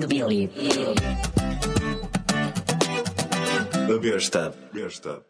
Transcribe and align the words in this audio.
de 0.00 0.06
Billy. 0.06 0.50
A 3.88 3.98
besta. 4.72 5.29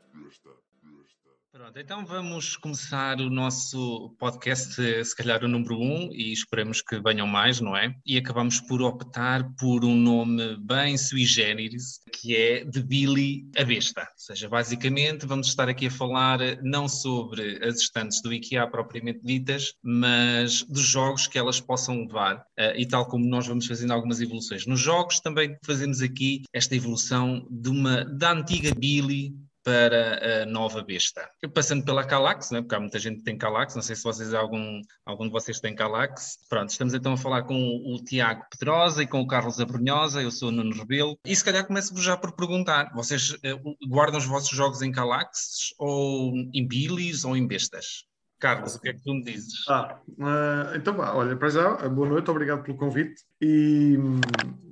Pronto, 1.60 1.78
então 1.78 2.06
vamos 2.06 2.56
começar 2.56 3.20
o 3.20 3.28
nosso 3.28 4.16
podcast, 4.18 4.74
se 5.04 5.14
calhar 5.14 5.44
o 5.44 5.48
número 5.48 5.78
um, 5.78 6.10
e 6.10 6.32
esperamos 6.32 6.80
que 6.80 6.98
venham 6.98 7.26
mais, 7.26 7.60
não 7.60 7.76
é? 7.76 7.94
E 8.06 8.16
acabamos 8.16 8.62
por 8.62 8.80
optar 8.80 9.46
por 9.58 9.84
um 9.84 9.94
nome 9.94 10.56
bem 10.56 10.96
sui 10.96 11.26
generis, 11.26 12.00
que 12.14 12.34
é 12.34 12.64
de 12.64 12.82
Billy 12.82 13.46
a 13.58 13.62
Besta. 13.62 14.00
Ou 14.00 14.06
seja, 14.16 14.48
basicamente 14.48 15.26
vamos 15.26 15.48
estar 15.48 15.68
aqui 15.68 15.88
a 15.88 15.90
falar 15.90 16.38
não 16.62 16.88
sobre 16.88 17.62
as 17.62 17.76
estantes 17.76 18.22
do 18.22 18.32
IKEA 18.32 18.66
propriamente 18.66 19.20
ditas, 19.22 19.74
mas 19.82 20.62
dos 20.62 20.80
jogos 20.80 21.26
que 21.26 21.38
elas 21.38 21.60
possam 21.60 22.06
levar. 22.06 22.42
Eh, 22.56 22.80
e 22.80 22.86
tal 22.86 23.06
como 23.06 23.26
nós 23.26 23.46
vamos 23.46 23.66
fazendo 23.66 23.92
algumas 23.92 24.22
evoluções 24.22 24.64
nos 24.64 24.80
jogos, 24.80 25.20
também 25.20 25.58
fazemos 25.62 26.00
aqui 26.00 26.40
esta 26.54 26.74
evolução 26.74 27.46
de 27.50 27.68
uma 27.68 28.02
da 28.06 28.32
antiga 28.32 28.74
Billy 28.74 29.34
para 29.62 30.42
a 30.42 30.46
nova 30.46 30.82
besta. 30.82 31.28
Passando 31.54 31.84
pela 31.84 32.04
Calax, 32.04 32.50
né? 32.50 32.60
porque 32.60 32.74
há 32.74 32.80
muita 32.80 32.98
gente 32.98 33.18
que 33.18 33.24
tem 33.24 33.36
Calax, 33.36 33.74
não 33.74 33.82
sei 33.82 33.96
se 33.96 34.02
vocês 34.02 34.32
algum, 34.34 34.80
algum 35.04 35.26
de 35.26 35.32
vocês 35.32 35.60
tem 35.60 35.74
Calax. 35.74 36.38
Pronto, 36.48 36.70
estamos 36.70 36.94
então 36.94 37.12
a 37.12 37.16
falar 37.16 37.42
com 37.42 37.54
o 37.54 38.02
Tiago 38.02 38.44
Pedrosa 38.50 39.02
e 39.02 39.06
com 39.06 39.20
o 39.20 39.26
Carlos 39.26 39.60
Abrunhosa, 39.60 40.22
eu 40.22 40.30
sou 40.30 40.48
o 40.48 40.52
Nuno 40.52 40.74
Rebelo, 40.74 41.18
e 41.24 41.34
se 41.34 41.44
calhar 41.44 41.66
começo 41.66 41.96
já 42.00 42.16
por 42.16 42.32
perguntar, 42.32 42.92
vocês 42.94 43.30
uh, 43.30 43.88
guardam 43.88 44.18
os 44.18 44.26
vossos 44.26 44.56
jogos 44.56 44.82
em 44.82 44.92
Calax 44.92 45.74
ou 45.78 46.32
em 46.52 46.66
Billys 46.66 47.24
ou 47.24 47.36
em 47.36 47.46
bestas? 47.46 48.09
Carlos, 48.40 48.74
o 48.74 48.80
que 48.80 48.88
é 48.88 48.92
que 48.94 49.02
tu 49.02 49.12
me 49.12 49.22
dizes? 49.22 49.68
Ah, 49.68 49.98
uh, 50.08 50.74
então, 50.74 50.98
olha, 50.98 51.36
para 51.36 51.50
já, 51.50 51.88
boa 51.88 52.08
noite, 52.08 52.30
obrigado 52.30 52.62
pelo 52.62 52.78
convite 52.78 53.22
e, 53.38 53.98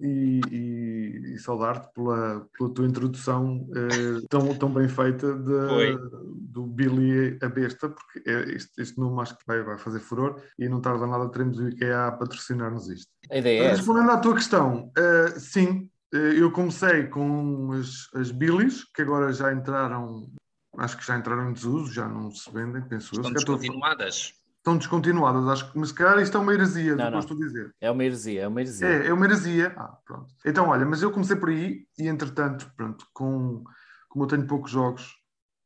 e, 0.01 0.41
e, 0.51 1.35
e 1.35 1.39
saudar-te 1.39 1.93
pela, 1.93 2.47
pela 2.57 2.71
tua 2.71 2.87
introdução 2.87 3.69
uh, 3.69 4.27
tão, 4.29 4.55
tão 4.55 4.73
bem 4.73 4.89
feita 4.89 5.35
de, 5.35 5.99
do 6.51 6.67
Billy 6.67 7.39
a 7.43 7.49
Besta, 7.49 7.91
porque 7.91 8.23
é, 8.27 8.55
este, 8.55 8.81
este 8.81 8.99
nome 8.99 9.21
acho 9.21 9.37
que 9.37 9.47
vai, 9.47 9.63
vai 9.63 9.77
fazer 9.77 10.01
furor 10.01 10.41
e 10.59 10.67
não 10.67 10.81
tarda 10.81 11.07
nada 11.07 11.29
teremos 11.29 11.59
o 11.59 11.69
IKEA 11.69 12.07
a 12.07 12.13
patrocinar-nos 12.13 12.89
isto. 12.89 13.13
A 13.31 13.37
ideia 13.37 13.65
é 13.65 13.69
Respondendo 13.69 14.11
à 14.11 14.17
tua 14.17 14.35
questão, 14.35 14.91
uh, 14.99 15.39
sim, 15.39 15.91
eu 16.11 16.51
comecei 16.51 17.07
com 17.09 17.71
as, 17.73 18.09
as 18.19 18.31
Billys, 18.31 18.83
que 18.95 19.03
agora 19.03 19.31
já 19.31 19.53
entraram 19.53 20.27
acho 20.79 20.97
que 20.97 21.07
já 21.07 21.17
entraram 21.17 21.51
em 21.51 21.53
desuso, 21.53 21.93
já 21.93 22.09
não 22.09 22.31
se 22.31 22.51
vendem, 22.53 22.83
penso 22.83 23.15
Estão 23.15 23.31
eu. 23.31 23.35
descontinuadas? 23.35 24.35
Estão 24.59 24.77
descontinuadas, 24.77 25.49
acho 25.49 25.73
que, 25.73 25.79
mas 25.79 25.89
se 25.91 25.95
calhar 25.95 26.19
isto 26.21 26.37
é 26.37 26.41
uma 26.41 26.53
heresia, 26.53 26.95
Não, 26.97 27.05
depois 27.07 27.25
não. 27.27 27.37
tu 27.37 27.39
dizer. 27.39 27.75
É 27.81 27.91
uma 27.91 28.05
heresia, 28.05 28.43
é 28.43 28.49
uma 28.49 28.61
heresia. 28.61 28.87
É, 28.87 29.07
é 29.07 29.13
uma 29.13 29.25
heresia. 29.25 29.75
Ah, 29.77 29.97
pronto. 30.05 30.35
Então, 30.45 30.69
olha, 30.69 30.85
mas 30.85 31.01
eu 31.01 31.11
comecei 31.11 31.37
por 31.37 31.49
aí 31.49 31.87
e, 31.99 32.07
entretanto, 32.07 32.71
pronto, 32.77 33.07
com, 33.15 33.65
como 34.09 34.25
eu 34.25 34.29
tenho 34.29 34.47
poucos 34.47 34.71
jogos, 34.71 35.17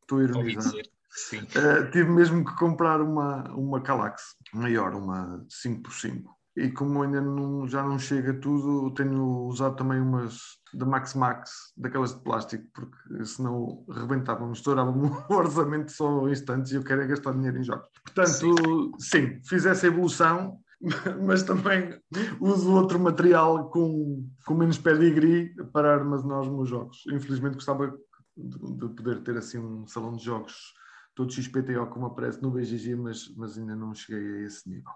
estou 0.03 0.19
a 0.19 0.25
ironizar, 0.25 0.73
eh, 0.77 1.85
tive 1.91 2.11
mesmo 2.11 2.45
que 2.45 2.55
comprar 2.57 3.01
uma, 3.01 3.43
uma 3.55 3.81
Calax 3.81 4.37
maior, 4.53 4.95
uma 4.95 5.45
5x5. 5.49 6.25
E 6.57 6.71
como 6.71 7.03
ainda 7.03 7.21
não, 7.21 7.67
já 7.67 7.83
não 7.83 7.99
chega 7.99 8.35
tudo, 8.35 8.93
tenho 8.93 9.47
usado 9.47 9.77
também 9.77 10.01
umas 10.01 10.39
da 10.75 10.85
Max 10.85 11.15
Max, 11.15 11.51
daquelas 11.77 12.15
de 12.15 12.23
plástico, 12.23 12.65
porque 12.75 13.25
senão 13.25 13.85
rebentava-me, 13.91 14.53
estourava-me 14.53 15.09
o 15.29 15.35
orçamento 15.35 15.91
só 15.93 16.29
instantes 16.29 16.73
e 16.73 16.77
eu 16.77 16.85
quero 16.85 17.03
é 17.03 17.07
gastar 17.07 17.33
dinheiro 17.33 17.59
em 17.59 17.65
jogos. 17.65 17.87
Portanto, 18.05 18.93
sim, 18.99 19.41
fiz 19.47 19.65
essa 19.65 19.87
evolução, 19.87 20.59
mas 21.27 21.43
também 21.43 21.99
uso 22.41 22.73
outro 22.73 22.99
material 23.01 23.71
com, 23.71 24.29
com 24.45 24.55
menos 24.55 24.79
pedigree 24.79 25.55
para 25.73 25.95
armazenar 25.95 26.41
os 26.41 26.49
meus 26.49 26.69
jogos. 26.69 27.03
Infelizmente 27.11 27.55
gostava 27.55 27.95
de, 28.37 28.77
de 28.77 28.89
poder 28.95 29.23
ter 29.23 29.37
assim 29.39 29.59
um 29.59 29.87
salão 29.87 30.13
de 30.13 30.25
jogos 30.25 30.75
todo 31.15 31.33
XPTO 31.33 31.87
como 31.91 32.07
aparece 32.07 32.43
no 32.43 32.51
BGG, 32.51 32.97
mas, 32.97 33.29
mas 33.37 33.59
ainda 33.59 33.77
não 33.77 33.95
cheguei 33.95 34.43
a 34.43 34.47
esse 34.47 34.69
nível. 34.69 34.93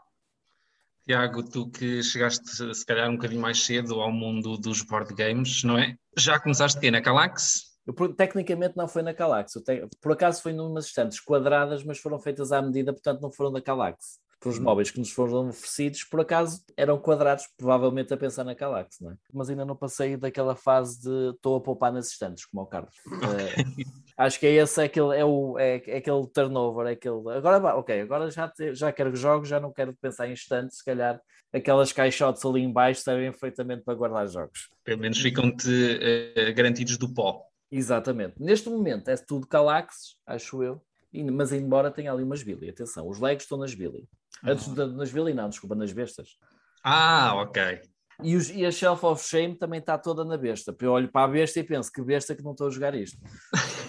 Tiago, 1.07 1.43
tu 1.45 1.71
que 1.71 2.03
chegaste 2.03 2.75
se 2.75 2.85
calhar 2.85 3.09
um 3.09 3.15
bocadinho 3.15 3.41
mais 3.41 3.65
cedo 3.65 4.01
ao 4.01 4.11
mundo 4.11 4.57
dos 4.59 4.83
board 4.83 5.15
games, 5.15 5.63
não 5.63 5.79
é? 5.79 5.97
Já 6.17 6.41
começaste 6.41 6.81
quê? 6.81 6.91
Na 6.91 7.01
Calax? 7.01 7.77
Eu, 7.87 7.95
tecnicamente 8.15 8.77
não 8.77 8.89
foi 8.89 9.03
na 9.03 9.15
Calax, 9.15 9.53
te- 9.65 9.87
por 10.03 10.13
acaso 10.13 10.43
foi 10.43 10.53
numas 10.53 10.87
estantes 10.87 11.21
quadradas, 11.21 11.85
mas 11.85 11.99
foram 11.99 12.19
feitas 12.19 12.51
à 12.51 12.61
medida, 12.61 12.93
portanto 12.93 13.21
não 13.21 13.31
foram 13.31 13.53
da 13.53 13.63
Calax. 13.63 14.19
Para 14.41 14.51
os 14.51 14.59
móveis 14.59 14.91
que 14.91 14.99
nos 14.99 15.11
foram 15.11 15.49
oferecidos, 15.49 16.05
por 16.05 16.21
acaso 16.21 16.63
eram 16.77 16.99
quadrados, 16.99 17.45
provavelmente 17.57 18.13
a 18.13 18.17
pensar 18.17 18.45
na 18.45 18.55
Calax, 18.57 18.99
não 19.01 19.13
é? 19.13 19.17
Mas 19.33 19.49
ainda 19.49 19.65
não 19.65 19.75
passei 19.77 20.17
daquela 20.17 20.55
fase 20.57 21.01
de 21.01 21.31
estou 21.31 21.57
a 21.57 21.61
poupar 21.61 21.93
nas 21.93 22.09
estantes, 22.11 22.45
como 22.47 22.63
o 22.63 22.67
Carlos. 22.67 22.95
Eh, 23.23 23.65
acho 24.17 24.39
que 24.41 24.47
é 24.47 24.53
esse 24.55 24.81
é 24.81 24.85
aquele, 24.85 25.17
é 25.17 25.25
o, 25.25 25.59
é, 25.59 25.83
é 25.87 25.97
aquele 25.99 26.27
turnover, 26.33 26.87
é 26.87 26.93
aquele. 26.93 27.31
Agora, 27.37 27.77
ok, 27.77 28.01
agora 28.01 28.31
já, 28.31 28.49
te- 28.49 28.75
já 28.75 28.93
quero 28.93 29.15
jogos, 29.15 29.49
já 29.49 29.61
não 29.61 29.73
quero 29.73 29.95
pensar 30.01 30.29
em 30.29 30.33
estantes, 30.33 30.79
se 30.79 30.85
calhar 30.85 31.21
aquelas 31.53 31.93
caixotes 31.93 32.45
ali 32.45 32.61
em 32.63 32.73
baixo 32.73 33.03
servem 33.03 33.31
perfeitamente 33.31 33.83
para 33.85 33.95
guardar 33.95 34.29
jogos. 34.29 34.69
Pelo 34.85 35.01
menos 35.01 35.19
ficam-te 35.19 35.99
eh, 36.37 36.53
garantidos 36.53 36.97
do 36.99 37.13
pó. 37.13 37.43
Exatamente. 37.71 38.35
Neste 38.39 38.69
momento 38.69 39.09
é 39.09 39.17
tudo 39.17 39.47
Calaxes, 39.47 40.17
acho 40.27 40.63
eu, 40.63 40.83
mas 41.33 41.53
embora 41.53 41.91
tenha 41.91 42.13
ali 42.13 42.23
umas 42.23 42.43
Billy. 42.43 42.69
Atenção, 42.71 43.09
os 43.09 43.19
Legos 43.21 43.45
estão 43.45 43.59
nas 43.59 43.75
Billy. 43.75 44.07
Antes 44.45 44.69
de, 44.73 44.87
nas 44.87 45.11
Billy, 45.11 45.33
não, 45.35 45.49
desculpa, 45.49 45.75
nas 45.75 45.93
bestas. 45.93 46.29
Ah, 46.85 47.35
ok. 47.37 47.81
E, 48.23 48.37
os- 48.37 48.51
e 48.51 48.65
a 48.65 48.71
Shelf 48.71 49.03
of 49.05 49.23
Shame 49.25 49.57
também 49.59 49.81
está 49.81 49.99
toda 49.99 50.25
na 50.25 50.37
besta. 50.37 50.75
Eu 50.81 50.93
olho 50.93 51.11
para 51.11 51.25
a 51.25 51.29
besta 51.29 51.59
e 51.61 51.65
penso 51.65 51.91
que 51.91 52.03
besta 52.03 52.35
que 52.35 52.43
não 52.43 52.53
estou 52.53 52.67
a 52.67 52.71
jogar 52.71 52.95
isto. 52.95 53.19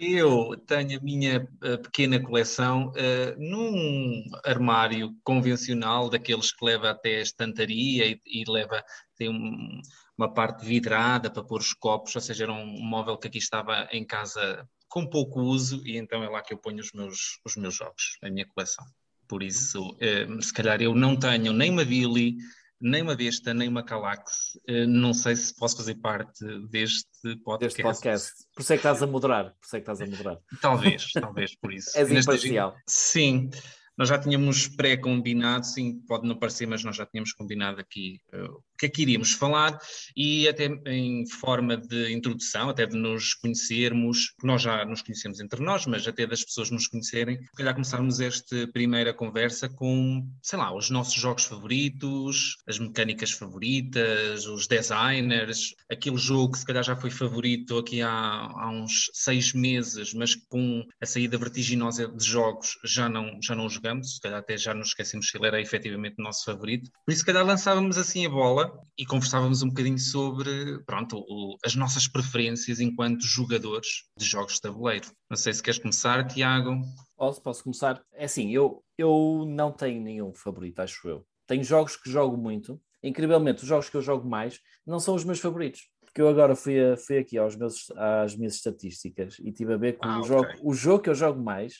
Eu 0.00 0.56
tenho 0.66 0.98
a 0.98 1.02
minha 1.02 1.48
eh, 1.62 1.76
pequena 1.78 2.22
coleção 2.22 2.92
eh, 2.94 3.34
num 3.36 4.22
armário 4.44 5.12
convencional, 5.24 6.08
daqueles 6.08 6.52
que 6.52 6.64
leva 6.64 6.90
até 6.90 7.16
a 7.18 7.22
estantaria 7.22 8.06
e, 8.06 8.20
e 8.24 8.44
leva, 8.48 8.84
tem 9.16 9.28
um- 9.28 9.80
uma 10.16 10.32
parte 10.32 10.64
vidrada 10.64 11.28
para 11.30 11.42
pôr 11.42 11.60
os 11.60 11.72
copos, 11.72 12.14
ou 12.14 12.22
seja, 12.22 12.44
era 12.44 12.52
um 12.52 12.64
móvel 12.80 13.16
que 13.18 13.26
aqui 13.28 13.38
estava 13.38 13.88
em 13.90 14.04
casa 14.06 14.68
com 14.88 15.04
pouco 15.06 15.40
uso 15.40 15.82
e 15.84 15.96
então 15.96 16.22
é 16.22 16.28
lá 16.28 16.42
que 16.42 16.54
eu 16.54 16.58
ponho 16.58 16.78
os 16.80 16.92
meus, 16.92 17.40
os 17.44 17.56
meus 17.56 17.74
jogos, 17.74 18.18
a 18.22 18.30
minha 18.30 18.46
coleção. 18.46 18.84
Por 19.28 19.42
isso, 19.42 19.96
eh, 20.00 20.26
se 20.40 20.52
calhar 20.52 20.80
eu 20.80 20.94
não 20.94 21.16
tenho 21.18 21.52
nem 21.52 21.70
uma 21.70 21.84
Billy, 21.84 22.36
nem 22.80 23.02
uma 23.02 23.14
besta, 23.16 23.52
nem 23.52 23.68
uma 23.68 23.82
Calax. 23.82 24.58
Eh, 24.66 24.86
não 24.86 25.12
sei 25.12 25.34
se 25.36 25.54
posso 25.54 25.76
fazer 25.76 25.96
parte 25.96 26.44
deste 26.68 27.36
podcast. 27.44 27.58
Deste 27.76 27.82
podcast. 27.82 28.32
Por 28.54 28.62
isso 28.62 28.72
é 28.72 28.76
que 28.76 28.80
estás 28.80 29.02
a 29.02 29.06
moderar. 29.06 29.44
Por 29.60 29.66
isso 29.66 29.76
é 29.76 29.80
que 29.80 29.90
estás 29.90 30.00
a 30.00 30.06
moderar. 30.06 30.38
Talvez, 30.62 31.12
talvez 31.12 31.56
por 31.56 31.72
isso. 31.72 31.90
És 31.98 32.08
Nesta- 32.10 32.32
imparcial. 32.34 32.74
Sim, 32.88 33.50
nós 33.96 34.08
já 34.08 34.18
tínhamos 34.18 34.68
pré-combinado, 34.68 35.66
sim, 35.66 36.00
pode 36.06 36.26
não 36.28 36.38
parecer, 36.38 36.66
mas 36.66 36.84
nós 36.84 36.94
já 36.96 37.04
tínhamos 37.04 37.32
combinado 37.32 37.80
aqui 37.80 38.20
eh, 38.32 38.48
que 38.78 38.86
é 38.86 38.88
que 38.88 39.02
iríamos 39.02 39.32
falar 39.32 39.78
e 40.16 40.48
até 40.48 40.66
em 40.86 41.26
forma 41.26 41.76
de 41.76 42.12
introdução, 42.12 42.70
até 42.70 42.86
de 42.86 42.96
nos 42.96 43.34
conhecermos, 43.34 44.32
nós 44.42 44.62
já 44.62 44.84
nos 44.84 45.02
conhecemos 45.02 45.40
entre 45.40 45.62
nós, 45.62 45.86
mas 45.86 46.06
até 46.06 46.26
das 46.26 46.44
pessoas 46.44 46.70
nos 46.70 46.86
conhecerem, 46.86 47.38
se 47.42 47.56
calhar 47.56 47.74
começarmos 47.74 48.20
esta 48.20 48.68
primeira 48.68 49.12
conversa 49.12 49.68
com, 49.68 50.26
sei 50.42 50.58
lá, 50.58 50.74
os 50.74 50.90
nossos 50.90 51.14
jogos 51.14 51.44
favoritos, 51.44 52.56
as 52.66 52.78
mecânicas 52.78 53.32
favoritas, 53.32 54.46
os 54.46 54.66
designers, 54.66 55.74
aquele 55.90 56.16
jogo 56.16 56.52
que 56.52 56.58
se 56.58 56.66
calhar 56.66 56.84
já 56.84 56.96
foi 56.96 57.10
favorito 57.10 57.78
aqui 57.78 58.00
há, 58.00 58.10
há 58.10 58.70
uns 58.70 59.10
seis 59.12 59.52
meses, 59.52 60.14
mas 60.14 60.34
com 60.34 60.84
a 61.00 61.06
saída 61.06 61.36
vertiginosa 61.36 62.06
de 62.08 62.24
jogos 62.24 62.78
já 62.84 63.08
não, 63.08 63.38
já 63.42 63.54
não 63.54 63.68
jogamos, 63.68 64.14
se 64.14 64.20
calhar 64.20 64.38
até 64.38 64.56
já 64.56 64.72
nos 64.72 64.88
esquecemos 64.88 65.28
se 65.28 65.36
ele 65.36 65.46
era 65.46 65.60
efetivamente 65.60 66.16
o 66.18 66.22
nosso 66.22 66.44
favorito. 66.44 66.90
Por 67.04 67.12
isso, 67.12 67.20
se 67.20 67.26
calhar 67.26 67.44
lançávamos 67.44 67.98
assim 67.98 68.24
a 68.26 68.30
bola 68.30 68.67
e 68.96 69.04
conversávamos 69.06 69.62
um 69.62 69.68
bocadinho 69.68 69.98
sobre, 69.98 70.82
pronto, 70.84 71.18
o- 71.28 71.56
as 71.64 71.74
nossas 71.74 72.08
preferências 72.08 72.80
enquanto 72.80 73.22
jogadores 73.24 74.04
de 74.16 74.24
jogos 74.24 74.54
de 74.54 74.60
tabuleiro. 74.60 75.08
Não 75.30 75.36
sei 75.36 75.52
se 75.52 75.62
queres 75.62 75.78
começar, 75.80 76.26
Tiago. 76.26 76.80
Posso, 77.16 77.42
posso 77.42 77.62
começar? 77.64 78.02
É 78.14 78.24
assim, 78.24 78.50
eu, 78.52 78.82
eu 78.96 79.44
não 79.48 79.72
tenho 79.72 80.02
nenhum 80.02 80.32
favorito, 80.34 80.80
acho 80.80 81.08
eu. 81.08 81.26
Tenho 81.46 81.62
jogos 81.64 81.96
que 81.96 82.10
jogo 82.10 82.36
muito. 82.36 82.80
Incrivelmente, 83.02 83.62
os 83.62 83.68
jogos 83.68 83.88
que 83.88 83.96
eu 83.96 84.02
jogo 84.02 84.28
mais 84.28 84.58
não 84.86 84.98
são 84.98 85.14
os 85.14 85.24
meus 85.24 85.38
favoritos. 85.38 85.82
Porque 86.04 86.20
eu 86.20 86.28
agora 86.28 86.56
fui, 86.56 86.78
a- 86.80 86.96
fui 86.96 87.18
aqui 87.18 87.38
aos 87.38 87.54
meus, 87.54 87.90
às 87.96 88.34
minhas 88.36 88.54
estatísticas 88.54 89.38
e 89.38 89.50
estive 89.50 89.74
a 89.74 89.76
ver 89.76 89.92
que 89.98 90.06
Ah, 90.06 90.16
o, 90.18 90.20
ok. 90.22 90.28
jogo, 90.28 90.48
o 90.62 90.74
jogo 90.74 91.02
que 91.04 91.10
eu 91.10 91.14
jogo 91.14 91.40
mais, 91.42 91.74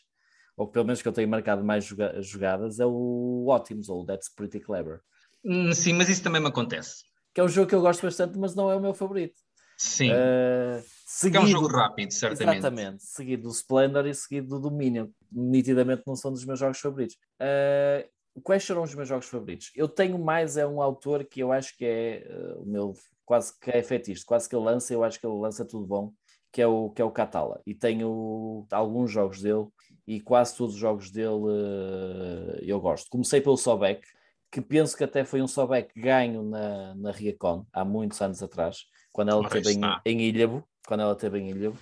ou 0.57 0.69
pelo 0.69 0.85
menos 0.85 1.03
que 1.03 1.09
eu 1.09 1.13
tenho 1.13 1.29
marcado 1.29 1.65
mais 1.65 1.85
joga- 1.85 2.21
jogadas, 2.23 2.79
é 2.79 2.87
o 2.87 3.47
Optimus, 3.49 3.89
ou 3.89 4.03
o 4.03 4.07
That's 4.07 4.33
Pretty 4.33 4.61
Clever. 4.61 5.01
Hum, 5.45 5.73
Sim, 5.73 5.95
mas 5.95 6.09
isso 6.09 6.23
também 6.23 6.41
me 6.41 6.49
acontece. 6.49 7.05
Que 7.35 7.41
é 7.41 7.45
um 7.45 7.49
jogo 7.49 7.69
que 7.69 7.75
eu 7.75 7.81
gosto 7.81 8.03
bastante, 8.03 8.39
mas 8.39 8.55
não 8.55 8.71
é 8.71 8.77
o 8.77 8.81
meu 8.81 8.93
favorito. 8.95 9.39
Sim, 9.77 10.11
Eh, 10.11 10.81
que 10.83 11.37
é 11.37 11.41
um 11.41 11.43
seguido- 11.47 11.47
jogo 11.47 11.69
rápido, 11.69 12.11
certamente. 12.13 12.59
Exatamente, 12.59 13.03
seguido 13.05 13.43
do 13.45 13.51
Splendor 13.51 14.07
e 14.07 14.15
seguido 14.15 14.49
do 14.49 14.61
Dominion. 14.61 15.07
Nitidamente 15.31 16.03
não 16.07 16.17
são 16.17 16.33
dos 16.33 16.45
meus 16.45 16.59
jogos 16.59 16.81
favoritos. 16.81 17.17
Uh, 17.41 18.09
quais 18.43 18.65
serão 18.65 18.83
os 18.83 18.93
meus 18.95 19.09
jogos 19.09 19.27
favoritos? 19.29 19.71
Eu 19.77 19.89
tenho 19.89 20.19
mais 20.19 20.57
é 20.57 20.67
um 20.67 20.83
autor 20.83 21.25
que 21.25 21.41
eu 21.41 21.53
acho 21.53 21.77
que 21.77 21.85
é 21.85 22.27
uh, 22.57 22.63
o 22.63 22.67
meu 22.67 22.95
quase 23.25 23.53
que 23.61 23.71
é 23.71 23.83
fetiche, 23.83 24.25
quase 24.25 24.49
que 24.49 24.57
ele 24.57 24.65
lança, 24.65 24.93
eu 24.93 25.05
acho 25.05 25.21
que 25.21 25.27
ele 25.27 25.39
lança 25.39 25.65
tudo 25.65 25.87
bom, 25.87 26.13
que 26.51 26.61
é 26.63 26.67
o 26.67 26.91
que 26.91 27.01
é 27.01 27.05
o 27.05 27.11
Catala. 27.11 27.61
E 27.65 27.73
tenho 27.75 28.67
alguns 28.73 29.13
jogos 29.13 29.41
dele 29.41 29.67
e 30.07 30.21
quase 30.21 30.57
todos 30.57 30.75
os 30.75 30.81
jogos 30.81 31.11
dele 31.11 31.29
uh, 31.29 32.59
eu 32.63 32.81
gosto. 32.81 33.09
Comecei 33.11 33.41
pelo 33.41 33.57
Sobek, 33.57 34.03
que 34.51 34.61
penso 34.61 34.97
que 34.97 35.05
até 35.05 35.25
foi 35.25 35.43
um 35.43 35.49
Sobek 35.49 35.99
ganho 36.01 36.43
na, 36.43 36.95
na 36.95 37.11
Riacon 37.11 37.67
há 37.73 37.85
muitos 37.85 38.21
anos 38.21 38.43
atrás, 38.43 38.79
quando 39.13 39.31
ela 39.31 39.43
esteve 39.43 39.73
em, 39.73 39.81
em 40.05 40.21
Ilhavo, 40.23 40.65
quando 40.87 41.01
ela 41.01 41.13
esteve 41.13 41.39
em 41.39 41.51
Ilhavo. 41.51 41.79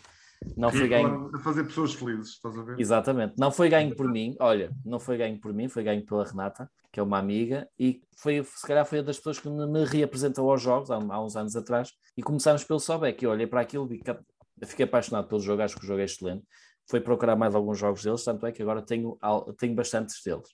Não 0.56 0.70
foi 0.70 0.86
ganho. 0.88 1.30
A 1.34 1.38
fazer 1.38 1.64
pessoas 1.64 1.94
felizes, 1.94 2.34
estás 2.34 2.56
a 2.56 2.62
ver? 2.62 2.78
Exatamente. 2.78 3.34
Não 3.38 3.50
foi 3.50 3.68
ganho 3.68 3.94
por 3.94 4.08
mim, 4.10 4.36
olha, 4.38 4.70
não 4.84 5.00
foi 5.00 5.16
ganho 5.16 5.40
por 5.40 5.52
mim, 5.52 5.68
foi 5.68 5.82
ganho 5.82 6.04
pela 6.04 6.24
Renata, 6.24 6.70
que 6.92 7.00
é 7.00 7.02
uma 7.02 7.18
amiga, 7.18 7.68
e 7.78 8.02
foi, 8.16 8.42
se 8.44 8.66
calhar 8.66 8.84
foi 8.84 8.98
uma 8.98 9.04
das 9.04 9.16
pessoas 9.16 9.38
que 9.38 9.48
me 9.48 9.84
reapresentou 9.84 10.50
aos 10.50 10.60
jogos 10.60 10.90
há, 10.90 10.96
há 10.96 11.24
uns 11.24 11.36
anos 11.36 11.56
atrás. 11.56 11.90
E 12.16 12.22
começámos 12.22 12.64
pelo 12.64 12.80
Sobek. 12.80 13.24
Eu 13.24 13.30
olhei 13.30 13.46
para 13.46 13.60
aquilo 13.60 13.88
e 13.92 14.66
fiquei 14.66 14.84
apaixonado 14.84 15.28
pelo 15.28 15.40
jogo, 15.40 15.62
acho 15.62 15.76
que 15.76 15.84
o 15.84 15.86
jogo 15.86 16.00
é 16.00 16.04
excelente. 16.04 16.44
Foi 16.88 17.00
procurar 17.00 17.34
mais 17.34 17.54
alguns 17.54 17.78
jogos 17.78 18.02
deles, 18.02 18.22
tanto 18.22 18.46
é 18.46 18.52
que 18.52 18.62
agora 18.62 18.80
tenho, 18.80 19.18
tenho 19.58 19.74
bastantes 19.74 20.22
deles. 20.24 20.48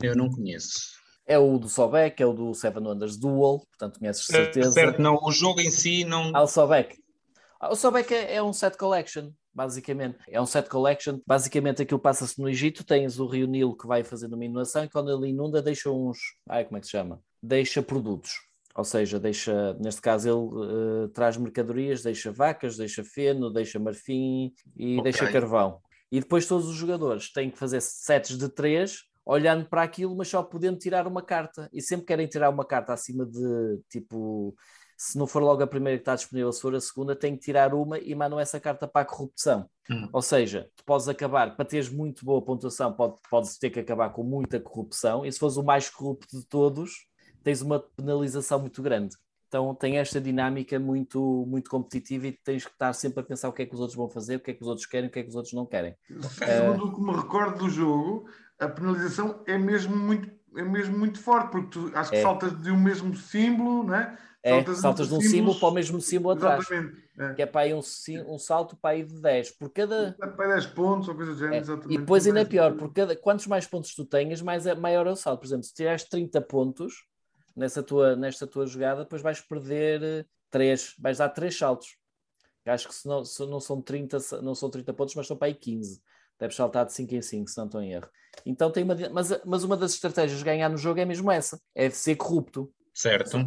Eu 0.00 0.14
não 0.14 0.30
conheço. 0.30 1.01
É 1.26 1.38
o 1.38 1.58
do 1.58 1.68
Sobek, 1.68 2.22
é 2.22 2.26
o 2.26 2.32
do 2.32 2.52
Seven 2.54 2.86
Wonders 2.86 3.16
Duel, 3.16 3.60
portanto 3.70 3.98
conheces 3.98 4.26
de 4.26 4.32
certeza. 4.32 4.72
certo, 4.72 5.00
não, 5.00 5.18
o 5.22 5.30
jogo 5.30 5.60
em 5.60 5.70
si 5.70 6.04
não. 6.04 6.32
Ah, 6.34 6.42
o 6.42 6.46
Sobek. 6.46 6.96
O 7.70 7.76
Sobek 7.76 8.12
é, 8.12 8.34
é 8.34 8.42
um 8.42 8.52
set 8.52 8.76
collection, 8.76 9.30
basicamente. 9.54 10.18
É 10.28 10.40
um 10.40 10.46
set 10.46 10.68
collection. 10.68 11.20
Basicamente 11.24 11.82
aquilo 11.82 12.00
passa-se 12.00 12.40
no 12.40 12.48
Egito, 12.48 12.82
tens 12.82 13.20
o 13.20 13.26
rio 13.26 13.46
Nilo 13.46 13.76
que 13.76 13.86
vai 13.86 14.02
fazendo 14.02 14.34
uma 14.34 14.44
inundação 14.44 14.84
e 14.84 14.88
quando 14.88 15.10
ele 15.10 15.30
inunda 15.30 15.62
deixa 15.62 15.90
uns... 15.90 16.18
Ai, 16.48 16.64
como 16.64 16.78
é 16.78 16.80
que 16.80 16.86
se 16.86 16.92
chama? 16.92 17.22
Deixa 17.40 17.80
produtos. 17.80 18.32
Ou 18.74 18.84
seja, 18.84 19.20
deixa, 19.20 19.74
neste 19.74 20.00
caso 20.00 20.28
ele 20.28 21.04
uh, 21.04 21.08
traz 21.08 21.36
mercadorias, 21.36 22.02
deixa 22.02 22.32
vacas, 22.32 22.76
deixa 22.76 23.04
feno, 23.04 23.50
deixa 23.50 23.78
marfim 23.78 24.52
e 24.76 24.98
okay. 24.98 25.02
deixa 25.02 25.30
carvão. 25.30 25.78
E 26.10 26.20
depois 26.20 26.46
todos 26.46 26.66
os 26.66 26.74
jogadores 26.74 27.32
têm 27.32 27.50
que 27.50 27.58
fazer 27.58 27.80
sets 27.80 28.36
de 28.36 28.48
três 28.48 29.04
olhando 29.24 29.68
para 29.68 29.82
aquilo, 29.82 30.16
mas 30.16 30.28
só 30.28 30.42
podendo 30.42 30.78
tirar 30.78 31.06
uma 31.06 31.22
carta. 31.22 31.68
E 31.72 31.80
sempre 31.80 32.06
querem 32.06 32.26
tirar 32.26 32.50
uma 32.50 32.64
carta 32.64 32.92
acima 32.92 33.26
de 33.26 33.80
tipo 33.88 34.54
se 35.02 35.18
não 35.18 35.26
for 35.26 35.42
logo 35.42 35.60
a 35.60 35.66
primeira 35.66 35.98
que 35.98 36.02
está 36.02 36.14
disponível, 36.14 36.52
se 36.52 36.60
for 36.60 36.72
a 36.76 36.80
segunda, 36.80 37.16
tem 37.16 37.34
que 37.34 37.42
tirar 37.42 37.74
uma 37.74 37.98
e 37.98 38.14
mandam 38.14 38.38
essa 38.38 38.60
carta 38.60 38.86
para 38.86 39.02
a 39.02 39.04
corrupção. 39.04 39.68
Uhum. 39.90 40.08
Ou 40.12 40.22
seja, 40.22 40.70
tu 40.76 40.84
podes 40.84 41.08
acabar, 41.08 41.56
para 41.56 41.64
teres 41.64 41.88
muito 41.88 42.24
boa 42.24 42.40
pontuação, 42.40 42.92
pode, 42.92 43.16
podes 43.28 43.58
ter 43.58 43.70
que 43.70 43.80
acabar 43.80 44.10
com 44.10 44.22
muita 44.22 44.60
corrupção, 44.60 45.26
e 45.26 45.32
se 45.32 45.40
fores 45.40 45.56
o 45.56 45.64
mais 45.64 45.90
corrupto 45.90 46.38
de 46.38 46.46
todos, 46.46 47.08
tens 47.42 47.62
uma 47.62 47.80
penalização 47.80 48.60
muito 48.60 48.80
grande. 48.80 49.16
Então 49.48 49.74
tem 49.74 49.98
esta 49.98 50.20
dinâmica 50.20 50.78
muito, 50.78 51.44
muito 51.48 51.68
competitiva 51.68 52.28
e 52.28 52.38
tens 52.44 52.64
que 52.64 52.70
estar 52.70 52.92
sempre 52.92 53.20
a 53.20 53.24
pensar 53.24 53.48
o 53.48 53.52
que 53.52 53.62
é 53.62 53.66
que 53.66 53.74
os 53.74 53.80
outros 53.80 53.96
vão 53.96 54.08
fazer, 54.08 54.36
o 54.36 54.40
que 54.40 54.52
é 54.52 54.54
que 54.54 54.62
os 54.62 54.68
outros 54.68 54.86
querem, 54.86 55.08
o 55.08 55.12
que 55.12 55.18
é 55.18 55.22
que 55.24 55.28
os 55.28 55.34
outros 55.34 55.52
não 55.52 55.66
querem. 55.66 55.96
Segundo 56.38 56.84
o 56.84 56.94
que 56.94 57.02
me 57.02 57.12
recordo 57.12 57.58
do 57.58 57.68
jogo, 57.68 58.24
a 58.62 58.68
penalização 58.68 59.42
é 59.46 59.58
mesmo 59.58 59.96
muito, 59.96 60.30
é 60.56 60.62
mesmo 60.62 60.98
muito 60.98 61.18
forte, 61.18 61.50
porque 61.50 61.68
tu 61.68 61.90
acho 61.94 62.10
que 62.10 62.16
é. 62.16 62.22
saltas 62.22 62.60
de 62.62 62.70
um 62.70 62.80
mesmo 62.80 63.14
símbolo, 63.16 63.84
não 63.84 63.94
é? 63.94 64.16
É, 64.42 64.56
saltas, 64.56 64.78
saltas 64.78 65.08
de 65.08 65.14
um 65.14 65.20
símbolo 65.20 65.58
para 65.58 65.68
o 65.68 65.72
mesmo 65.72 66.00
símbolo 66.00 66.34
atrás. 66.34 66.66
É. 67.18 67.34
Que 67.34 67.42
é 67.42 67.46
para 67.46 67.62
aí 67.62 67.74
um, 67.74 67.80
um 68.26 68.38
salto 68.38 68.76
para 68.76 68.90
aí 68.90 69.04
de 69.04 69.20
10. 69.20 69.52
Por 69.52 69.70
cada. 69.70 70.16
É 70.20 70.26
para 70.26 70.54
10 70.54 70.66
pontos 70.66 71.08
ou 71.08 71.14
coisa 71.14 71.32
do 71.32 71.38
género, 71.38 71.56
é. 71.56 71.58
exatamente. 71.58 71.94
E 71.94 71.98
depois 71.98 72.26
ainda 72.26 72.40
é 72.40 72.44
pior, 72.44 72.74
por 72.74 72.92
cada... 72.92 73.14
quantos 73.14 73.46
mais 73.46 73.66
pontos 73.66 73.94
tu 73.94 74.04
tenhas, 74.04 74.42
mais 74.42 74.66
é, 74.66 74.74
maior 74.74 75.06
é 75.06 75.10
o 75.10 75.16
salto. 75.16 75.40
Por 75.40 75.46
exemplo, 75.46 75.64
se 75.64 75.74
tirares 75.74 76.04
30 76.04 76.40
pontos 76.40 77.06
nessa 77.54 77.82
tua, 77.82 78.16
nesta 78.16 78.46
tua 78.46 78.66
jogada, 78.66 79.04
depois 79.04 79.22
vais 79.22 79.40
perder 79.40 80.26
3, 80.50 80.96
vais 80.98 81.18
dar 81.18 81.28
3 81.28 81.56
saltos. 81.56 81.96
Acho 82.66 82.88
que 82.88 82.94
se 82.94 83.06
não, 83.06 83.24
se 83.24 83.44
não, 83.46 83.60
são 83.60 83.80
30, 83.80 84.18
não 84.42 84.54
são 84.54 84.70
30 84.70 84.92
pontos, 84.92 85.14
mas 85.14 85.26
são 85.26 85.36
para 85.36 85.48
aí 85.48 85.54
15. 85.54 86.00
Deves 86.42 86.56
saltar 86.56 86.84
de 86.84 86.92
5 86.92 87.14
em 87.14 87.22
5, 87.22 87.50
se 87.50 87.56
não 87.56 87.66
estou 87.66 87.80
em 87.80 87.92
erro. 87.92 88.08
Então 88.44 88.68
tem 88.72 88.82
uma. 88.82 88.96
Mas, 89.12 89.44
mas 89.44 89.62
uma 89.62 89.76
das 89.76 89.92
estratégias 89.92 90.40
de 90.40 90.44
ganhar 90.44 90.68
no 90.68 90.76
jogo 90.76 90.98
é 90.98 91.04
mesmo 91.04 91.30
essa: 91.30 91.60
é 91.72 91.88
ser 91.88 92.16
corrupto. 92.16 92.68
Certo. 92.92 93.38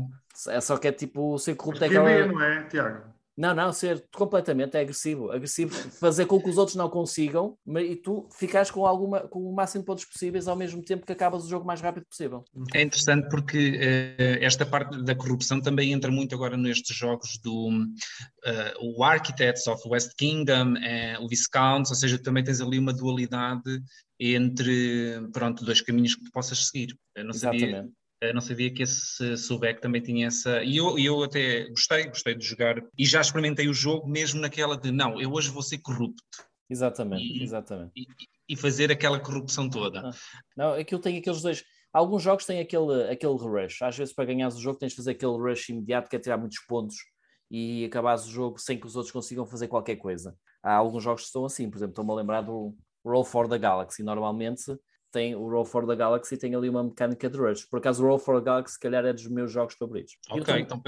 É 0.47 0.61
só 0.61 0.77
que 0.77 0.87
é 0.87 0.93
tipo 0.93 1.37
ser 1.37 1.55
corrupto 1.55 1.83
é 1.83 1.87
aquela... 1.87 2.25
não 2.25 2.41
é, 2.41 2.63
Tiago? 2.69 3.13
Não, 3.37 3.53
não, 3.53 3.73
ser 3.73 4.05
completamente 4.15 4.77
é 4.77 4.81
agressivo. 4.81 5.29
Agressivo, 5.29 5.73
fazer 5.91 6.25
com 6.25 6.41
que 6.41 6.49
os 6.49 6.57
outros 6.57 6.75
não 6.75 6.89
consigam 6.89 7.57
mas, 7.65 7.85
e 7.89 7.95
tu 7.95 8.27
ficas 8.31 8.71
com, 8.71 8.85
alguma, 8.85 9.21
com 9.21 9.39
o 9.39 9.53
máximo 9.53 9.81
de 9.81 9.87
pontos 9.87 10.05
possíveis 10.05 10.47
ao 10.47 10.55
mesmo 10.55 10.81
tempo 10.81 11.05
que 11.05 11.11
acabas 11.11 11.43
o 11.43 11.49
jogo 11.49 11.65
mais 11.65 11.81
rápido 11.81 12.05
possível. 12.05 12.45
É 12.73 12.81
interessante 12.81 13.27
porque 13.29 13.71
uh, 13.71 14.43
esta 14.43 14.65
parte 14.65 15.03
da 15.03 15.13
corrupção 15.13 15.59
também 15.59 15.91
entra 15.91 16.09
muito 16.09 16.33
agora 16.33 16.55
nestes 16.55 16.95
jogos 16.95 17.37
do 17.43 17.69
uh, 17.69 18.97
o 18.97 19.03
Architects 19.03 19.67
of 19.67 19.81
West 19.87 20.11
Kingdom, 20.17 20.73
uh, 20.73 21.23
o 21.23 21.27
Viscounts, 21.27 21.91
ou 21.91 21.97
seja, 21.97 22.17
também 22.17 22.43
tens 22.43 22.61
ali 22.61 22.79
uma 22.79 22.93
dualidade 22.93 23.81
entre, 24.17 25.27
pronto, 25.33 25.65
dois 25.65 25.81
caminhos 25.81 26.15
que 26.15 26.23
tu 26.23 26.31
possas 26.31 26.67
seguir. 26.67 26.97
Eu 27.13 27.25
não 27.25 27.31
Exatamente. 27.31 27.75
sabia 27.75 27.91
não 28.33 28.41
sabia 28.41 28.73
que 28.73 28.83
esse 28.83 29.37
Subek 29.37 29.81
também 29.81 30.01
tinha 30.01 30.27
essa. 30.27 30.63
E 30.63 30.77
eu, 30.77 30.97
eu 30.97 31.23
até 31.23 31.67
gostei, 31.69 32.07
gostei 32.07 32.35
de 32.35 32.45
jogar 32.45 32.81
e 32.97 33.05
já 33.05 33.21
experimentei 33.21 33.67
o 33.67 33.73
jogo 33.73 34.07
mesmo 34.07 34.39
naquela 34.39 34.77
de 34.77 34.91
não, 34.91 35.21
eu 35.21 35.31
hoje 35.31 35.49
vou 35.49 35.61
ser 35.61 35.79
corrupto. 35.79 36.23
Exatamente, 36.69 37.23
e, 37.23 37.43
exatamente. 37.43 37.91
E, 37.95 38.05
e, 38.49 38.55
fazer 38.55 38.91
aquela 38.91 39.19
corrupção 39.19 39.69
toda. 39.69 40.01
Não, 40.01 40.11
não, 40.57 40.73
aquilo 40.73 41.01
tem 41.01 41.17
aqueles 41.17 41.41
dois. 41.41 41.63
Alguns 41.93 42.23
jogos 42.23 42.45
têm 42.45 42.59
aquele, 42.59 43.09
aquele 43.09 43.33
rush. 43.33 43.81
Às 43.81 43.95
vezes, 43.97 44.13
para 44.13 44.25
ganhar 44.25 44.47
o 44.47 44.59
jogo, 44.59 44.79
tens 44.79 44.91
de 44.91 44.97
fazer 44.97 45.11
aquele 45.11 45.37
rush 45.37 45.69
imediato 45.69 46.09
que 46.09 46.15
é 46.15 46.19
tirar 46.19 46.37
muitos 46.37 46.59
pontos 46.67 46.95
e 47.49 47.85
acabares 47.85 48.25
o 48.25 48.31
jogo 48.31 48.57
sem 48.57 48.79
que 48.79 48.87
os 48.87 48.95
outros 48.95 49.13
consigam 49.13 49.45
fazer 49.45 49.67
qualquer 49.67 49.95
coisa. 49.95 50.35
Há 50.63 50.73
alguns 50.73 51.03
jogos 51.03 51.21
que 51.21 51.27
estão 51.27 51.45
assim, 51.45 51.69
por 51.69 51.77
exemplo, 51.77 51.91
estou-me 51.91 52.11
a 52.11 52.15
lembrar 52.15 52.41
do 52.41 52.75
Roll 53.05 53.23
for 53.23 53.47
the 53.47 53.57
Galaxy. 53.57 54.01
Normalmente 54.01 54.63
tem 55.15 55.33
o 55.33 55.49
Roll 55.49 55.63
for 55.63 55.87
the 55.87 55.95
Galaxy 55.95 56.35
tem 56.35 56.53
ali 56.53 56.67
uma 56.67 56.83
mecânica 56.83 57.29
de 57.29 57.37
rush. 57.37 57.63
Por 57.63 57.79
acaso, 57.79 58.03
o 58.03 58.07
Roll 58.07 58.19
for 58.19 58.37
the 58.39 58.45
Galaxy, 58.45 58.73
se 58.73 58.79
calhar, 58.81 59.05
é 59.05 59.13
dos 59.13 59.27
meus 59.27 59.49
jogos 59.49 59.73
favoritos. 59.75 60.17
Ok, 60.29 60.59
então 60.59 60.81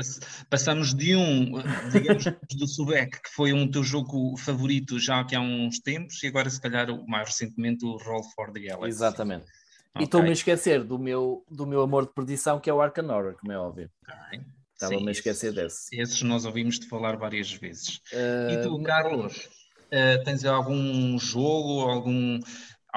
passamos 0.50 0.94
de 0.94 1.16
um, 1.16 1.54
digamos, 1.94 2.26
do 2.58 2.68
Subek, 2.68 3.22
que 3.22 3.30
foi 3.30 3.54
um 3.54 3.72
teu 3.72 3.84
jogo 3.84 4.36
favorito 4.36 5.00
já 5.00 5.22
há 5.22 5.40
uns 5.40 5.80
tempos, 5.80 6.22
e 6.24 6.28
agora, 6.28 6.50
se 6.50 6.60
calhar, 6.60 6.88
mais 7.08 7.30
recentemente, 7.30 7.86
o 7.86 7.96
Roll 7.96 8.24
for 8.36 8.52
the 8.52 8.60
Galaxy. 8.60 8.90
Exatamente. 8.90 9.46
Okay. 9.46 10.02
E 10.02 10.04
estou-me 10.04 10.30
a 10.30 10.34
esquecer 10.34 10.84
do 10.84 11.00
meu, 11.00 11.46
do 11.50 11.66
meu 11.66 11.82
amor 11.82 12.06
de 12.06 12.14
perdição, 12.14 12.60
que 12.60 12.70
é 12.70 12.74
o 12.74 12.82
Arkham 12.82 13.08
Horror, 13.08 13.38
como 13.40 13.54
é 13.54 13.58
óbvio. 13.58 13.90
Okay. 14.28 14.42
Estava-me 14.74 15.08
a 15.08 15.12
esquecer 15.12 15.54
desse. 15.54 16.00
Esses 16.00 16.22
nós 16.22 16.44
ouvimos 16.44 16.78
de 16.80 16.88
falar 16.88 17.16
várias 17.16 17.52
vezes. 17.52 18.02
Uh... 18.12 18.52
E 18.52 18.62
tu, 18.62 18.84
Carlos, 18.84 19.50
uh, 19.86 20.24
tens 20.26 20.44
algum 20.44 21.18
jogo, 21.18 21.90
algum 21.90 22.40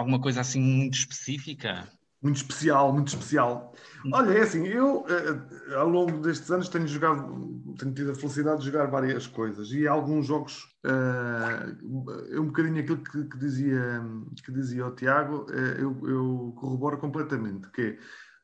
alguma 0.00 0.21
coisa 0.21 0.40
assim 0.40 0.61
muito 0.61 0.95
específica? 0.95 1.88
Muito 2.23 2.37
especial, 2.37 2.92
muito 2.92 3.09
especial. 3.09 3.75
Olha, 4.12 4.33
é 4.33 4.42
assim, 4.42 4.66
eu 4.66 5.07
eh, 5.09 5.75
ao 5.75 5.88
longo 5.88 6.21
destes 6.21 6.50
anos 6.50 6.69
tenho 6.69 6.87
jogado, 6.87 7.73
tenho 7.78 7.95
tido 7.95 8.11
a 8.11 8.14
felicidade 8.14 8.61
de 8.61 8.66
jogar 8.66 8.87
várias 8.87 9.26
coisas 9.26 9.71
e 9.73 9.87
alguns 9.87 10.26
jogos, 10.26 10.64
uh, 10.85 12.28
é 12.30 12.38
um 12.38 12.47
bocadinho 12.47 12.80
aquilo 12.80 13.02
que, 13.02 13.25
que, 13.25 13.38
dizia, 13.38 14.02
que 14.45 14.52
dizia 14.52 14.87
o 14.87 14.95
Tiago, 14.95 15.47
uh, 15.50 15.54
eu, 15.54 16.09
eu, 16.09 16.54
corroboro 16.59 16.99
completamente, 16.99 17.71
que 17.71 17.99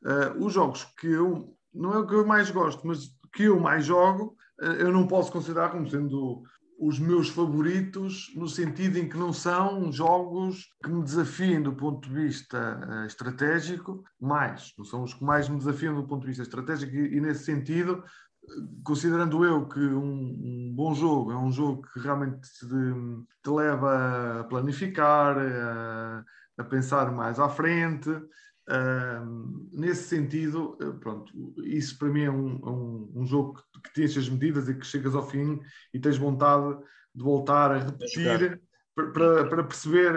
é, 0.05 0.31
os 0.39 0.53
jogos 0.53 0.85
que 0.99 1.07
eu, 1.07 1.55
não 1.73 1.93
é 1.93 1.97
o 1.99 2.07
que 2.07 2.15
eu 2.15 2.25
mais 2.25 2.49
gosto, 2.49 2.85
mas 2.85 3.09
que 3.33 3.43
eu 3.43 3.59
mais 3.59 3.85
jogo, 3.85 4.35
eu 4.59 4.91
não 4.91 5.07
posso 5.07 5.31
considerar 5.31 5.69
como 5.69 5.89
sendo 5.89 6.43
os 6.79 6.99
meus 6.99 7.29
favoritos, 7.29 8.31
no 8.35 8.47
sentido 8.47 8.97
em 8.97 9.09
que 9.09 9.17
não 9.17 9.33
são 9.33 9.91
jogos 9.91 10.69
que 10.83 10.89
me 10.89 11.03
desafiem 11.03 11.61
do 11.61 11.73
ponto 11.73 12.07
de 12.07 12.13
vista 12.13 12.79
uh, 12.87 13.05
estratégico, 13.05 14.03
mais, 14.19 14.73
não 14.77 14.85
são 14.85 15.03
os 15.03 15.13
que 15.13 15.23
mais 15.23 15.49
me 15.49 15.57
desafiam 15.57 15.95
do 15.95 16.07
ponto 16.07 16.21
de 16.21 16.27
vista 16.27 16.43
estratégico, 16.43 16.95
e, 16.95 17.17
e 17.17 17.21
nesse 17.21 17.45
sentido, 17.45 18.03
considerando 18.83 19.43
eu 19.43 19.67
que 19.67 19.79
um, 19.79 20.69
um, 20.69 20.73
bom 20.75 20.93
jogo 20.93 21.31
é 21.31 21.37
um 21.37 21.51
jogo 21.51 21.81
que 21.93 21.99
realmente 21.99 22.41
te, 22.41 22.65
te 22.65 23.49
leva 23.49 24.41
a 24.41 24.43
planificar, 24.43 25.37
a, 25.37 26.23
a 26.59 26.63
pensar 26.63 27.11
mais 27.11 27.39
à 27.39 27.49
frente, 27.49 28.09
nesse 29.71 30.03
sentido, 30.03 30.77
eh, 30.81 30.91
pronto, 30.99 31.31
isso 31.63 31.97
para 31.97 32.09
mim 32.09 32.23
é 32.23 32.31
um, 32.31 32.55
é 32.57 32.69
um, 32.69 33.11
um 33.15 33.25
jogo 33.25 33.53
que, 33.73 33.81
que 33.83 33.93
tens 33.93 34.17
as 34.17 34.27
medidas 34.27 34.67
e 34.67 34.75
que 34.75 34.85
chegas 34.85 35.15
ao 35.15 35.27
fim 35.27 35.59
e 35.93 35.99
tens 35.99 36.17
vontade 36.17 36.77
de 37.15 37.23
voltar 37.23 37.71
a 37.71 37.79
repetir 37.79 38.61
para, 38.93 39.45
para, 39.45 39.63
perceber 39.63 40.11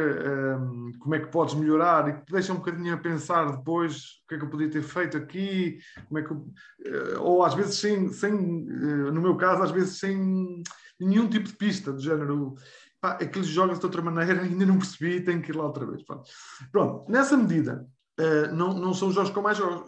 um, 0.59 0.93
como 0.99 1.15
é 1.15 1.21
que 1.21 1.31
podes 1.31 1.55
melhorar 1.55 2.09
e 2.09 2.15
que 2.15 2.25
te 2.25 2.33
deixa 2.33 2.53
um 2.53 2.57
bocadinho 2.57 2.95
a 2.95 2.97
pensar 2.97 3.57
depois 3.59 3.97
o 4.25 4.29
que 4.29 4.35
é 4.35 4.39
que 4.39 4.45
eu 4.45 4.49
podia 4.49 4.71
ter 4.71 4.83
feito 4.83 5.19
aqui, 5.19 5.79
como 6.09 6.19
é 6.19 6.23
que 6.23 6.31
eu, 6.31 6.47
eh, 6.87 7.19
ou 7.19 7.45
às 7.45 7.53
vezes 7.53 7.77
sem, 7.77 8.09
sem, 8.09 8.33
eh, 8.33 9.11
no 9.11 9.21
meu 9.21 9.37
caso, 9.37 9.63
às 9.63 9.71
vezes 9.71 9.99
sem 9.99 10.63
nenhum 10.99 11.29
tipo 11.29 11.47
de 11.47 11.57
pista, 11.57 11.93
do 11.93 12.01
género 12.01 12.55
pá, 13.01 13.13
aqueles 13.13 13.49
jogos 13.49 13.79
de 13.79 13.85
outra 13.85 14.01
maneira 14.01 14.41
ainda 14.43 14.65
não 14.65 14.79
percebi, 14.79 15.21
tenho 15.21 15.43
que 15.43 15.53
ir 15.53 15.57
lá 15.57 15.67
outra 15.67 15.85
vez. 15.85 16.03
Pronto, 16.03 16.31
Pronto 16.73 17.13
nessa 17.13 17.37
medida 17.37 17.87
Uh, 18.21 18.55
não, 18.55 18.75
não 18.75 18.93
são 18.93 19.09
os 19.09 19.15
jogos 19.15 19.31
que 19.31 19.39
eu 19.39 19.43
mais 19.43 19.57
jogo, 19.57 19.85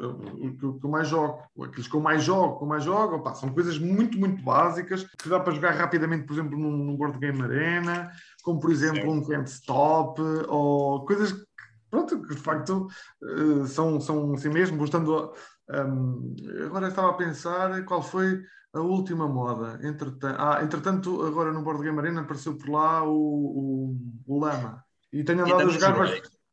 que, 0.52 0.78
que 0.80 0.86
eu 0.86 0.90
mais 0.90 1.06
jogo. 1.06 1.42
Aqueles 1.62 1.86
que 1.86 1.94
eu 1.94 2.00
mais 2.00 2.22
jogo, 2.22 2.56
que 2.56 2.64
eu 2.64 2.68
mais 2.68 2.82
jogo, 2.82 3.16
opa, 3.16 3.34
são 3.34 3.52
coisas 3.52 3.78
muito, 3.78 4.18
muito 4.18 4.42
básicas 4.42 5.04
que 5.18 5.28
dá 5.28 5.38
para 5.38 5.52
jogar 5.52 5.72
rapidamente, 5.72 6.24
por 6.24 6.32
exemplo, 6.32 6.58
num, 6.58 6.70
num 6.70 6.96
Board 6.96 7.18
Game 7.18 7.42
Arena, 7.42 8.10
como 8.42 8.58
por 8.58 8.70
exemplo 8.70 9.10
um 9.10 9.22
Can't 9.22 9.50
Stop, 9.50 10.18
ou 10.48 11.04
coisas 11.04 11.32
que, 11.32 11.44
pronto, 11.90 12.22
que 12.22 12.34
de 12.34 12.40
facto 12.40 12.88
uh, 13.22 13.66
são, 13.66 14.00
são 14.00 14.32
assim 14.32 14.48
mesmo, 14.48 14.78
gostando. 14.78 15.34
Um, 15.68 16.34
agora 16.64 16.88
estava 16.88 17.10
a 17.10 17.14
pensar 17.14 17.84
qual 17.84 18.02
foi 18.02 18.42
a 18.72 18.80
última 18.80 19.28
moda. 19.28 19.78
Entretanto, 19.82 20.36
ah, 20.38 20.60
entretanto 20.62 21.22
agora 21.22 21.52
no 21.52 21.62
Board 21.62 21.82
Game 21.82 21.98
Arena 21.98 22.22
apareceu 22.22 22.56
por 22.56 22.70
lá 22.70 23.04
o, 23.04 23.12
o, 23.14 23.96
o 24.26 24.40
Lama. 24.40 24.82
E 25.12 25.22
tenho 25.22 25.44
andado 25.44 25.68
a 25.68 25.68
jogar 25.68 25.94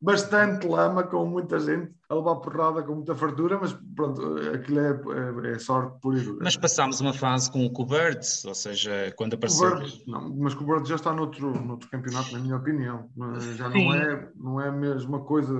bastante 0.00 0.66
lama, 0.66 1.02
com 1.02 1.26
muita 1.26 1.58
gente 1.58 1.92
a 2.08 2.14
levar 2.14 2.36
porrada, 2.36 2.82
com 2.82 2.94
muita 2.96 3.14
fartura, 3.14 3.58
mas 3.60 3.72
pronto, 3.94 4.36
aquilo 4.54 4.80
é, 4.80 5.00
é, 5.48 5.52
é 5.52 5.58
sorte 5.58 6.00
por 6.00 6.16
ir. 6.16 6.36
Mas 6.40 6.56
passámos 6.56 7.00
uma 7.00 7.12
fase 7.12 7.50
com 7.50 7.64
o 7.64 7.70
Coberts, 7.70 8.44
ou 8.44 8.54
seja, 8.54 9.12
quando 9.16 9.34
apareceu. 9.34 9.70
Coberts, 9.70 10.06
não, 10.06 10.34
mas 10.36 10.54
o 10.54 10.56
Coberts 10.56 10.88
já 10.88 10.96
está 10.96 11.12
noutro, 11.12 11.52
noutro 11.64 11.88
campeonato, 11.90 12.32
na 12.32 12.38
minha 12.38 12.56
opinião. 12.56 13.08
Já 13.56 13.68
não 13.68 13.94
é, 13.94 14.32
não 14.34 14.60
é 14.60 14.68
a 14.68 14.72
mesma 14.72 15.20
coisa, 15.20 15.54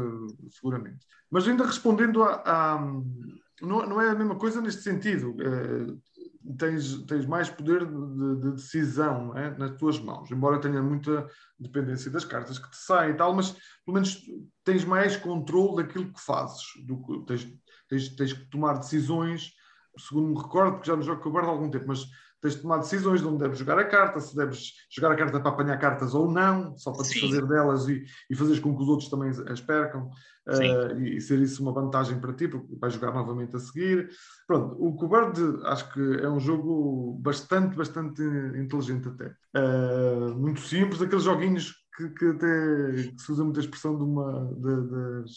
seguramente. 0.50 1.06
Mas 1.30 1.46
ainda 1.46 1.64
respondendo 1.64 2.22
a. 2.22 2.42
a 2.44 2.78
não, 3.62 3.86
não 3.86 4.00
é 4.00 4.08
a 4.08 4.14
mesma 4.14 4.36
coisa 4.36 4.60
neste 4.60 4.82
sentido. 4.82 5.36
Tens, 6.58 7.02
tens 7.04 7.26
mais 7.26 7.50
poder 7.50 7.84
de, 7.84 8.40
de 8.40 8.52
decisão 8.52 9.36
é? 9.36 9.56
nas 9.58 9.76
tuas 9.76 9.98
mãos, 9.98 10.30
embora 10.30 10.58
tenha 10.58 10.82
muita 10.82 11.28
dependência 11.58 12.10
das 12.10 12.24
cartas 12.24 12.58
que 12.58 12.70
te 12.70 12.78
saem 12.78 13.10
e 13.10 13.14
tal, 13.14 13.34
mas 13.34 13.50
pelo 13.84 13.94
menos 13.94 14.22
tens 14.64 14.82
mais 14.82 15.18
controle 15.18 15.82
daquilo 15.82 16.10
que 16.10 16.20
fazes, 16.20 16.62
do, 16.86 17.24
tens, 17.26 17.46
tens, 17.88 18.08
tens 18.16 18.32
que 18.32 18.46
tomar 18.46 18.78
decisões, 18.78 19.52
segundo 19.98 20.28
me 20.28 20.42
recordo, 20.42 20.72
porque 20.72 20.88
já 20.88 20.96
no 20.96 21.02
jogo 21.02 21.22
que 21.22 21.28
guardo 21.28 21.48
há 21.48 21.50
algum 21.50 21.70
tempo, 21.70 21.84
mas 21.88 22.06
tens 22.40 22.56
de 22.56 22.62
tomar 22.62 22.78
decisões 22.78 23.20
de 23.20 23.26
onde 23.26 23.38
deves 23.38 23.58
jogar 23.58 23.78
a 23.78 23.84
carta, 23.84 24.18
se 24.20 24.34
deves 24.34 24.72
jogar 24.90 25.12
a 25.12 25.16
carta 25.16 25.40
para 25.40 25.50
apanhar 25.50 25.78
cartas 25.78 26.14
ou 26.14 26.30
não, 26.30 26.76
só 26.76 26.92
para 26.92 27.02
desfazer 27.02 27.46
delas 27.46 27.86
e, 27.88 28.04
e 28.30 28.34
fazeres 28.34 28.58
com 28.58 28.74
que 28.74 28.82
os 28.82 28.88
outros 28.88 29.10
também 29.10 29.30
as 29.30 29.60
percam 29.60 30.10
uh, 30.48 30.98
e, 30.98 31.16
e, 31.16 31.20
ser 31.20 31.38
isso 31.40 31.62
uma 31.62 31.72
vantagem 31.72 32.18
para 32.18 32.32
ti, 32.32 32.48
porque 32.48 32.74
vais 32.80 32.94
jogar 32.94 33.12
novamente 33.12 33.56
a 33.56 33.58
seguir. 33.58 34.08
Pronto, 34.46 34.74
o 34.78 34.94
Cobard 34.94 35.38
acho 35.66 35.92
que 35.92 36.00
é 36.00 36.28
um 36.28 36.40
jogo 36.40 37.18
bastante, 37.20 37.76
bastante 37.76 38.22
inteligente 38.56 39.08
até. 39.08 39.34
Uh, 39.54 40.34
muito 40.34 40.60
simples, 40.60 40.98
daqueles 40.98 41.24
joguinhos 41.24 41.74
que, 41.96 42.08
que 42.10 42.24
até 42.26 42.92
que 43.14 43.20
se 43.20 43.32
usa 43.32 43.44
muita 43.44 43.60
expressão 43.60 43.96
de 43.98 44.02
uma 44.02 44.50
de, 44.54 44.90
das 44.90 45.30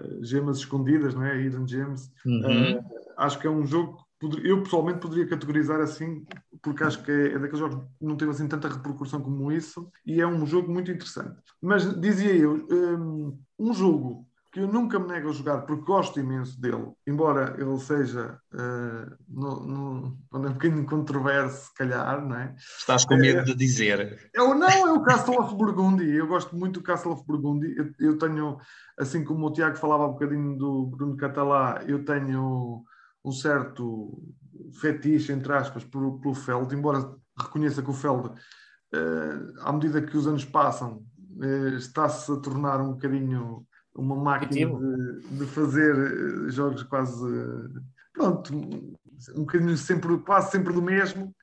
uh, 0.00 0.24
gemas 0.24 0.58
escondidas, 0.58 1.14
não 1.14 1.24
é? 1.24 1.40
Hidden 1.40 1.68
Gems. 1.68 2.10
Uhum. 2.26 2.80
acho 3.16 3.38
que 3.38 3.46
é 3.46 3.50
um 3.50 3.64
jogo 3.64 4.08
eu 4.42 4.62
pessoalmente 4.62 4.98
poderia 4.98 5.28
categorizar 5.28 5.80
assim, 5.80 6.26
porque 6.62 6.84
acho 6.84 7.02
que 7.02 7.10
é, 7.10 7.32
é 7.34 7.38
daqueles 7.38 7.58
jogos 7.58 7.84
que 7.98 8.04
não 8.04 8.16
teve 8.16 8.30
assim 8.30 8.48
tanta 8.48 8.68
repercussão 8.68 9.20
como 9.20 9.52
isso, 9.52 9.90
e 10.06 10.20
é 10.20 10.26
um 10.26 10.46
jogo 10.46 10.72
muito 10.72 10.90
interessante. 10.90 11.36
Mas 11.60 11.98
dizia 12.00 12.34
eu, 12.34 12.66
um, 12.70 13.38
um 13.58 13.72
jogo 13.72 14.28
que 14.50 14.60
eu 14.60 14.66
nunca 14.66 14.98
me 14.98 15.08
nego 15.08 15.28
a 15.28 15.32
jogar 15.32 15.62
porque 15.62 15.84
gosto 15.84 16.18
imenso 16.18 16.58
dele, 16.60 16.90
embora 17.06 17.54
ele 17.58 17.78
seja 17.78 18.40
uh, 18.54 19.16
no, 19.28 19.60
no, 19.60 20.18
é 20.32 20.36
um 20.36 20.52
bocadinho 20.52 20.86
controverso, 20.86 21.66
se 21.66 21.74
calhar, 21.74 22.24
não 22.26 22.36
é? 22.36 22.54
Estás 22.56 23.04
com 23.04 23.16
medo 23.16 23.40
é, 23.40 23.44
de 23.44 23.54
dizer. 23.54 24.30
Eu, 24.32 24.54
não, 24.54 24.68
é 24.68 24.92
o 24.92 25.02
Castle 25.02 25.38
of 25.38 25.54
Burgundy. 25.54 26.10
Eu 26.10 26.26
gosto 26.26 26.56
muito 26.56 26.80
do 26.80 26.84
Castle 26.84 27.12
of 27.12 27.24
Burgundy. 27.26 27.74
Eu, 27.76 27.92
eu 28.00 28.18
tenho, 28.18 28.58
assim 28.98 29.22
como 29.22 29.46
o 29.46 29.52
Tiago 29.52 29.76
falava 29.76 30.06
um 30.06 30.12
bocadinho 30.12 30.56
do 30.56 30.86
Bruno 30.86 31.16
Catalá, 31.16 31.82
eu 31.86 32.04
tenho 32.04 32.84
um 33.22 33.32
certo 33.32 34.18
fetiche, 34.72 35.32
entre 35.32 35.52
aspas, 35.52 35.84
pelo, 35.84 36.20
pelo 36.20 36.34
Feld, 36.34 36.74
embora 36.74 37.14
reconheça 37.38 37.82
que 37.82 37.90
o 37.90 37.94
Feld, 37.94 38.28
uh, 38.28 39.60
à 39.60 39.72
medida 39.72 40.02
que 40.02 40.16
os 40.16 40.26
anos 40.26 40.44
passam, 40.44 41.04
uh, 41.36 41.76
está-se 41.76 42.30
a 42.32 42.36
tornar 42.36 42.80
um 42.80 42.92
bocadinho 42.92 43.66
uma 43.94 44.16
máquina 44.16 44.78
de, 44.78 45.38
de, 45.38 45.46
fazer 45.46 45.92
eh, 45.96 46.50
jogos 46.50 46.84
quase 46.84 47.26
pronto, 48.12 48.54
um 48.54 49.40
bocadinho 49.40 49.76
sempre, 49.76 50.16
quase 50.18 50.52
sempre 50.52 50.72
do 50.72 50.80
mesmo. 50.80 51.34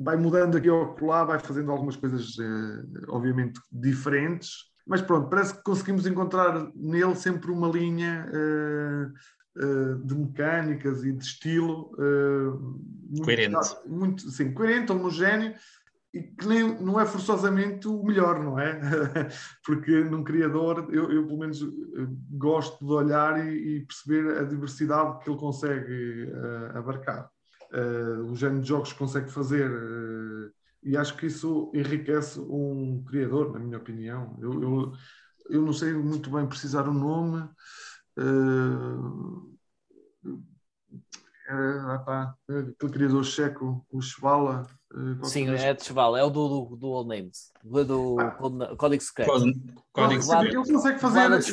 Vai 0.00 0.16
mudando 0.16 0.56
aqui 0.56 0.68
ao 0.68 0.94
colar, 0.94 1.24
vai 1.24 1.40
fazendo 1.40 1.72
algumas 1.72 1.96
coisas 1.96 2.36
obviamente 3.08 3.60
diferentes, 3.72 4.70
mas 4.86 5.02
pronto, 5.02 5.28
parece 5.28 5.54
que 5.56 5.62
conseguimos 5.64 6.06
encontrar 6.06 6.70
nele 6.72 7.16
sempre 7.16 7.50
uma 7.50 7.66
linha 7.66 8.28
de 10.04 10.14
mecânicas 10.14 11.04
e 11.04 11.12
de 11.12 11.24
estilo 11.24 11.90
muito, 13.08 13.24
coerente. 13.24 13.58
Muito, 13.86 14.30
sim, 14.30 14.52
coerente, 14.52 14.92
homogéneo 14.92 15.54
e 16.12 16.22
que 16.22 16.46
nem, 16.46 16.80
não 16.80 16.98
é 17.00 17.06
forçosamente 17.06 17.86
o 17.86 18.02
melhor, 18.02 18.42
não 18.42 18.58
é? 18.58 18.80
Porque 19.64 20.02
num 20.02 20.24
criador, 20.24 20.88
eu, 20.90 21.10
eu, 21.10 21.24
pelo 21.24 21.38
menos 21.38 21.60
gosto 22.30 22.84
de 22.84 22.92
olhar 22.92 23.46
e, 23.46 23.76
e, 23.76 23.86
perceber 23.86 24.38
a 24.38 24.42
diversidade 24.42 25.22
que 25.22 25.30
ele 25.30 25.38
consegue 25.38 26.24
uh, 26.24 26.78
abarcar. 26.78 27.30
Uh, 27.72 28.24
o 28.24 28.34
género 28.34 28.60
de 28.60 28.68
jogos 28.68 28.92
que 28.92 28.98
consegue 28.98 29.30
fazer, 29.30 29.70
uh, 29.70 30.50
e 30.82 30.96
acho 30.96 31.16
que 31.16 31.26
isso 31.26 31.70
enriquece 31.72 32.40
um 32.40 33.04
criador, 33.06 33.52
na 33.52 33.60
minha 33.60 33.78
opinião. 33.78 34.36
Eu, 34.40 34.62
eu, 34.62 34.92
eu 35.48 35.62
não 35.62 35.72
sei 35.72 35.92
muito 35.92 36.28
bem 36.28 36.44
precisar 36.46 36.88
o 36.88 36.94
nome. 36.94 37.48
Uh, 38.20 39.50
pá, 42.04 42.34
aquele 42.48 42.92
criador 42.92 43.24
checo, 43.24 43.84
o 43.90 44.00
Schwala, 44.00 44.66
Uh, 44.92 45.24
Sim, 45.24 45.48
é 45.50 45.72
de 45.72 45.84
Cheval, 45.84 46.16
é 46.16 46.24
o 46.24 46.30
do, 46.30 46.48
do, 46.48 46.76
do 46.76 46.88
Old 46.88 47.08
Names, 47.08 47.52
do, 47.62 47.84
do 47.84 48.16
ah. 48.18 48.74
Código 48.76 49.00
Secreto. 49.00 49.30
Código 49.92 50.22
Secreto. 50.22 50.46
Ele 50.46 50.72
consegue 50.72 50.98
fazer. 50.98 51.38
de 51.38 51.52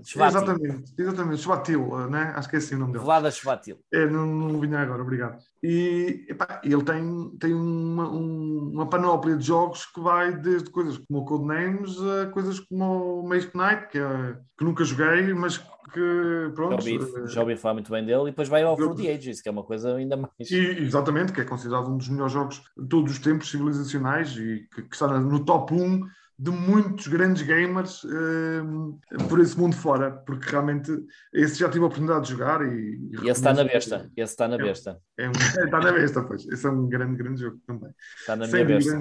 Exatamente, 0.00 0.92
exatamente, 0.98 1.42
Chvatil, 1.42 2.08
né? 2.08 2.32
acho 2.36 2.48
que 2.48 2.56
é 2.56 2.58
assim 2.58 2.74
o 2.74 2.78
nome 2.78 2.92
dele. 2.92 3.04
Vlada 3.04 3.30
Chvatil. 3.30 3.78
É, 3.92 4.06
não, 4.06 4.26
não 4.26 4.60
vinha 4.60 4.80
agora, 4.80 5.02
obrigado. 5.02 5.38
E 5.62 6.26
epá, 6.28 6.60
ele 6.64 6.82
tem, 6.82 7.30
tem 7.38 7.54
uma, 7.54 8.10
um, 8.10 8.70
uma 8.74 8.88
panóplia 8.88 9.36
de 9.36 9.46
jogos 9.46 9.86
que 9.86 10.00
vai 10.00 10.34
desde 10.34 10.70
coisas 10.70 10.98
como 10.98 11.20
o 11.20 11.24
Codenames 11.24 11.96
a 12.00 12.30
coisas 12.30 12.60
como 12.60 13.20
o 13.20 13.28
Maze 13.28 13.50
Knight, 13.54 13.88
que, 13.88 13.98
é, 13.98 14.36
que 14.56 14.64
nunca 14.64 14.84
joguei, 14.84 15.34
mas 15.34 15.58
que 15.92 16.52
pronto. 16.54 16.82
Já 16.82 16.92
ouvi, 16.92 17.28
já 17.28 17.40
ouvi 17.40 17.56
falar 17.56 17.74
muito 17.74 17.90
bem 17.90 18.04
dele, 18.04 18.22
e 18.22 18.26
depois 18.26 18.48
vai 18.48 18.62
ao 18.62 18.76
For 18.76 18.94
the 18.94 19.12
Ages, 19.12 19.40
que 19.40 19.48
é 19.48 19.52
uma 19.52 19.64
coisa 19.64 19.94
ainda 19.96 20.16
mais. 20.16 20.50
E, 20.50 20.56
exatamente, 20.56 21.32
que 21.32 21.40
é 21.40 21.44
considerado 21.44 21.90
um 21.90 21.96
dos 21.96 22.08
melhores 22.08 22.32
jogos 22.32 22.62
de 22.76 22.88
todos 22.88 23.12
os 23.12 23.18
tempos 23.18 23.50
civilizacionais 23.50 24.36
e 24.36 24.68
que, 24.74 24.82
que 24.82 24.94
está 24.94 25.08
no 25.20 25.44
top 25.44 25.74
1 25.74 26.00
de 26.40 26.50
muitos 26.50 27.06
grandes 27.06 27.42
gamers 27.42 28.02
uh, 28.02 29.28
por 29.28 29.40
esse 29.40 29.58
mundo 29.58 29.76
fora, 29.76 30.10
porque 30.10 30.48
realmente 30.48 30.90
esse 31.34 31.58
já 31.58 31.68
tive 31.68 31.84
a 31.84 31.88
oportunidade 31.88 32.24
de 32.24 32.30
jogar 32.30 32.62
e. 32.62 32.98
E 33.22 33.28
esse 33.28 33.32
está 33.32 33.52
na 33.52 33.62
besta, 33.62 34.10
esse 34.16 34.32
está 34.32 34.48
na 34.48 34.56
besta. 34.56 34.98
É, 35.18 35.24
é 35.24 35.28
um, 35.28 35.32
é, 35.32 35.34
está 35.66 35.80
na 35.80 35.92
besta, 35.92 36.22
pois. 36.22 36.48
Esse 36.48 36.66
é 36.66 36.70
um 36.70 36.88
grande, 36.88 37.16
grande 37.18 37.42
jogo 37.42 37.60
também. 37.66 37.90
Está 38.18 38.36
na 38.36 38.46
minha 38.46 38.64
besta. 38.64 38.98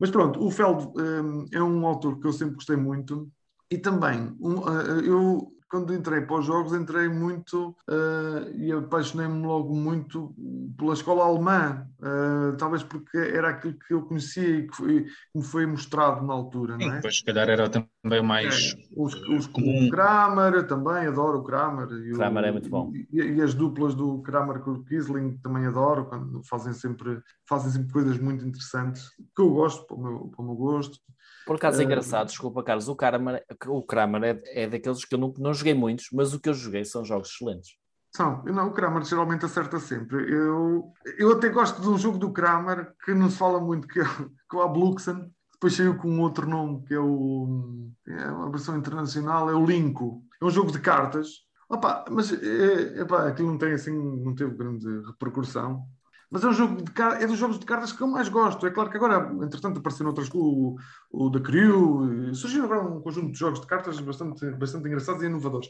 Mas 0.00 0.10
pronto, 0.10 0.44
o 0.44 0.50
Feld 0.50 0.88
um, 1.00 1.46
é 1.52 1.62
um 1.62 1.86
autor 1.86 2.18
que 2.18 2.26
eu 2.26 2.32
sempre 2.32 2.56
gostei 2.56 2.76
muito 2.76 3.30
e 3.70 3.78
também 3.78 4.36
um, 4.40 4.58
uh, 4.58 5.00
eu 5.04 5.55
quando 5.68 5.94
entrei 5.94 6.20
para 6.20 6.38
os 6.38 6.46
jogos, 6.46 6.72
entrei 6.72 7.08
muito 7.08 7.76
uh, 7.88 8.56
e 8.56 8.72
apaixonei-me 8.72 9.44
logo 9.44 9.74
muito 9.74 10.34
pela 10.76 10.94
escola 10.94 11.24
alemã, 11.24 11.86
uh, 12.00 12.56
talvez 12.56 12.82
porque 12.82 13.16
era 13.16 13.50
aquilo 13.50 13.74
que 13.74 13.92
eu 13.94 14.02
conhecia 14.02 14.48
e 14.48 14.66
que, 14.66 14.76
foi, 14.76 15.04
que 15.04 15.38
me 15.38 15.42
foi 15.42 15.66
mostrado 15.66 16.24
na 16.24 16.32
altura. 16.32 16.76
Sim, 16.78 16.86
não 16.86 16.94
é? 16.94 17.00
Pois, 17.00 17.16
se 17.16 17.24
calhar 17.24 17.48
era 17.48 17.68
também 17.68 18.22
mais 18.22 18.74
é, 18.74 18.84
os, 18.96 19.14
os, 19.28 19.46
comum. 19.46 19.88
O 19.88 19.90
Kramer, 19.90 20.66
também 20.66 21.06
adoro 21.06 21.38
o 21.38 21.44
Kramer. 21.44 21.88
E 21.90 22.12
Kramer 22.12 22.44
o, 22.44 22.46
é 22.46 22.52
muito 22.52 22.70
bom. 22.70 22.92
E, 22.94 23.20
e, 23.20 23.42
as 23.42 23.54
duplas 23.54 23.94
do 23.94 24.20
Kramer 24.22 24.60
com 24.60 24.72
o 24.72 24.84
Kisling 24.84 25.36
também 25.38 25.66
adoro, 25.66 26.06
quando 26.06 26.42
fazem 26.44 26.72
sempre, 26.72 27.20
fazem 27.48 27.72
sempre 27.72 27.92
coisas 27.92 28.18
muito 28.18 28.46
interessantes, 28.46 29.10
que 29.34 29.42
eu 29.42 29.50
gosto, 29.50 29.84
para 29.86 29.96
o 29.96 30.02
meu, 30.02 30.28
para 30.28 30.42
o 30.42 30.46
meu 30.46 30.54
gosto. 30.54 30.98
Por 31.46 31.54
acaso 31.54 31.80
é 31.80 31.84
engraçado, 31.84 32.26
desculpa 32.26 32.60
Carlos, 32.64 32.88
o 32.88 32.96
Kramer, 32.96 33.44
o 33.68 33.80
Kramer 33.80 34.22
é, 34.24 34.64
é 34.64 34.68
daqueles 34.68 35.04
que 35.04 35.14
eu 35.14 35.18
não, 35.18 35.32
não 35.38 35.54
joguei 35.56 35.74
muitos, 35.74 36.06
mas 36.12 36.32
o 36.32 36.40
que 36.40 36.48
eu 36.48 36.54
joguei 36.54 36.84
são 36.84 37.04
jogos 37.04 37.30
excelentes. 37.30 37.70
São, 38.14 38.42
não, 38.44 38.68
o 38.68 38.72
Kramer 38.72 39.04
geralmente 39.04 39.44
acerta 39.44 39.78
sempre. 39.78 40.32
Eu, 40.32 40.92
eu 41.18 41.32
até 41.32 41.48
gosto 41.48 41.82
de 41.82 41.88
um 41.88 41.98
jogo 41.98 42.16
do 42.16 42.32
Kramer 42.32 42.94
que 43.04 43.12
não 43.12 43.28
se 43.28 43.36
fala 43.36 43.60
muito, 43.60 43.88
que 43.88 44.00
é, 44.00 44.04
que 44.48 44.56
é 44.56 44.58
o 44.58 44.62
Abluxen, 44.62 45.30
depois 45.52 45.74
saiu 45.74 45.96
com 45.96 46.08
um 46.08 46.20
outro 46.20 46.48
nome, 46.48 46.84
que 46.84 46.94
é 46.94 47.00
o 47.00 47.90
é 48.06 48.30
uma 48.30 48.50
versão 48.50 48.76
internacional, 48.76 49.50
é 49.50 49.54
o 49.54 49.64
Linko. 49.64 50.22
É 50.40 50.44
um 50.44 50.50
jogo 50.50 50.70
de 50.70 50.78
cartas. 50.78 51.46
Opa, 51.68 52.04
mas 52.10 52.32
é, 52.32 53.00
epá, 53.00 53.26
aquilo 53.26 53.50
não 53.50 53.58
tem 53.58 53.72
assim, 53.72 53.92
não 53.92 54.34
teve 54.34 54.54
grande 54.54 54.86
repercussão. 55.06 55.84
Mas 56.30 56.42
é 56.42 56.48
um 56.48 56.52
jogo 56.52 56.82
de 56.82 57.02
é 57.22 57.26
dos 57.26 57.38
jogos 57.38 57.58
de 57.58 57.66
cartas 57.66 57.92
que 57.92 58.02
eu 58.02 58.08
mais 58.08 58.28
gosto. 58.28 58.66
É 58.66 58.70
claro 58.70 58.90
que 58.90 58.96
agora, 58.96 59.32
entretanto, 59.42 59.78
apareceram 59.78 60.10
outras 60.10 60.28
o, 60.34 60.76
o 61.10 61.30
da 61.30 61.40
Crew, 61.40 62.34
surgiram 62.34 62.64
agora 62.64 62.82
um 62.82 63.00
conjunto 63.00 63.32
de 63.32 63.38
jogos 63.38 63.60
de 63.60 63.66
cartas 63.66 64.00
bastante, 64.00 64.50
bastante 64.52 64.88
engraçados 64.88 65.22
e 65.22 65.26
inovadores. 65.26 65.68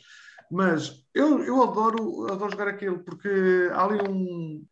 Mas 0.50 1.04
eu, 1.12 1.42
eu 1.42 1.62
adoro, 1.62 2.30
adoro 2.30 2.52
jogar 2.52 2.68
aquele, 2.68 2.98
porque 2.98 3.68
há 3.72 3.84
ali 3.84 3.98
um, 4.08 4.64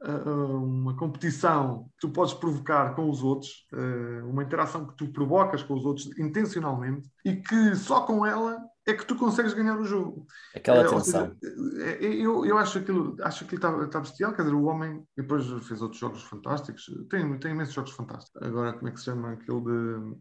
uma 0.46 0.96
competição 0.96 1.86
que 1.98 2.06
tu 2.06 2.10
podes 2.10 2.32
provocar 2.32 2.94
com 2.94 3.10
os 3.10 3.22
outros, 3.22 3.66
ah, 3.72 4.24
uma 4.24 4.44
interação 4.44 4.86
que 4.86 4.96
tu 4.96 5.12
provocas 5.12 5.62
com 5.62 5.74
os 5.74 5.84
outros 5.84 6.16
intencionalmente 6.18 7.08
e 7.24 7.36
que 7.36 7.74
só 7.74 8.02
com 8.02 8.24
ela 8.24 8.56
é 8.86 8.94
que 8.94 9.06
tu 9.06 9.16
consegues 9.16 9.54
ganhar 9.54 9.78
o 9.78 9.84
jogo. 9.84 10.26
Aquela 10.54 10.80
É, 10.80 10.88
tensão. 10.88 11.36
seja, 11.42 11.82
é, 11.82 12.04
é, 12.04 12.14
eu, 12.14 12.44
eu 12.44 12.58
acho 12.58 12.78
aquilo 12.78 13.16
acho 13.22 13.46
que 13.46 13.54
está 13.54 13.86
tá 13.88 14.00
bestial, 14.00 14.32
quer 14.34 14.42
dizer, 14.42 14.54
o 14.54 14.64
homem 14.64 15.02
depois 15.16 15.46
fez 15.66 15.80
outros 15.80 16.00
jogos 16.00 16.22
fantásticos, 16.24 16.84
tem, 17.08 17.38
tem 17.38 17.52
imensos 17.52 17.74
jogos 17.74 17.92
fantásticos. 17.92 18.42
Agora, 18.42 18.72
como 18.74 18.88
é 18.88 18.90
que 18.92 18.98
se 18.98 19.06
chama 19.06 19.32
aquele 19.32 19.60
de. 19.60 20.16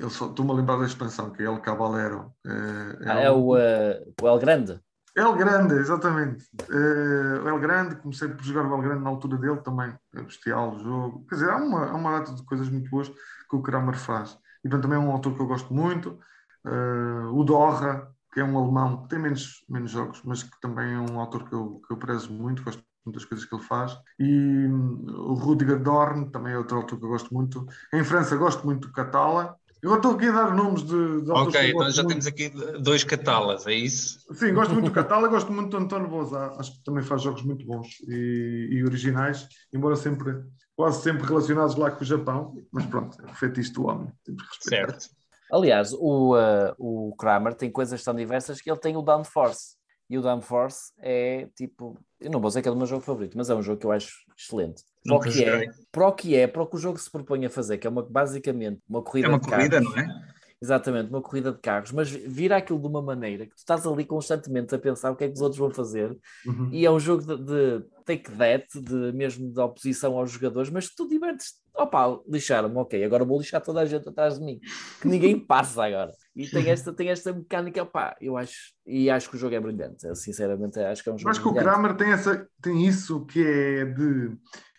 Eu 0.00 0.08
só 0.08 0.26
estou-me 0.28 0.50
a 0.52 0.54
lembrar 0.54 0.78
da 0.78 0.86
expansão, 0.86 1.30
que 1.30 1.42
é 1.42 1.46
El 1.46 1.60
Caballero. 1.60 2.32
É, 2.46 3.10
Ah, 3.10 3.20
é 3.20 3.30
o, 3.30 3.56
eh, 3.56 4.02
o 4.22 4.28
El 4.28 4.38
Grande. 4.38 4.80
El 5.14 5.34
Grande, 5.36 5.74
exatamente. 5.74 6.46
Eh, 6.70 7.40
o 7.44 7.48
El 7.48 7.60
Grande, 7.60 7.96
comecei 7.96 8.28
por 8.28 8.42
jogar 8.42 8.66
o 8.66 8.74
El 8.76 8.82
Grande 8.82 9.04
na 9.04 9.10
altura 9.10 9.36
dele 9.36 9.60
também, 9.60 9.94
é 10.14 10.22
bestial 10.22 10.74
o 10.74 10.78
jogo. 10.78 11.26
Quer 11.28 11.34
dizer, 11.36 11.50
há 11.50 11.56
uma, 11.56 11.86
há 11.90 11.94
uma 11.94 12.18
data 12.18 12.34
de 12.34 12.44
coisas 12.44 12.68
muito 12.70 12.90
boas 12.90 13.08
que 13.08 13.56
o 13.56 13.62
Kramer 13.62 13.96
faz. 13.96 14.38
E 14.64 14.68
portanto, 14.68 14.82
também 14.84 14.98
é 14.98 15.00
um 15.06 15.12
autor 15.12 15.34
que 15.34 15.40
eu 15.42 15.46
gosto 15.46 15.72
muito. 15.72 16.18
Eh, 16.66 17.26
o 17.32 17.44
Dorra, 17.44 18.10
que 18.32 18.40
é 18.40 18.44
um 18.44 18.58
alemão 18.58 19.02
que 19.02 19.10
tem 19.10 19.18
menos, 19.18 19.64
menos 19.68 19.90
jogos, 19.90 20.20
mas 20.24 20.42
que 20.42 20.60
também 20.60 20.94
é 20.94 20.98
um 20.98 21.20
autor 21.20 21.48
que 21.48 21.54
eu, 21.54 21.80
que 21.86 21.92
eu 21.92 21.96
prezo 21.96 22.32
muito, 22.32 22.62
gosto 22.62 22.82
muito 23.04 23.18
das 23.18 23.24
coisas 23.24 23.46
que 23.46 23.54
ele 23.54 23.62
faz. 23.62 23.96
E 24.18 24.66
hum, 24.66 25.04
o 25.08 25.34
Rudiger 25.34 25.80
Dorn, 25.80 26.30
também 26.30 26.54
é 26.54 26.58
outro 26.58 26.76
autor 26.76 26.98
que 26.98 27.04
eu 27.04 27.08
gosto 27.10 27.32
muito. 27.32 27.66
Em 27.92 28.02
França, 28.02 28.36
gosto 28.36 28.64
muito 28.64 28.88
do 28.88 28.92
Catala. 28.92 29.56
Eu 29.84 29.94
estou 29.96 30.12
aqui 30.12 30.26
a 30.28 30.32
dar 30.32 30.54
nomes 30.54 30.82
de, 30.82 31.22
de 31.22 31.30
autores 31.30 31.54
Ok, 31.56 31.70
então 31.70 31.90
já 31.90 32.02
muito. 32.02 32.08
temos 32.08 32.26
aqui 32.26 32.50
dois 32.80 33.04
catalas, 33.04 33.66
é 33.66 33.74
isso? 33.74 34.18
Sim, 34.32 34.54
gosto 34.54 34.72
muito 34.72 34.86
do 34.86 34.92
Catala, 34.92 35.28
gosto 35.28 35.52
muito 35.52 35.68
do 35.68 35.76
António 35.76 36.08
Bozá. 36.08 36.56
Acho 36.58 36.72
que 36.72 36.82
também 36.82 37.04
faz 37.04 37.20
jogos 37.20 37.42
muito 37.42 37.66
bons 37.66 38.00
e, 38.08 38.68
e 38.72 38.82
originais, 38.82 39.46
embora 39.74 39.94
sempre, 39.94 40.42
quase 40.74 41.02
sempre 41.02 41.26
relacionados 41.26 41.76
lá 41.76 41.90
com 41.90 42.02
o 42.02 42.06
Japão. 42.06 42.54
Mas 42.72 42.86
pronto, 42.86 43.20
é 43.22 43.30
o 43.30 43.34
feitiço 43.34 43.74
do 43.74 43.86
homem. 43.86 44.10
Temos 44.24 44.42
que 44.42 44.56
respeitar. 44.56 44.98
Certo. 44.98 45.23
Aliás, 45.54 45.92
o, 45.92 46.36
eh, 46.36 46.74
o 46.78 47.14
Kramer 47.16 47.54
tem 47.54 47.70
coisas 47.70 48.02
tão 48.02 48.12
diversas 48.12 48.60
que 48.60 48.68
ele 48.68 48.80
tem 48.80 48.96
o 48.96 49.02
Downforce. 49.02 49.76
E 50.10 50.18
o 50.18 50.20
Downforce 50.20 50.92
é 50.98 51.48
tipo, 51.56 51.96
eu 52.20 52.28
não 52.28 52.40
vou 52.40 52.48
dizer 52.48 52.60
que 52.60 52.68
é 52.68 52.72
o 52.72 52.76
meu 52.76 52.86
jogo 52.86 53.02
favorito, 53.02 53.36
mas 53.38 53.48
é 53.48 53.54
um 53.54 53.62
jogo 53.62 53.78
que 53.78 53.86
eu 53.86 53.92
acho 53.92 54.16
excelente. 54.36 54.82
Para 55.04 55.16
o 55.16 55.20
que 55.20 55.44
é, 55.44 55.66
para 55.92 56.08
o 56.08 56.12
que 56.12 56.36
é, 56.36 56.46
para 56.48 56.62
o 56.62 56.66
que 56.66 56.74
o 56.74 56.78
jogo 56.78 56.98
se 56.98 57.08
propõe 57.08 57.46
a 57.46 57.50
fazer, 57.50 57.78
que 57.78 57.86
é 57.86 57.90
uma, 57.90 58.02
basicamente 58.02 58.82
uma 58.88 59.00
corrida 59.00 59.28
É 59.28 59.30
uma 59.30 59.38
corrida, 59.40 59.80
carros. 59.80 59.94
não 59.94 60.02
é? 60.02 60.33
Exatamente, 60.64 61.10
uma 61.10 61.20
corrida 61.20 61.52
de 61.52 61.58
carros, 61.58 61.92
mas 61.92 62.10
vira 62.10 62.56
aquilo 62.56 62.80
de 62.80 62.86
uma 62.86 63.02
maneira 63.02 63.44
que 63.44 63.54
tu 63.54 63.58
estás 63.58 63.86
ali 63.86 64.04
constantemente 64.06 64.74
a 64.74 64.78
pensar 64.78 65.10
o 65.10 65.16
que 65.16 65.24
é 65.24 65.28
que 65.28 65.34
os 65.34 65.42
outros 65.42 65.58
vão 65.58 65.70
fazer 65.70 66.16
Uhum. 66.46 66.70
e 66.72 66.86
é 66.86 66.90
um 66.90 66.98
jogo 66.98 67.22
de, 67.22 67.44
de 67.44 67.84
take 68.04 68.30
that, 68.32 68.66
de 68.80 69.12
mesmo 69.12 69.52
de 69.52 69.60
oposição 69.60 70.16
aos 70.16 70.30
jogadores, 70.30 70.70
mas 70.70 70.88
tu 70.88 71.06
divertes 71.06 71.62
opa, 71.76 72.18
lixaram-me, 72.26 72.76
ok, 72.76 73.04
agora 73.04 73.24
vou 73.24 73.38
lixar 73.38 73.60
toda 73.60 73.80
a 73.80 73.84
gente 73.84 74.08
atrás 74.08 74.38
de 74.38 74.44
mim, 74.44 74.58
que 75.02 75.08
ninguém 75.08 75.38
passa 75.44 75.84
agora. 75.84 76.12
E 76.34 76.48
tem 76.48 76.70
esta, 76.70 76.92
tem 76.92 77.10
esta 77.10 77.32
mecânica, 77.32 77.82
opá, 77.82 78.16
eu 78.20 78.36
acho, 78.36 78.72
e 78.86 79.10
acho 79.10 79.28
que 79.28 79.36
o 79.36 79.38
jogo 79.38 79.54
é 79.54 79.60
brilhante, 79.60 80.06
eu, 80.06 80.14
sinceramente 80.14 80.78
acho 80.78 81.02
que 81.02 81.10
é 81.10 81.12
um 81.12 81.18
jogo 81.18 81.30
acho 81.30 81.42
que 81.42 81.48
o. 81.48 81.54
Kramer 81.54 81.94
tem, 81.94 82.10
essa, 82.10 82.48
tem 82.62 82.86
isso 82.86 83.26
que 83.26 83.44
é 83.44 83.84
de. 83.84 84.32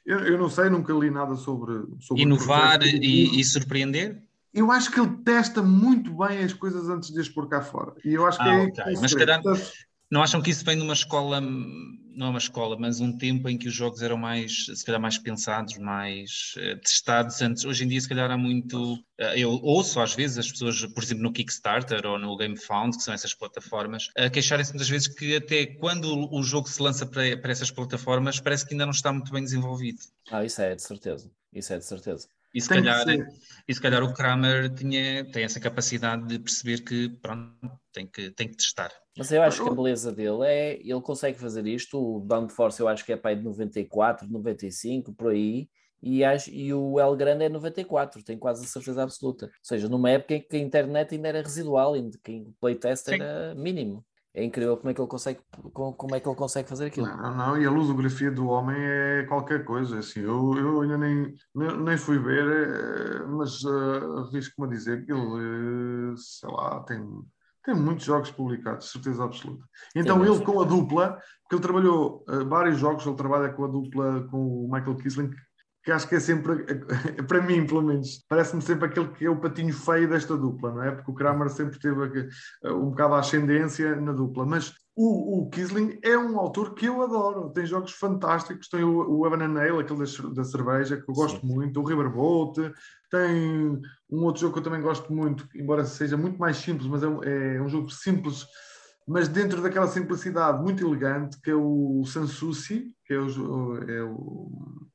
Eu, 0.06 0.20
eu 0.20 0.38
não 0.38 0.50
sei, 0.50 0.70
nunca 0.70 0.94
li 0.94 1.12
nada 1.12 1.36
sobre. 1.36 1.84
sobre 2.00 2.24
Inovar 2.24 2.82
e, 2.84 3.40
e 3.40 3.44
surpreender? 3.44 4.25
Eu 4.56 4.72
acho 4.72 4.90
que 4.90 5.00
ele 5.00 5.18
testa 5.24 5.62
muito 5.62 6.16
bem 6.16 6.40
as 6.40 6.54
coisas 6.54 6.88
antes 6.90 7.12
de 7.12 7.20
as 7.20 7.28
pôr 7.30 7.48
cá 7.50 7.62
fora. 7.62 7.94
E 8.06 8.14
eu 8.14 8.26
acho 8.26 8.38
que 8.42 8.48
Ah, 8.48 8.54
é. 8.54 8.64
ok. 8.64 8.72
que 8.74 8.82
é 8.90 8.94
o 8.94 9.02
Mas 9.02 9.14
calhar- 9.14 9.42
Portanto, 9.44 9.72
Não 10.10 10.22
acham 10.22 10.40
que 10.42 10.52
isso 10.52 10.64
vem 10.64 10.78
de 10.78 10.84
uma 10.84 10.94
escola, 10.94 11.42
não 11.42 12.28
é 12.28 12.30
uma 12.30 12.38
escola, 12.38 12.78
mas 12.80 13.00
um 13.02 13.18
tempo 13.18 13.50
em 13.50 13.58
que 13.58 13.68
os 13.68 13.74
jogos 13.74 14.04
eram 14.04 14.16
mais, 14.18 14.66
se 14.68 14.86
calhar, 14.86 15.02
mais 15.02 15.18
pensados, 15.18 15.78
mais 15.80 16.54
eh, 16.58 16.76
testados 16.76 17.42
antes? 17.42 17.66
Hoje 17.66 17.84
em 17.84 17.88
dia, 17.88 18.00
se 18.00 18.08
calhar, 18.08 18.30
há 18.30 18.38
muito. 18.38 19.00
eh, 19.18 19.40
eu 19.40 19.50
ouço 19.64 20.00
às 20.00 20.14
vezes 20.14 20.38
as 20.38 20.52
pessoas, 20.52 20.86
por 20.94 21.04
exemplo, 21.04 21.24
no 21.24 21.34
Kickstarter 21.34 22.06
ou 22.06 22.20
no 22.20 22.38
GameFound, 22.38 22.96
que 22.96 23.04
são 23.04 23.16
essas 23.16 23.34
plataformas, 23.34 24.10
a 24.16 24.30
queixarem-se 24.30 24.72
muitas 24.72 24.88
vezes 24.90 25.08
que 25.08 25.36
até 25.38 25.66
quando 25.66 26.32
o 26.32 26.44
jogo 26.44 26.70
se 26.70 26.82
lança 26.82 27.06
para, 27.08 27.36
para 27.36 27.52
essas 27.52 27.72
plataformas, 27.72 28.40
parece 28.40 28.64
que 28.66 28.76
ainda 28.76 28.86
não 28.86 28.94
está 28.94 29.12
muito 29.12 29.32
bem 29.34 29.44
desenvolvido. 29.44 30.00
Ah, 30.32 30.46
isso 30.46 30.62
é 30.62 30.76
de 30.76 30.84
certeza, 30.84 31.32
isso 31.52 31.74
é 31.74 31.80
de 31.80 31.86
certeza. 31.86 32.28
E 32.56 32.62
se, 32.62 32.70
tem 32.70 32.82
calhar, 32.82 33.06
e 33.68 33.74
se 33.76 33.82
calhar 33.82 34.02
o 34.02 34.14
Kramer 34.14 34.74
tinha, 34.74 35.30
tem 35.30 35.44
essa 35.44 35.60
capacidade 35.60 36.26
de 36.26 36.40
perceber 36.40 36.80
que 36.80 37.10
pronto, 37.22 37.54
tem 37.92 38.08
que, 38.08 38.32
tem 38.32 38.48
que 38.48 38.56
testar. 38.56 38.94
Mas 39.18 39.30
eu 39.30 39.42
acho 39.44 39.62
que 39.62 39.70
a 39.70 39.74
beleza 39.74 40.10
dele 40.10 40.46
é, 40.46 40.80
ele 40.80 41.02
consegue 41.02 41.38
fazer 41.38 41.68
isto, 41.68 42.00
o 42.00 42.22
Downforce 42.22 42.80
eu 42.80 42.88
acho 42.88 43.04
que 43.04 43.12
é 43.12 43.18
para 43.18 43.32
aí 43.32 43.36
de 43.36 43.44
94, 43.44 44.26
95, 44.32 45.14
por 45.14 45.34
aí, 45.34 45.68
e, 46.02 46.24
acho, 46.24 46.50
e 46.50 46.74
o 46.74 46.98
El 46.98 47.16
Grande 47.18 47.44
é 47.44 47.50
94, 47.50 48.24
tenho 48.24 48.40
quase 48.40 48.64
a 48.64 48.68
certeza 48.68 49.04
absoluta. 49.04 49.48
Ou 49.48 49.52
seja, 49.62 49.90
numa 49.90 50.12
época 50.12 50.36
em 50.36 50.42
que 50.42 50.56
a 50.56 50.60
internet 50.60 51.14
ainda 51.14 51.28
era 51.28 51.42
residual, 51.42 51.98
em 51.98 52.10
que 52.24 52.32
o 52.32 52.54
playtest 52.62 53.06
Sim. 53.06 53.16
era 53.16 53.54
mínimo. 53.56 54.06
É 54.36 54.44
incrível 54.44 54.76
como 54.76 54.90
é 54.90 54.94
que 54.94 55.00
ele 55.00 55.08
consegue, 55.08 55.40
como, 55.74 56.14
é 56.14 56.20
que 56.20 56.28
ele 56.28 56.36
consegue 56.36 56.68
fazer 56.68 56.88
aquilo. 56.88 57.08
Não, 57.08 57.38
não, 57.38 57.58
e 57.58 57.66
a 57.66 57.72
ludografia 57.72 58.30
do 58.30 58.48
homem 58.48 58.76
é 58.78 59.24
qualquer 59.24 59.64
coisa. 59.64 60.00
Assim, 60.00 60.20
eu, 60.20 60.54
eu 60.58 60.82
ainda 60.82 60.98
nem, 60.98 61.34
nem, 61.56 61.98
fui 61.98 62.20
ver, 62.20 62.46
eh, 62.46 63.26
mas 63.28 63.64
eh, 63.64 64.20
arrisco-me 64.20 64.68
a 64.68 64.72
dizer 64.72 65.06
que 65.06 65.14
ele, 65.14 66.12
eh, 66.12 66.16
sei 66.18 66.50
lá, 66.52 66.82
tem, 66.82 67.00
tem 67.64 67.76
muitos 67.76 68.04
jogos 68.04 68.30
publicados, 68.30 68.92
certeza 68.92 69.24
absoluta. 69.24 69.66
Então 69.96 70.20
mas- 70.20 70.30
ele 70.30 70.44
com 70.44 70.60
a 70.60 70.66
dupla, 70.66 71.18
porque 71.44 71.56
ele 71.56 71.62
trabalhou 71.62 72.26
eh, 72.28 72.44
vários 72.44 72.78
jogos, 72.78 73.06
ele 73.06 73.16
trabalha 73.16 73.54
com 73.54 73.64
a 73.64 73.68
dupla 73.70 74.28
com 74.30 74.66
o 74.66 74.70
Michael 74.70 74.98
Kisling, 74.98 75.32
que 75.86 75.92
acho 75.92 76.10
que 76.10 76.16
é 76.16 76.20
sempre, 76.20 76.66
para 77.30 77.42
mim 77.44 77.66
pelo 77.68 77.84
menos, 77.84 78.26
parece-me 78.28 78.62
sempre 78.62 78.88
aquele 78.88 79.08
que 79.10 79.26
é 79.26 79.30
o 79.30 79.40
patinho 79.40 79.72
feio 79.72 80.10
desta 80.10 80.36
dupla, 80.36 80.74
não 80.74 80.84
é? 80.84 80.92
Porque 80.92 81.12
o 81.12 81.14
Kramer 81.14 81.48
sempre 81.50 81.80
teve 81.80 82.28
eh, 82.64 82.72
um 82.72 82.90
bocado 82.90 83.14
a 83.14 83.20
ascendência 83.20 83.96
na 83.96 84.12
dupla, 84.12 84.48
mas 84.48 84.74
o, 84.96 85.42
o 85.42 85.50
Kisling 85.52 86.00
é 86.02 86.18
um 86.18 86.40
autor 86.40 86.74
que 86.74 86.88
eu 86.88 87.04
adoro, 87.04 87.52
tem 87.52 87.68
jogos 87.68 87.92
fantásticos, 87.92 88.68
tem 88.68 88.84
o, 88.84 89.20
o 89.20 89.28
Evan 89.28 89.44
Ale, 89.60 89.80
aquele 89.80 90.00
da, 90.00 90.30
da 90.30 90.44
cerveja, 90.44 90.98
que 90.98 91.08
eu 91.08 91.14
gosto 91.14 91.40
Sim. 91.42 91.54
muito, 91.54 91.80
o 91.80 91.86
Riverboat, 91.86 92.74
tem 93.12 93.80
um 94.10 94.24
outro 94.24 94.42
jogo 94.42 94.54
que 94.54 94.60
eu 94.60 94.64
também 94.64 94.82
gosto 94.82 95.14
muito, 95.14 95.48
embora 95.54 95.86
seja 95.86 96.18
muito 96.18 96.40
mais 96.40 96.58
simples, 96.58 96.88
mas 96.88 97.04
é 97.04 97.08
um, 97.08 97.24
é 97.24 97.62
um 97.62 97.70
jogo 97.70 97.92
simples, 97.92 98.48
mas 99.08 99.28
dentro 99.28 99.62
daquela 99.62 99.88
simplicidade 99.88 100.64
muito 100.64 100.84
elegante, 100.84 101.40
que 101.42 101.52
é 101.52 101.56
o 101.56 102.04
Sanssouci, 102.06 102.92
que 103.06 103.14
é 103.14 103.20
o, 103.20 103.78
é 103.88 104.04
o- 104.04 104.88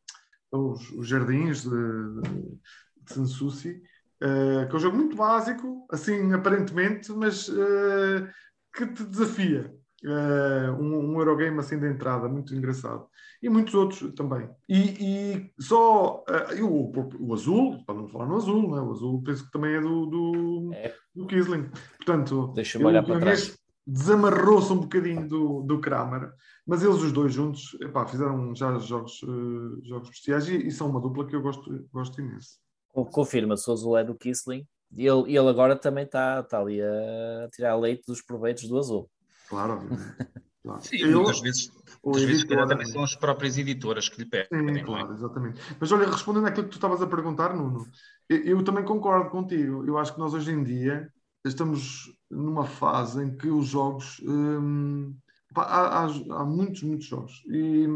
os, 0.53 0.91
os 0.93 1.07
jardins 1.09 1.63
de, 1.63 1.71
de 1.71 3.13
Sanssouci, 3.15 3.81
eh, 4.23 4.67
que 4.67 4.73
é 4.73 4.77
um 4.77 4.81
jogo 4.81 4.97
muito 4.97 5.17
básico, 5.17 5.87
assim 5.91 6.33
aparentemente, 6.33 7.11
mas 7.13 7.49
eh, 7.49 8.29
que 8.75 8.87
te 8.87 9.05
desafia. 9.05 9.73
Eh, 10.03 10.71
um, 10.79 11.13
um 11.13 11.19
Eurogame 11.19 11.59
assim 11.59 11.79
de 11.79 11.87
entrada, 11.89 12.29
muito 12.29 12.55
engraçado. 12.55 13.07
E 13.43 13.49
muitos 13.49 13.75
outros 13.75 14.15
também. 14.15 14.49
E, 14.69 14.79
e 15.01 15.63
só 15.63 16.25
e 16.57 16.63
o, 16.63 16.91
o 17.21 17.35
azul, 17.35 17.83
para 17.87 17.95
não 17.95 18.09
falar 18.09 18.27
no 18.27 18.37
azul, 18.37 18.63
não 18.69 18.77
é? 18.79 18.83
o 18.83 18.91
azul 18.93 19.23
penso 19.23 19.45
que 19.47 19.51
também 19.51 19.75
é 19.75 19.81
do, 19.81 20.07
do, 20.07 20.71
É. 20.75 20.95
do 21.15 21.27
Kisling. 21.27 21.71
Portanto, 21.97 22.53
Deixa-me 22.55 22.85
olhar 22.85 23.03
para 23.03 23.19
trás. 23.21 23.47
vez 23.47 23.60
desamarrou-se 23.87 24.73
um 24.73 24.81
bocadinho 24.81 25.29
do, 25.29 25.63
do 25.63 25.81
Kramer, 25.81 26.31
mas 26.67 26.83
eles 26.83 26.97
os 27.03 27.13
dois 27.13 27.33
juntos 27.33 27.77
epá, 27.81 28.07
fizeram 28.07 28.55
já 28.55 28.79
jogos, 28.79 29.21
eh, 29.23 29.89
jogos 29.89 30.09
especiais 30.09 30.49
e, 30.49 30.67
e 30.67 30.71
são 30.71 30.89
uma 30.89 31.01
dupla 31.01 31.27
que 31.27 31.35
eu 31.35 31.43
gosto, 31.43 31.89
gosto 31.93 32.21
imenso. 32.21 32.59
Co- 32.89 33.07
Confirma-se 33.07 33.69
o 33.69 33.73
azul 33.73 33.97
é 33.99 34.05
do 34.05 34.15
Kisling. 34.15 34.67
E 34.97 35.07
ele, 35.07 35.37
ele 35.37 35.49
agora 35.49 35.77
também 35.77 36.05
está 36.05 36.41
está 36.41 36.59
ali 36.59 36.81
a 36.83 37.49
tirar 37.53 37.77
leite 37.77 38.05
dos 38.07 38.23
proveitos 38.23 38.69
do 38.69 38.79
azul. 38.79 39.09
Claro, 39.49 39.75
obviamente. 39.75 40.17
Claro. 40.63 40.83
Sim, 40.83 40.99
Eu- 40.99 41.23
muitas 41.23 41.41
vezes, 41.41 41.71
muitas 42.05 42.23
editora, 42.23 42.69
também 42.69 42.87
são 42.87 43.03
as 43.03 43.17
próprias 43.17 43.57
editoras 43.57 44.11
que 44.11 44.21
lhe 44.23 44.29
pedem. 44.29 44.75
Sim, 44.75 44.79
é? 44.79 44.85
claro, 44.85 45.15
exatamente. 45.15 45.59
Mas 45.81 45.91
olha, 45.91 46.07
respondendo 46.07 46.47
àquilo 46.47 46.65
que 46.67 46.73
tu 46.73 46.75
estavas 46.75 47.01
a 47.01 47.07
perguntar, 47.07 47.57
Nuno, 47.57 47.87
eu, 48.29 48.45
eu 48.45 48.63
também 48.63 48.85
concordo 48.85 49.31
contigo. 49.31 49.87
Eu 49.87 49.97
acho 49.97 50.13
que 50.13 50.21
nós 50.21 50.35
hoje 50.35 50.53
em 50.53 50.63
dia 50.63 51.11
estamos 51.45 52.13
numa 52.31 52.65
fase 52.67 53.23
em 53.25 53.37
que 53.37 53.49
os 53.49 53.67
jogos. 53.67 54.21
hum, 54.25 55.15
há, 55.57 56.05
há- 56.05 56.41
há 56.41 56.45
muitos, 56.45 56.83
muitos 56.83 57.07
jogos. 57.07 57.43
E, 57.49 57.87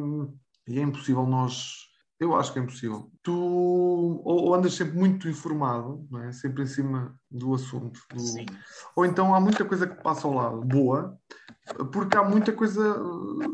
e 0.69 0.79
é 0.79 0.83
impossível 0.83 1.27
nós. 1.27 1.93
Eu 2.19 2.35
acho 2.37 2.53
que 2.53 2.59
é 2.59 2.63
impossível. 2.63 3.11
Tu 3.23 3.33
ou, 3.35 4.25
ou 4.25 4.55
andas 4.55 4.75
sempre 4.75 4.97
muito 4.97 5.29
informado, 5.29 6.07
não 6.11 6.21
é? 6.23 6.33
sempre 6.33 6.63
em 6.63 6.67
cima 6.67 7.15
do 7.31 7.55
assunto. 7.55 8.01
do- 8.15 8.21
Sim. 8.21 8.47
ou 8.97 9.05
então 9.05 9.35
há 9.35 9.41
muita 9.41 9.65
coisa 9.65 9.87
que 9.87 10.03
passa 10.03 10.27
ao 10.27 10.35
lado, 10.35 10.61
boa, 10.63 11.19
porque 11.93 12.17
há 12.17 12.23
muita 12.25 12.53
coisa, 12.53 12.81
eh, 12.83 13.47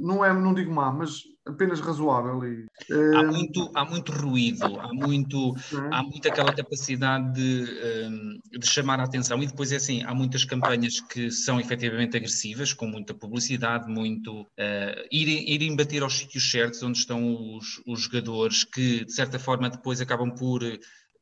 não 0.00 0.24
é, 0.24 0.32
não 0.32 0.52
digo 0.54 0.72
má, 0.72 0.92
mas 0.92 1.22
apenas 1.46 1.80
razoável. 1.80 2.44
E, 2.44 2.66
Há 2.90 3.20
eh, 3.20 3.22
muito, 3.22 3.70
há 3.74 3.84
muito 3.84 4.12
ruído, 4.12 4.80
há 4.80 4.92
muito, 4.92 5.54
há 5.90 6.02
muito 6.02 6.26
aquela 6.28 6.54
capacidade 6.54 7.32
de, 7.34 8.08
hum, 8.08 8.40
de 8.58 8.66
chamar 8.66 9.00
a 9.00 9.04
atenção 9.04 9.42
e 9.42 9.46
depois 9.46 9.72
é 9.72 9.76
assim, 9.76 10.02
há 10.02 10.14
muitas 10.14 10.44
campanhas 10.44 11.00
que 11.00 11.30
são 11.30 11.60
efetivamente 11.60 12.16
agressivas, 12.16 12.72
com 12.72 12.86
muita 12.86 13.14
publicidade, 13.14 13.90
muito 13.90 14.46
eh, 14.56 15.06
irem, 15.10 15.48
irem 15.50 15.76
bater 15.76 16.02
aos 16.02 16.14
sítios 16.14 16.50
certos 16.50 16.82
onde 16.82 16.98
estão 16.98 17.56
os, 17.56 17.80
os 17.86 18.00
jogadores 18.02 18.64
que 18.64 19.04
de 19.04 19.12
certa 19.12 19.38
forma 19.38 19.70
depois 19.70 20.00
acabam 20.00 20.34
por 20.34 20.62
eh, 20.62 20.78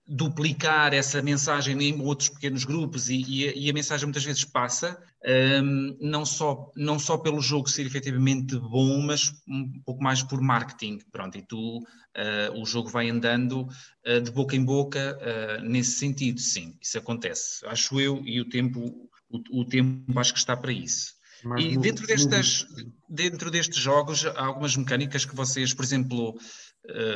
duplicar 0.06 0.92
essa 0.94 1.22
mensagem 1.22 1.80
em 1.82 2.00
outros 2.00 2.28
pequenos 2.28 2.64
grupos 2.64 3.08
e, 3.08 3.22
e 3.22 3.48
a, 3.48 3.52
e 3.54 3.70
a 3.70 3.72
mensagem 3.72 4.06
muitas 4.06 4.24
vezes 4.24 4.44
passa, 4.44 5.00
hum, 5.24 5.96
não, 6.00 6.24
só, 6.24 6.70
não 6.76 6.98
só 6.98 7.16
pelo 7.16 7.40
jogo 7.40 7.68
ser 7.68 7.86
efetivamente 7.86 8.58
bom, 8.58 9.00
mas 9.02 9.32
um 9.48 9.80
pouco 9.84 10.02
mais 10.02 10.22
por 10.22 10.40
marketing. 10.40 10.98
Pronto, 11.10 11.38
e 11.38 11.42
tu, 11.42 11.78
uh, 11.78 12.60
o 12.60 12.64
jogo 12.64 12.88
vai 12.88 13.08
andando 13.08 13.62
uh, 14.06 14.20
de 14.20 14.30
boca 14.30 14.56
em 14.56 14.64
boca 14.64 15.18
uh, 15.20 15.62
nesse 15.64 15.92
sentido, 15.92 16.40
sim, 16.40 16.76
isso 16.80 16.98
acontece. 16.98 17.64
Acho 17.66 18.00
eu, 18.00 18.22
e 18.24 18.40
o 18.40 18.48
tempo, 18.48 19.08
o, 19.28 19.60
o 19.60 19.64
tempo 19.64 20.18
acho 20.18 20.32
que 20.32 20.38
está 20.38 20.56
para 20.56 20.72
isso. 20.72 21.14
Mas 21.44 21.64
E 21.64 21.76
dentro 21.76 22.06
destas, 22.06 22.66
dentro 23.08 23.50
destes 23.50 23.78
jogos, 23.78 24.24
há 24.24 24.44
algumas 24.44 24.76
mecânicas 24.76 25.24
que 25.24 25.34
vocês, 25.34 25.74
por 25.74 25.84
exemplo, 25.84 26.38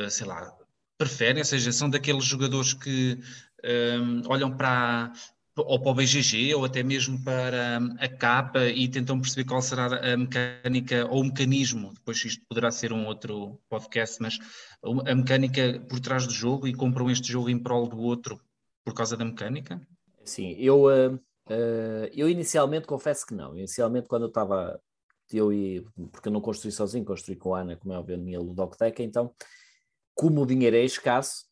sei 0.09 0.27
lá, 0.27 0.51
preferem, 0.97 1.39
ou 1.39 1.45
seja, 1.45 1.71
são 1.71 1.89
daqueles 1.89 2.25
jogadores 2.25 2.73
que 2.73 3.17
ehm, 3.63 4.21
olham 4.27 4.51
para 4.57 5.13
ou 5.61 5.79
para 5.79 5.91
o 5.91 5.95
BGG 5.95 6.53
ou 6.55 6.65
até 6.65 6.83
mesmo 6.83 7.23
para 7.23 7.79
hum, 7.81 7.95
a 7.99 8.07
capa 8.07 8.65
e 8.65 8.87
tentam 8.87 9.19
perceber 9.19 9.47
qual 9.47 9.61
será 9.61 10.13
a 10.13 10.17
mecânica 10.17 11.07
ou 11.09 11.21
o 11.21 11.25
mecanismo, 11.25 11.93
depois 11.93 12.23
isto 12.23 12.45
poderá 12.47 12.71
ser 12.71 12.93
um 12.93 13.05
outro 13.05 13.59
podcast, 13.69 14.21
mas 14.21 14.39
a 15.05 15.15
mecânica 15.15 15.79
por 15.89 15.99
trás 15.99 16.25
do 16.27 16.33
jogo 16.33 16.67
e 16.67 16.73
compram 16.73 17.09
este 17.09 17.31
jogo 17.31 17.49
em 17.49 17.57
prol 17.57 17.87
do 17.87 17.99
outro 17.99 18.39
por 18.83 18.93
causa 18.93 19.17
da 19.17 19.25
mecânica? 19.25 19.81
Sim, 20.23 20.55
eu, 20.57 20.87
ah, 20.89 21.17
ah, 21.49 22.09
eu 22.13 22.29
inicialmente 22.29 22.87
confesso 22.87 23.25
que 23.25 23.33
não. 23.33 23.55
Inicialmente, 23.55 24.07
quando 24.07 24.23
eu 24.23 24.29
estava, 24.29 24.81
eu 25.31 25.51
e, 25.51 25.85
porque 26.11 26.27
eu 26.27 26.33
não 26.33 26.41
construí 26.41 26.71
sozinho, 26.71 27.05
construí 27.05 27.35
com 27.35 27.55
a 27.55 27.61
Ana, 27.61 27.77
como 27.77 27.93
é 27.93 27.97
óbvio, 27.97 28.15
a 28.15 28.19
minha 28.19 28.39
ludoteca, 28.39 29.03
então, 29.03 29.33
como 30.13 30.41
o 30.41 30.45
dinheiro 30.45 30.75
é 30.75 30.83
escasso 30.83 31.45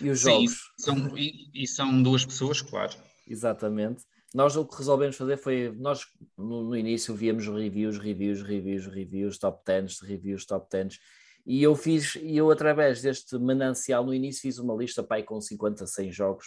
e 0.00 0.10
os 0.10 0.20
Sim, 0.20 0.30
jogos, 0.30 0.72
são, 0.78 1.18
e, 1.18 1.50
e 1.54 1.66
são 1.66 2.02
duas 2.02 2.24
pessoas, 2.24 2.60
claro. 2.60 2.94
Exatamente, 3.26 4.04
nós 4.34 4.56
o 4.56 4.66
que 4.66 4.76
resolvemos 4.76 5.16
fazer 5.16 5.36
foi, 5.36 5.72
nós 5.76 6.06
no, 6.36 6.64
no 6.64 6.76
início 6.76 7.14
víamos 7.14 7.46
reviews, 7.46 7.98
reviews, 7.98 8.42
reviews, 8.42 8.86
reviews, 8.86 9.38
top 9.38 9.62
10, 9.64 10.00
reviews, 10.00 10.44
top 10.44 10.66
10, 10.70 10.98
e 11.46 11.62
eu 11.62 11.74
fiz, 11.76 12.16
e 12.16 12.36
eu 12.36 12.50
através 12.50 13.02
deste 13.02 13.38
manancial 13.38 14.04
no 14.04 14.14
início 14.14 14.42
fiz 14.42 14.58
uma 14.58 14.74
lista 14.74 15.02
pai, 15.02 15.22
com 15.22 15.40
50, 15.40 15.86
100 15.86 16.10
jogos, 16.10 16.46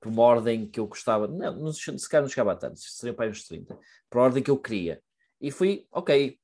por 0.00 0.10
uma 0.10 0.22
ordem 0.22 0.66
que 0.66 0.78
eu 0.78 0.86
gostava, 0.86 1.26
não, 1.26 1.56
não 1.56 1.72
se 1.72 2.08
calhar 2.08 2.22
não 2.22 2.28
chegava 2.28 2.52
a 2.52 2.56
tantos, 2.56 2.84
seriam 2.98 3.14
para 3.14 3.30
uns 3.30 3.46
30, 3.46 3.78
por 4.10 4.20
ordem 4.20 4.42
que 4.42 4.50
eu 4.50 4.58
queria. 4.58 5.00
E 5.40 5.50
fui, 5.50 5.86
ok, 5.90 6.38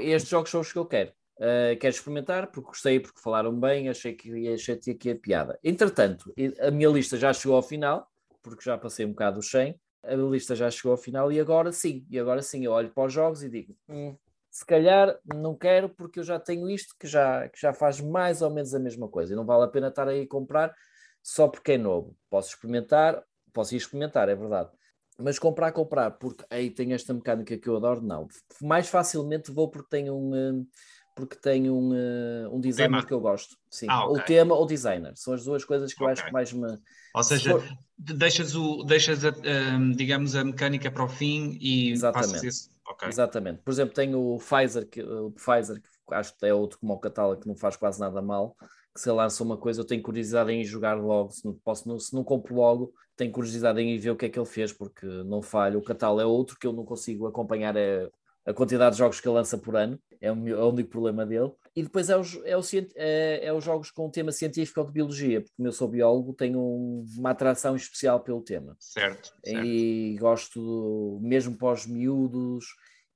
estes 0.00 0.30
jogos 0.30 0.50
são 0.50 0.60
os 0.60 0.72
que 0.72 0.78
eu 0.78 0.86
quero. 0.86 1.10
Uh, 1.38 1.76
quero 1.80 1.94
experimentar 1.94 2.52
porque 2.52 2.68
gostei, 2.68 3.00
porque 3.00 3.20
falaram 3.20 3.58
bem, 3.58 3.88
achei 3.88 4.12
que 4.12 4.48
achei 4.48 4.76
que 4.76 4.92
aqui 4.92 5.10
a 5.10 5.16
piada. 5.16 5.58
Entretanto, 5.64 6.32
a 6.60 6.70
minha 6.70 6.88
lista 6.88 7.16
já 7.16 7.32
chegou 7.32 7.56
ao 7.56 7.62
final, 7.62 8.06
porque 8.42 8.64
já 8.64 8.76
passei 8.76 9.06
um 9.06 9.10
bocado 9.10 9.38
o 9.38 9.42
100, 9.42 9.78
a 10.02 10.14
lista 10.14 10.54
já 10.54 10.70
chegou 10.70 10.92
ao 10.92 10.98
final 10.98 11.30
e 11.30 11.38
agora 11.40 11.70
sim, 11.72 12.04
e 12.10 12.18
agora 12.18 12.42
sim 12.42 12.64
eu 12.64 12.72
olho 12.72 12.90
para 12.90 13.06
os 13.06 13.12
jogos 13.12 13.42
e 13.42 13.48
digo, 13.48 13.76
hum, 13.88 14.16
se 14.50 14.66
calhar 14.66 15.18
não 15.24 15.56
quero 15.56 15.88
porque 15.88 16.18
eu 16.18 16.24
já 16.24 16.38
tenho 16.38 16.68
isto 16.68 16.94
que 16.98 17.06
já, 17.06 17.48
que 17.48 17.60
já 17.60 17.72
faz 17.72 18.00
mais 18.00 18.42
ou 18.42 18.50
menos 18.50 18.74
a 18.74 18.78
mesma 18.78 19.08
coisa 19.08 19.32
e 19.32 19.36
não 19.36 19.46
vale 19.46 19.64
a 19.64 19.68
pena 19.68 19.88
estar 19.88 20.08
aí 20.08 20.22
a 20.22 20.28
comprar 20.28 20.74
só 21.22 21.48
porque 21.48 21.72
é 21.72 21.78
novo. 21.78 22.16
Posso 22.28 22.50
experimentar, 22.50 23.22
posso 23.52 23.74
ir 23.74 23.78
experimentar, 23.78 24.28
é 24.28 24.34
verdade. 24.34 24.70
Mas 25.18 25.38
comprar, 25.38 25.72
comprar, 25.72 26.10
porque 26.12 26.44
aí 26.50 26.70
tem 26.70 26.92
esta 26.92 27.14
mecânica 27.14 27.56
que 27.56 27.68
eu 27.68 27.76
adoro, 27.76 28.02
não. 28.02 28.26
Mais 28.60 28.88
facilmente 28.88 29.52
vou 29.52 29.70
porque 29.70 29.88
tenho 29.88 30.16
um, 30.16 30.66
porque 31.14 31.36
tenho 31.36 31.74
um, 31.74 32.56
um 32.56 32.60
designer 32.60 32.96
Tema. 32.96 33.06
que 33.06 33.12
eu 33.12 33.20
gosto. 33.20 33.56
Sim, 33.70 33.86
Ah, 33.88 34.04
ok. 34.06 34.18
ou 34.18 34.24
tema 34.24 34.54
ou 34.54 34.66
designer. 34.66 35.12
São 35.14 35.34
as 35.34 35.44
duas 35.44 35.64
coisas 35.64 35.92
que 35.92 36.02
eu 36.02 36.08
acho 36.08 36.24
que 36.24 36.32
mais 36.32 36.52
me. 36.52 36.78
Ou 37.14 37.22
Se 37.22 37.38
seja, 37.38 37.54
deixas, 38.16 38.54
o, 38.54 38.82
deixas 38.84 39.24
a, 39.24 39.30
hum, 39.30 39.92
digamos, 39.92 40.34
a 40.34 40.44
mecânica 40.44 40.90
para 40.90 41.04
o 41.04 41.08
fim 41.08 41.56
e 41.60 41.90
Exatamente. 41.90 42.28
passas 42.32 42.44
esse. 42.44 42.70
Ok. 42.86 43.08
Exatamente. 43.08 43.62
Por 43.62 43.70
exemplo, 43.70 43.94
tenho 43.94 44.18
o 44.20 44.38
Pfizer, 44.38 44.88
que, 44.88 45.02
o 45.02 45.30
Pfizer, 45.30 45.80
que 45.80 46.14
acho 46.14 46.36
que 46.36 46.46
é 46.46 46.52
outro 46.54 46.78
como 46.78 46.92
o 46.94 46.98
catálogo, 46.98 47.40
que 47.40 47.48
não 47.48 47.56
faz 47.56 47.76
quase 47.76 48.00
nada 48.00 48.20
mal, 48.20 48.56
que 48.94 49.00
se 49.00 49.10
lança 49.10 49.42
uma 49.42 49.56
coisa, 49.56 49.80
eu 49.80 49.84
tenho 49.86 50.02
curiosidade 50.02 50.50
em 50.52 50.60
ir 50.60 50.64
jogar 50.64 50.94
logo, 50.94 51.30
se 51.30 51.44
não, 51.44 51.54
posso, 51.54 51.88
não, 51.88 51.98
se 51.98 52.12
não 52.14 52.24
compro 52.24 52.54
logo, 52.54 52.92
tenho 53.16 53.32
curiosidade 53.32 53.80
em 53.80 53.94
ir 53.94 53.98
ver 53.98 54.10
o 54.10 54.16
que 54.16 54.26
é 54.26 54.28
que 54.28 54.38
ele 54.38 54.46
fez, 54.46 54.72
porque 54.72 55.06
não 55.06 55.40
falho. 55.40 55.78
O 55.78 55.82
catálogo 55.84 56.20
é 56.20 56.26
outro 56.26 56.58
que 56.58 56.66
eu 56.66 56.72
não 56.72 56.84
consigo 56.84 57.26
acompanhar 57.26 57.76
é 57.76 58.08
a 58.44 58.52
quantidade 58.52 58.92
de 58.96 58.98
jogos 58.98 59.20
que 59.20 59.28
ele 59.28 59.36
lança 59.36 59.56
por 59.56 59.76
ano, 59.76 59.98
é 60.20 60.30
o, 60.30 60.36
meu- 60.36 60.58
é 60.58 60.64
o 60.64 60.68
único 60.68 60.90
problema 60.90 61.24
dele. 61.24 61.52
E 61.74 61.82
depois 61.82 62.10
é 62.10 62.16
os, 62.16 62.36
é, 62.44 62.56
o, 62.56 62.60
é, 62.96 63.46
é 63.46 63.52
os 63.52 63.64
jogos 63.64 63.90
com 63.90 64.10
tema 64.10 64.30
científico 64.30 64.80
ou 64.80 64.86
de 64.86 64.92
biologia, 64.92 65.40
porque 65.40 65.54
como 65.56 65.68
eu 65.68 65.72
sou 65.72 65.88
biólogo, 65.88 66.34
tenho 66.34 66.58
um- 66.60 67.04
uma 67.16 67.30
atração 67.30 67.74
especial 67.74 68.20
pelo 68.20 68.42
tema 68.42 68.76
Certo, 68.78 69.32
certo. 69.42 69.66
e 69.66 70.16
gosto 70.20 71.18
mesmo 71.22 71.56
para 71.56 71.72
os 71.72 71.86
miúdos 71.86 72.66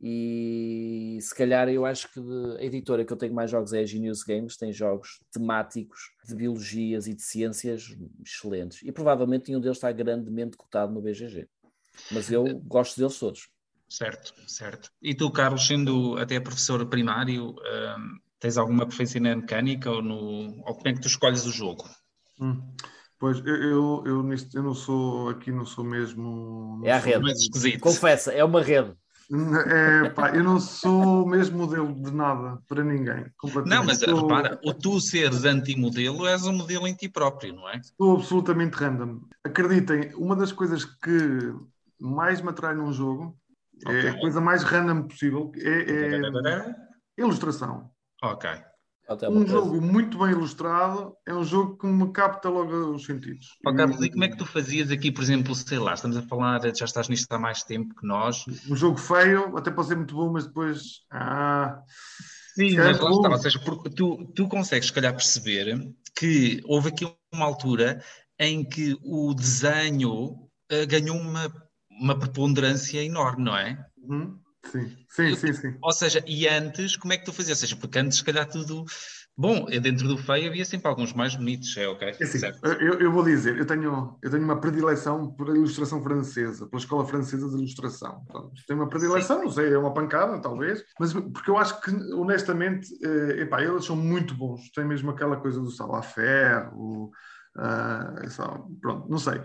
e 0.01 1.19
se 1.21 1.35
calhar 1.35 1.69
eu 1.69 1.85
acho 1.87 2.12
que 2.12 2.21
a 2.59 2.64
editora 2.64 3.05
que 3.05 3.12
eu 3.12 3.16
tenho 3.16 3.35
mais 3.35 3.51
jogos 3.51 3.73
é 3.73 3.81
a 3.81 3.87
Genius 3.87 4.23
Games, 4.23 4.57
tem 4.57 4.73
jogos 4.73 5.21
temáticos 5.33 6.11
de 6.27 6.35
biologias 6.35 7.07
e 7.07 7.14
de 7.14 7.23
ciências 7.23 7.95
excelentes 8.25 8.83
e 8.83 8.92
provavelmente 8.92 9.49
nenhum 9.49 9.61
deles 9.61 9.77
está 9.79 9.90
grandemente 9.92 10.57
cotado 10.57 10.92
no 10.92 11.01
BGG, 11.03 11.49
mas 12.11 12.31
eu 12.31 12.45
gosto 12.61 12.99
deles 12.99 13.19
todos. 13.19 13.49
Certo, 13.88 14.35
certo. 14.49 14.90
E 15.01 15.14
tu, 15.14 15.31
Carlos, 15.31 15.66
sendo 15.66 16.16
até 16.19 16.40
professor 16.40 16.85
primário, 16.87 17.51
hum, 17.51 18.19
tens 18.38 18.57
alguma 18.57 18.87
preferência 18.87 19.20
na 19.20 19.37
mecânica 19.37 19.90
ou, 19.90 20.03
no, 20.03 20.62
ou 20.66 20.75
como 20.75 20.88
é 20.88 20.92
que 20.92 21.01
tu 21.01 21.09
escolhes 21.09 21.46
o 21.46 21.53
jogo? 21.53 21.85
Hum. 22.40 22.62
Pois, 23.18 23.38
eu, 23.38 23.57
eu, 23.57 24.03
eu, 24.05 24.22
nisto, 24.22 24.55
eu 24.57 24.62
não 24.62 24.75
sou, 24.75 25.31
aqui 25.31 25.51
não 25.51 25.64
sou 25.64 25.83
mesmo... 25.83 26.77
não 26.79 26.87
É 26.87 26.92
a 26.92 26.99
rede. 26.99 27.31
Esquisito. 27.33 27.81
Confessa, 27.81 28.31
é 28.33 28.44
uma 28.44 28.62
rede. 28.62 28.94
É, 29.68 30.09
pá, 30.11 30.31
eu 30.37 30.44
não 30.44 30.61
sou 30.61 31.27
mesmo 31.27 31.59
modelo 31.59 31.92
de 31.92 32.12
nada 32.12 32.62
para 32.68 32.85
ninguém. 32.85 33.27
completamente. 33.37 33.75
Não, 33.77 33.85
mas 33.85 33.99
Sou- 33.99 34.20
repara, 34.20 34.61
o 34.64 34.72
tu 34.72 35.01
seres 35.01 35.44
anti-modelo 35.44 36.27
és 36.29 36.46
um 36.46 36.53
modelo 36.53 36.87
em 36.87 36.94
ti 36.94 37.09
próprio, 37.09 37.53
não 37.55 37.68
é? 37.68 37.81
Sou 37.96 38.16
absolutamente 38.16 38.77
random. 38.77 39.22
Acreditem, 39.42 40.14
uma 40.14 40.37
das 40.37 40.53
coisas 40.53 40.85
que 40.85 41.53
mais 41.99 42.40
me 42.40 42.51
atrai 42.51 42.75
num 42.75 42.92
jogo 42.92 43.37
é 43.85 43.88
Ok. 43.88 44.11
a 44.11 44.20
coisa 44.20 44.40
mais 44.40 44.62
random 44.62 45.09
possível, 45.09 45.51
é, 45.57 45.81
é 47.18 47.20
ilustração. 47.20 47.90
Ok. 48.33 48.51
Até 49.09 49.29
Um 49.29 49.35
coisa. 49.35 49.53
jogo 49.53 49.81
muito 49.81 50.19
bem 50.19 50.33
ilustrado 50.33 51.15
é 51.25 51.33
um 51.33 51.45
jogo 51.45 51.79
que 51.79 51.87
me 51.87 52.11
capta 52.12 52.49
logo 52.49 52.95
os 52.95 53.05
sentidos. 53.05 53.47
Ó, 53.65 53.73
Carlos, 53.73 54.03
e 54.03 54.11
como 54.11 54.25
é 54.25 54.29
que 54.29 54.37
tu 54.37 54.45
fazias 54.45 54.91
aqui, 54.91 55.12
por 55.12 55.23
exemplo, 55.23 55.55
sei 55.55 55.79
lá, 55.79 55.95
estamos 55.95 56.17
a 56.17 56.23
falar, 56.23 56.61
já 56.75 56.85
estás 56.85 57.09
nisto 57.09 57.31
há 57.31 57.39
mais 57.39 57.62
tempo 57.62 57.95
que 57.95 58.07
nós. 58.07 58.45
Um 58.69 58.75
jogo 58.75 58.99
feio, 58.99 59.57
até 59.57 59.71
pode 59.71 59.89
ser 59.89 59.97
muito 59.97 60.15
bom, 60.15 60.33
mas 60.33 60.47
depois. 60.47 61.03
Ah, 61.12 61.81
Sim, 62.57 62.77
mas 62.77 62.99
lá 62.99 63.11
está, 63.11 63.29
ou 63.29 63.39
seja, 63.39 63.61
porque 63.61 63.91
tu, 63.91 64.33
tu 64.35 64.49
consegues, 64.49 64.89
se 64.89 64.93
calhar, 64.93 65.12
perceber 65.15 65.95
que 66.17 66.61
houve 66.65 66.89
aqui 66.89 67.05
uma 67.33 67.45
altura 67.45 68.03
em 68.41 68.65
que 68.69 68.97
o 69.05 69.35
desenho 69.35 70.49
eh, 70.71 70.87
ganhou 70.87 71.17
uma, 71.17 71.53
uma 71.91 72.19
preponderância 72.19 73.03
enorme, 73.03 73.45
não 73.45 73.57
é? 73.57 73.87
uhum, 73.99 74.39
sim, 74.71 74.97
sim, 75.09 75.35
sim, 75.37 75.53
sim. 75.53 75.75
Ou 75.83 75.93
seja, 75.93 76.23
e 76.27 76.47
antes, 76.49 76.97
como 76.97 77.13
é 77.13 77.19
que 77.19 77.25
tu 77.25 77.33
fazias? 77.33 77.59
Ou 77.59 77.67
seja, 77.69 77.77
porque 77.77 77.99
antes, 77.99 78.19
se 78.19 78.25
calhar, 78.25 78.49
tudo. 78.49 78.85
Bom, 79.39 79.67
dentro 79.67 80.09
do 80.09 80.17
feio 80.17 80.49
havia 80.49 80.65
sempre 80.65 80.89
alguns 80.89 81.13
mais 81.13 81.37
bonitos, 81.37 81.77
é 81.77 81.87
ok? 81.87 82.09
É 82.09 82.25
assim, 82.25 82.39
eu, 82.81 82.99
eu 83.01 83.13
vou 83.13 83.23
dizer, 83.23 83.59
eu 83.59 83.67
tenho, 83.67 84.19
eu 84.23 84.31
tenho 84.31 84.43
uma 84.43 84.59
predileção 84.59 85.31
por 85.35 85.55
ilustração 85.55 86.03
francesa, 86.03 86.67
pela 86.67 86.81
Escola 86.81 87.07
Francesa 87.07 87.47
de 87.51 87.55
Ilustração. 87.57 88.25
Portanto, 88.27 88.55
tenho 88.67 88.81
uma 88.81 88.89
predileção, 88.89 89.45
não 89.45 89.51
sei, 89.51 89.75
é 89.75 89.77
uma 89.77 89.93
pancada, 89.93 90.41
talvez, 90.41 90.83
mas 90.99 91.13
porque 91.13 91.51
eu 91.51 91.59
acho 91.59 91.79
que, 91.83 91.91
honestamente, 92.15 92.89
eh, 93.05 93.43
epá, 93.43 93.63
eles 93.63 93.85
são 93.85 93.95
muito 93.95 94.35
bons. 94.35 94.71
Tem 94.71 94.87
mesmo 94.87 95.11
aquela 95.11 95.37
coisa 95.37 95.61
do 95.61 95.71
savoir-faire, 95.71 96.71
o, 96.73 97.11
só- 98.31 98.67
pronto, 98.81 99.07
não 99.11 99.19
sei. 99.19 99.43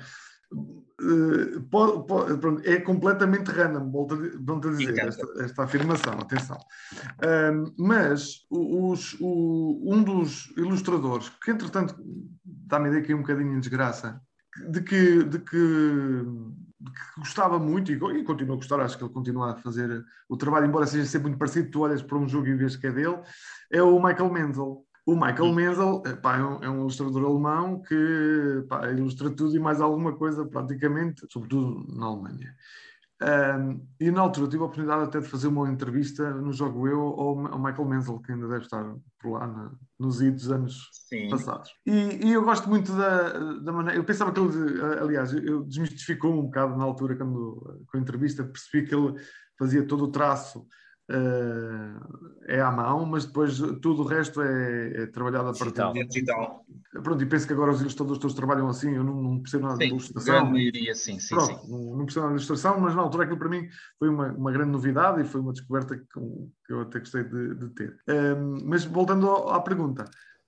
Eh, 1.04 1.60
pode- 1.72 2.06
pode- 2.06 2.38
pronto, 2.38 2.62
é 2.64 2.80
completamente 2.80 3.50
random, 3.50 3.90
volto 3.92 4.16
volto 4.40 4.68
a 4.68 4.72
dizer 4.72 4.94
esta, 5.08 5.44
esta 5.44 5.64
afirmação, 5.64 6.14
atenção. 6.14 6.58
Ahm, 7.24 7.74
mas 7.80 8.46
os- 8.52 9.18
o- 9.20 9.82
um 9.92 10.04
dos 10.04 10.54
ilustradores, 10.58 11.30
que 11.44 11.50
entretanto 11.52 11.96
dá-me 12.46 12.86
a 12.86 12.90
ideia 12.90 13.04
que 13.04 13.12
é 13.12 13.16
um 13.16 13.22
bocadinho 13.22 13.56
em 13.56 13.60
desgraça, 13.60 14.22
de 14.70 14.82
que, 14.82 15.24
de 15.24 15.40
que 15.40 16.26
que 16.84 17.20
gostava 17.20 17.60
muito 17.60 17.92
e, 17.92 17.96
e 17.96 18.24
continua 18.24 18.56
a 18.56 18.58
gostar, 18.58 18.80
acho 18.80 18.98
que 18.98 19.04
ele 19.04 19.14
continua 19.14 19.52
a 19.52 19.56
fazer 19.56 20.04
o 20.28 20.36
trabalho, 20.36 20.66
embora 20.66 20.88
seja 20.88 21.06
sempre 21.06 21.28
muito 21.30 21.38
parecido, 21.38 21.70
tu 21.70 21.82
olhas 21.82 22.02
para 22.02 22.18
um 22.18 22.28
jogo 22.28 22.48
e 22.48 22.56
vês 22.56 22.76
que 22.76 22.88
é 22.88 22.92
dele, 22.92 23.20
é 23.72 23.84
o 23.84 24.02
Michael 24.04 24.32
Menzel. 24.34 24.84
O 25.06 25.16
Michael 25.16 25.54
Menzel 25.54 26.04
pá, 26.22 26.38
é, 26.38 26.44
um, 26.44 26.64
é, 26.64 26.70
um, 26.70 26.82
ilustrador 26.82 27.26
alemão 27.26 27.82
que 27.82 28.66
pá, 28.70 28.88
ilustra 28.92 29.30
tudo 29.32 29.56
e 29.56 29.60
mais 29.60 29.82
alguma 29.82 30.16
coisa, 30.16 30.46
praticamente, 30.46 31.26
sobretudo 31.30 31.86
na 31.96 32.06
Alemanha. 32.06 32.56
Um, 33.22 33.88
e 34.00 34.10
na 34.10 34.22
altura 34.22 34.50
tive 34.50 34.64
a 34.64 34.66
oportunidade 34.66 35.04
até 35.04 35.20
de 35.20 35.28
fazer 35.28 35.48
uma 35.48 35.70
entrevista 35.70 36.32
no 36.32 36.52
Jogo 36.52 36.88
Eu 36.88 37.00
ao, 37.02 37.48
ao 37.48 37.60
Michael 37.60 37.86
Menzel, 37.86 38.20
que 38.20 38.32
ainda 38.32 38.48
deve 38.48 38.64
estar 38.64 38.84
por 39.20 39.34
lá 39.34 39.46
na, 39.46 39.72
nos 40.00 40.22
idos 40.22 40.52
anos 40.52 40.90
Sim. 41.08 41.30
passados. 41.30 41.70
E, 41.86 42.28
e, 42.28 42.34
eu 42.34 42.44
gosto 42.44 42.68
muito 42.68 42.92
da, 42.94 43.60
da 43.60 43.72
maneira. 43.72 44.00
Eu 44.00 44.04
pensava 44.04 44.32
que 44.32 44.40
ele, 44.40 44.82
aliás, 45.00 45.34
eu 45.34 45.64
desmistificou 45.64 46.34
um 46.34 46.44
bocado 46.44 46.76
na 46.76 46.84
altura, 46.84 47.16
quando 47.16 47.84
com 47.92 47.98
a 47.98 48.00
entrevista, 48.00 48.44
percebi 48.44 48.88
que 48.88 48.96
ele 48.96 49.14
fazia 49.58 49.86
todo 49.86 50.06
o 50.06 50.12
traço 50.12 50.66
é 52.47 52.62
à 52.62 52.71
mão, 52.71 53.06
mas 53.06 53.26
depois 53.26 53.58
tudo 53.82 54.04
o 54.04 54.06
resto 54.06 54.41
é, 54.41 55.04
é 55.04 55.06
trabalhado 55.08 55.50
a 55.50 55.54
partir 55.54 55.82
digital. 55.91 55.93
digital. 55.93 56.65
Pronto, 57.04 57.24
e 57.24 57.26
penso 57.26 57.47
que 57.47 57.54
agora 57.54 57.71
os 57.71 57.82
ilustradores 57.82 58.19
todos 58.19 58.36
trabalham 58.36 58.67
assim, 58.67 58.95
eu 58.95 59.04
não, 59.04 59.21
não 59.21 59.39
percebo 59.39 59.63
nada 59.63 59.76
sim, 59.76 59.84
de 59.84 59.89
ilustração. 59.89 60.34
Grande 60.34 60.52
maioria, 60.52 60.95
sim, 60.95 61.19
sim, 61.19 61.36
Pronto, 61.36 61.62
sim. 61.62 61.71
Não, 61.71 61.97
não 61.97 62.06
percebo 62.06 62.26
nada 62.26 62.38
de 62.38 62.43
ilustração, 62.43 62.80
mas 62.80 62.95
na 62.95 63.02
altura 63.02 63.24
aquilo 63.24 63.39
para 63.39 63.50
mim 63.50 63.67
foi 63.97 64.10
uma, 64.10 64.28
uma 64.34 64.52
grande 64.52 64.71
novidade 64.71 65.21
e 65.21 65.26
foi 65.26 65.41
uma 65.41 65.54
descoberta 65.54 65.95
que, 65.95 66.06
que 66.65 66.74
eu 66.74 66.82
até 66.82 67.00
gostei 67.00 67.24
de, 67.24 67.56
de 67.56 67.69
ter. 67.69 67.97
Um, 68.10 68.58
mas 68.65 68.84
voltando 68.84 69.30
à 69.30 69.62
pergunta, 69.62 70.06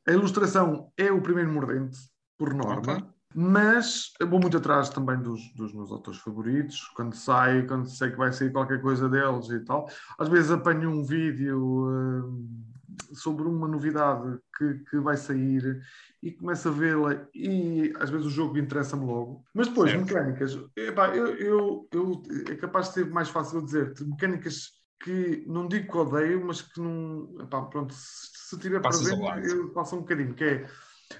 a 0.07 0.11
ilustração 0.11 0.91
é 0.97 1.11
o 1.11 1.21
primeiro 1.21 1.51
mordente, 1.51 1.97
por 2.37 2.53
norma. 2.53 2.97
Okay 2.97 3.12
mas 3.35 4.11
vou 4.21 4.39
muito 4.39 4.57
atrás 4.57 4.89
também 4.89 5.17
dos, 5.17 5.53
dos, 5.55 5.73
meus 5.73 5.91
autores 5.91 6.19
favoritos, 6.19 6.87
quando 6.95 7.15
sai, 7.15 7.65
quando 7.65 7.87
sei 7.87 8.11
que 8.11 8.17
vai 8.17 8.31
sair 8.31 8.51
qualquer 8.51 8.81
coisa 8.81 9.09
deles 9.09 9.49
e 9.49 9.59
tal. 9.61 9.89
Às 10.17 10.29
vezes 10.29 10.51
apanho 10.51 10.89
um 10.89 11.03
vídeo 11.03 11.59
uh, 11.59 13.15
sobre 13.15 13.47
uma 13.47 13.67
novidade 13.67 14.39
que, 14.57 14.75
que 14.89 14.97
vai 14.99 15.17
sair 15.17 15.81
e 16.21 16.31
começo 16.31 16.69
a 16.69 16.71
vê-la 16.71 17.27
e 17.33 17.93
às 17.99 18.09
vezes 18.09 18.27
o 18.27 18.29
jogo 18.29 18.57
interessa-me 18.57 19.05
logo. 19.05 19.43
Mas 19.53 19.67
depois, 19.67 19.91
certo. 19.91 20.05
mecânicas, 20.05 20.59
epá, 20.75 21.09
eu, 21.09 21.27
eu, 21.35 21.87
eu, 21.91 22.23
é 22.49 22.55
capaz 22.55 22.87
de 22.87 22.93
ser 22.93 23.09
mais 23.09 23.29
fácil 23.29 23.61
dizer-te, 23.61 24.03
mecânicas 24.03 24.83
que 25.03 25.43
não 25.47 25.67
digo 25.67 25.91
que 25.91 25.97
odeio, 25.97 26.45
mas 26.45 26.61
que 26.61 26.79
não. 26.79 27.35
Epá, 27.41 27.61
pronto, 27.63 27.93
se, 27.93 28.29
se 28.33 28.57
tiver 28.57 28.79
para 28.79 28.95
ver, 28.97 29.45
eu 29.45 29.69
passo 29.73 29.97
um 29.97 29.99
bocadinho, 29.99 30.33
que 30.33 30.43
é 30.43 30.65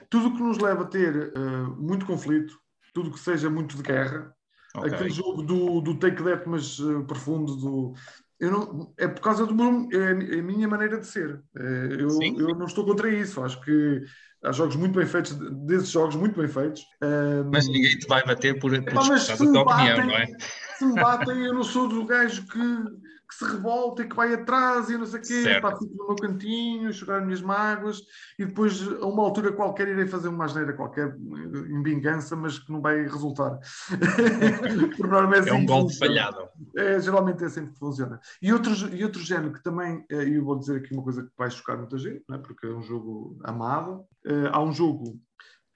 tudo 0.10 0.36
que 0.36 0.44
nos 0.44 0.58
leva 0.58 0.84
a 0.84 0.88
ter 0.88 1.34
uh, 1.36 1.76
muito 1.82 2.06
conflito, 2.06 2.58
tudo 2.94 3.12
que 3.12 3.20
seja 3.20 3.50
muito 3.50 3.76
de 3.76 3.84
guerra, 3.84 4.34
okay. 4.76 4.94
aquele 4.94 5.10
jogo 5.10 5.42
do, 5.42 5.82
do 5.82 5.96
take 5.98 6.24
that, 6.24 6.48
mas 6.48 6.80
uh, 6.80 7.04
profundo, 7.06 7.56
do, 7.56 7.94
eu 8.44 8.52
não, 8.52 8.94
é 8.98 9.08
por 9.08 9.22
causa 9.22 9.46
do 9.46 9.56
meu, 9.56 9.88
é, 9.94 10.36
é 10.36 10.40
a 10.40 10.44
minha 10.44 10.68
maneira 10.68 11.00
de 11.00 11.08
ser. 11.08 11.42
É, 11.58 11.88
eu, 11.98 12.10
eu 12.22 12.56
não 12.56 12.66
estou 12.66 12.86
contra 12.86 13.10
isso. 13.10 13.42
Acho 13.42 13.62
que 13.62 14.02
há 14.44 14.52
jogos 14.52 14.76
muito 14.76 14.98
bem 14.98 15.06
feitos, 15.06 15.34
desses 15.66 15.90
jogos 15.90 16.16
muito 16.16 16.38
bem 16.38 16.50
feitos. 16.50 16.82
Um, 17.02 17.50
mas 17.50 17.68
ninguém 17.68 17.98
te 17.98 18.06
vai 18.06 18.22
bater 18.26 18.60
por, 18.60 18.72
por 18.84 18.94
causa 18.94 19.16
da 19.16 19.38
tua 19.38 19.62
opinião, 19.62 20.06
não 20.06 20.14
é? 20.14 20.28
Se 20.78 20.86
me 20.86 20.94
batem, 20.96 21.46
eu 21.46 21.54
não 21.54 21.64
sou 21.64 21.88
do 21.88 22.06
gajo 22.06 22.46
que 22.48 22.60
que 23.34 23.46
se 23.46 23.52
revolta 23.52 24.04
e 24.04 24.08
que 24.08 24.16
vai 24.16 24.34
atrás 24.34 24.90
e 24.90 24.98
não 24.98 25.06
sei 25.06 25.20
o 25.20 25.24
quê, 25.24 25.60
para 25.60 25.78
fico 25.78 25.96
no 25.96 26.08
meu 26.08 26.16
cantinho, 26.16 26.94
chorar 26.94 27.20
as 27.20 27.26
minhas 27.26 27.42
mágoas 27.42 28.02
e 28.38 28.46
depois 28.46 28.82
a 29.02 29.06
uma 29.06 29.24
altura 29.24 29.52
qualquer 29.52 29.88
irei 29.88 30.08
fazer 30.08 30.28
uma 30.28 30.46
asneira 30.46 30.74
qualquer 30.74 31.16
em 31.16 31.84
vingança, 31.84 32.36
mas 32.36 32.60
que 32.60 32.72
não 32.72 32.82
vai 32.82 33.02
resultar. 33.04 33.60
Por 34.98 35.08
norma 35.08 35.36
é, 35.36 35.40
assim 35.40 35.50
é 35.50 35.54
um 35.54 35.66
golpe 35.66 35.98
falhado. 35.98 36.48
É, 36.76 37.00
geralmente 37.00 37.44
é 37.44 37.48
assim 37.48 37.68
que 37.68 37.78
funciona. 37.78 38.20
E 38.42 38.54
outro, 38.54 38.74
e 38.94 39.04
outro 39.04 39.22
género 39.22 39.54
que 39.54 39.64
também, 39.64 40.06
eh, 40.10 40.28
e 40.28 40.36
eu 40.36 40.44
vou 40.44 40.58
dizer 40.58 40.78
aqui 40.78 40.94
uma 40.94 41.04
coisa 41.04 41.24
que 41.24 41.32
vai 41.38 41.50
chocar 41.50 41.78
muita 41.78 41.98
gente, 41.98 42.24
não 42.28 42.38
é? 42.38 42.40
porque 42.40 42.68
é 42.68 42.70
um 42.70 42.82
jogo 42.82 43.38
amado. 43.44 44.06
Uh, 44.26 44.48
há 44.52 44.64
um 44.64 44.72
jogo 44.72 45.20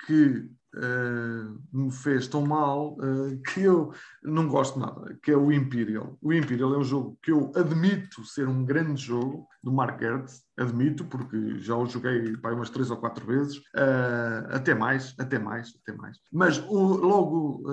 que 0.05 0.49
uh, 0.75 1.59
me 1.71 1.91
fez 1.91 2.27
tão 2.27 2.45
mal 2.45 2.93
uh, 2.93 3.41
que 3.41 3.61
eu 3.61 3.93
não 4.23 4.47
gosto 4.47 4.79
nada, 4.79 5.17
que 5.23 5.31
é 5.31 5.37
o 5.37 5.51
Imperial. 5.51 6.17
O 6.21 6.33
Imperial 6.33 6.73
é 6.73 6.77
um 6.77 6.83
jogo 6.83 7.17
que 7.21 7.31
eu 7.31 7.51
admito 7.55 8.23
ser 8.25 8.47
um 8.47 8.65
grande 8.65 9.01
jogo 9.01 9.47
do 9.63 9.71
Mark 9.71 9.99
Gertz, 9.99 10.43
admito, 10.57 11.05
porque 11.05 11.59
já 11.59 11.75
o 11.75 11.85
joguei 11.85 12.35
para 12.37 12.55
umas 12.55 12.69
três 12.69 12.89
ou 12.91 12.97
quatro 12.97 13.25
vezes, 13.25 13.57
uh, 13.57 14.47
até 14.51 14.73
mais, 14.73 15.13
até 15.19 15.39
mais, 15.39 15.73
até 15.81 15.95
mais. 15.97 16.17
Mas 16.31 16.59
o, 16.67 16.97
logo, 16.97 17.63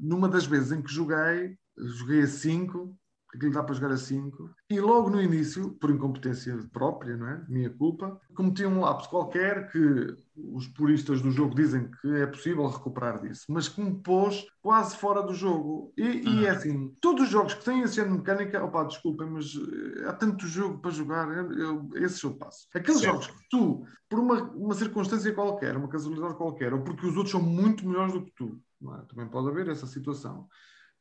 numa 0.00 0.28
das 0.28 0.46
vezes 0.46 0.72
em 0.72 0.82
que 0.82 0.92
joguei, 0.92 1.56
joguei 1.76 2.22
a 2.22 2.26
5, 2.26 2.94
aquilo 3.34 3.52
dá 3.52 3.62
para 3.62 3.74
jogar 3.74 3.92
a 3.92 3.96
5. 3.96 4.50
E 4.70 4.80
logo 4.80 5.10
no 5.10 5.20
início, 5.20 5.70
por 5.72 5.90
incompetência 5.90 6.56
própria, 6.72 7.16
não 7.16 7.28
é? 7.28 7.44
Minha 7.48 7.70
culpa, 7.70 8.20
cometi 8.34 8.64
um 8.64 8.80
lapso 8.80 9.08
qualquer 9.08 9.70
que 9.70 10.14
os 10.36 10.68
puristas 10.68 11.20
do 11.20 11.30
jogo 11.30 11.54
dizem 11.54 11.90
que 12.00 12.14
é 12.16 12.26
possível 12.26 12.66
recuperar 12.66 13.20
disso, 13.20 13.44
mas 13.48 13.68
que 13.68 13.80
me 13.80 14.00
pôs 14.00 14.46
quase 14.62 14.96
fora 14.96 15.22
do 15.22 15.34
jogo. 15.34 15.92
E, 15.96 16.02
e 16.02 16.46
é 16.46 16.50
assim, 16.50 16.94
todos 17.00 17.24
os 17.24 17.30
jogos 17.30 17.54
que 17.54 17.64
têm 17.64 17.82
esse 17.82 17.96
género 17.96 18.14
de 18.14 18.18
mecânica, 18.18 18.64
opá, 18.64 18.84
desculpem, 18.84 19.28
mas 19.28 19.46
eh, 19.46 20.06
há 20.06 20.12
tanto 20.12 20.46
jogo 20.46 20.78
para 20.78 20.90
jogar, 20.90 21.28
eu, 21.56 21.88
esses 21.96 22.22
eu 22.22 22.34
passo. 22.34 22.66
Aqueles 22.74 23.00
certo. 23.00 23.22
jogos 23.22 23.26
que 23.26 23.48
tu, 23.50 23.84
por 24.08 24.18
uma, 24.18 24.42
uma 24.52 24.74
circunstância 24.74 25.34
qualquer, 25.34 25.76
uma 25.76 25.88
casualidade 25.88 26.36
qualquer, 26.36 26.72
ou 26.72 26.82
porque 26.82 27.06
os 27.06 27.16
outros 27.16 27.32
são 27.32 27.42
muito 27.42 27.86
melhores 27.86 28.12
do 28.12 28.24
que 28.24 28.32
tu, 28.32 28.60
é? 28.82 29.02
também 29.06 29.28
pode 29.28 29.48
haver 29.48 29.68
essa 29.68 29.86
situação 29.86 30.48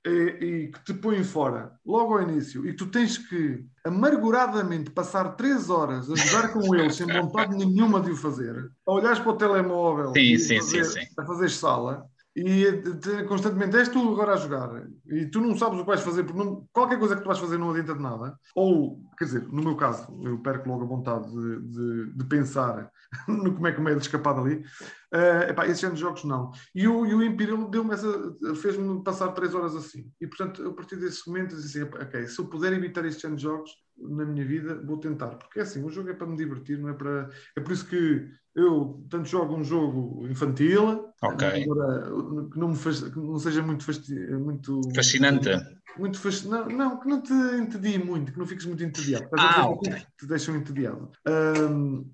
e, 0.10 0.68
que 0.72 0.84
te 0.86 0.94
põem 0.94 1.24
fora 1.24 1.72
logo 1.86 2.14
ao 2.14 2.22
início 2.22 2.68
e 2.68 2.74
tu 2.74 2.88
tens 2.88 3.18
que 3.18 3.66
amarguradamente 3.86 4.92
passar 4.92 5.36
três 5.36 5.70
horas 5.70 6.10
a 6.10 6.16
jogar 6.16 6.54
com 6.54 6.60
eles 6.76 6.96
sem 6.96 7.08
vontade 7.08 7.56
nenhuma 7.56 8.00
de 8.00 8.12
o 8.12 8.16
fazer, 8.16 8.70
a 8.86 8.92
olhares 8.92 9.20
para 9.20 9.32
o 9.32 9.38
telemóvel 9.38 10.14
sim, 10.14 10.38
sim, 10.38 10.58
fazer, 10.60 10.86
sim, 10.86 11.00
a 11.18 11.26
fazer 11.26 11.50
sala 11.50 12.06
e 12.38 12.72
te, 13.00 13.24
constantemente 13.24 13.78
és 13.78 13.90
tu 13.90 14.00
agora 14.14 14.34
a 14.34 14.38
jogar 14.38 14.70
e 15.08 15.26
tu 15.26 15.42
não 15.42 15.58
sabes 15.58 15.80
o 15.80 15.82
que 15.82 15.88
vais 15.88 16.02
fazer, 16.02 16.24
porque 16.24 16.38
não, 16.38 16.68
qualquer 16.72 17.00
coisa 17.00 17.16
que 17.16 17.24
tu 17.24 17.28
vais 17.28 17.40
fazer 17.40 17.58
não 17.58 17.72
adianta 17.72 17.96
de 17.96 18.02
nada. 18.02 18.38
Ou, 18.54 19.02
quer 19.18 19.26
dizer, 19.26 19.48
no 19.52 19.64
meu 19.64 19.76
caso, 19.76 20.08
eu 20.22 20.38
perco 20.38 20.70
logo 20.70 20.84
a 20.84 20.88
vontade 20.88 21.32
de, 21.32 21.62
de, 21.62 22.14
de 22.14 22.26
pensar 22.26 22.92
no 23.28 23.54
como 23.56 23.68
é 23.68 23.72
que 23.72 23.82
me 23.82 23.92
é 23.92 23.96
de 23.96 24.02
escapar 24.02 24.34
dali. 24.34 24.64
Uh, 25.14 25.50
epá, 25.50 25.66
esses 25.68 25.90
de 25.92 26.00
jogos 26.00 26.24
não. 26.24 26.52
E 26.76 26.88
o, 26.88 27.06
e 27.06 27.14
o 27.14 27.24
Imperial 27.24 27.70
fez-me 28.62 29.04
passar 29.04 29.32
três 29.32 29.54
horas 29.56 29.76
assim. 29.76 30.12
E 30.20 30.28
portanto, 30.28 30.68
a 30.68 30.74
partir 30.74 30.98
desse 30.98 31.28
momento, 31.28 31.56
eu 31.56 31.62
disse 31.62 31.82
assim, 31.82 31.90
ok, 31.94 32.28
se 32.28 32.40
eu 32.40 32.48
puder 32.48 32.74
evitar 32.74 33.06
estes 33.06 33.36
de 33.36 33.42
jogos 33.42 33.72
na 34.00 34.26
minha 34.26 34.46
vida, 34.46 34.82
vou 34.84 34.98
tentar. 34.98 35.30
Porque 35.30 35.60
é 35.60 35.64
assim, 35.64 35.84
o 35.84 35.90
jogo 35.90 36.10
é 36.10 36.14
para 36.14 36.28
me 36.28 36.38
divertir, 36.38 36.78
não 36.78 36.90
é 36.90 36.94
para. 36.94 37.30
É 37.56 37.62
por 37.62 37.72
isso 37.72 37.88
que 37.88 38.30
eu 38.56 39.06
tanto 39.10 39.30
jogo 39.30 39.56
um 39.56 39.64
jogo 39.64 40.28
infantil, 40.28 41.10
okay. 41.22 41.64
que 41.64 42.58
não, 42.58 42.70
me 42.70 42.76
faz, 42.76 43.02
que 43.02 43.18
não 43.18 43.38
seja 43.40 43.62
muito, 43.62 43.86
muito 44.44 44.94
fascinante. 44.96 45.50
Muito. 45.98 46.20
Não, 46.48 46.68
não, 46.68 47.00
que 47.00 47.08
não 47.08 47.22
te 47.22 47.34
entedie 47.34 47.98
muito, 47.98 48.32
que 48.32 48.38
não 48.38 48.46
fiques 48.46 48.66
muito 48.66 48.84
entediado. 48.84 49.28
Ah, 49.38 49.68
okay. 49.70 49.94
te 50.18 50.28
deixam 50.28 50.56
entediado. 50.56 51.10
Um, 51.28 52.06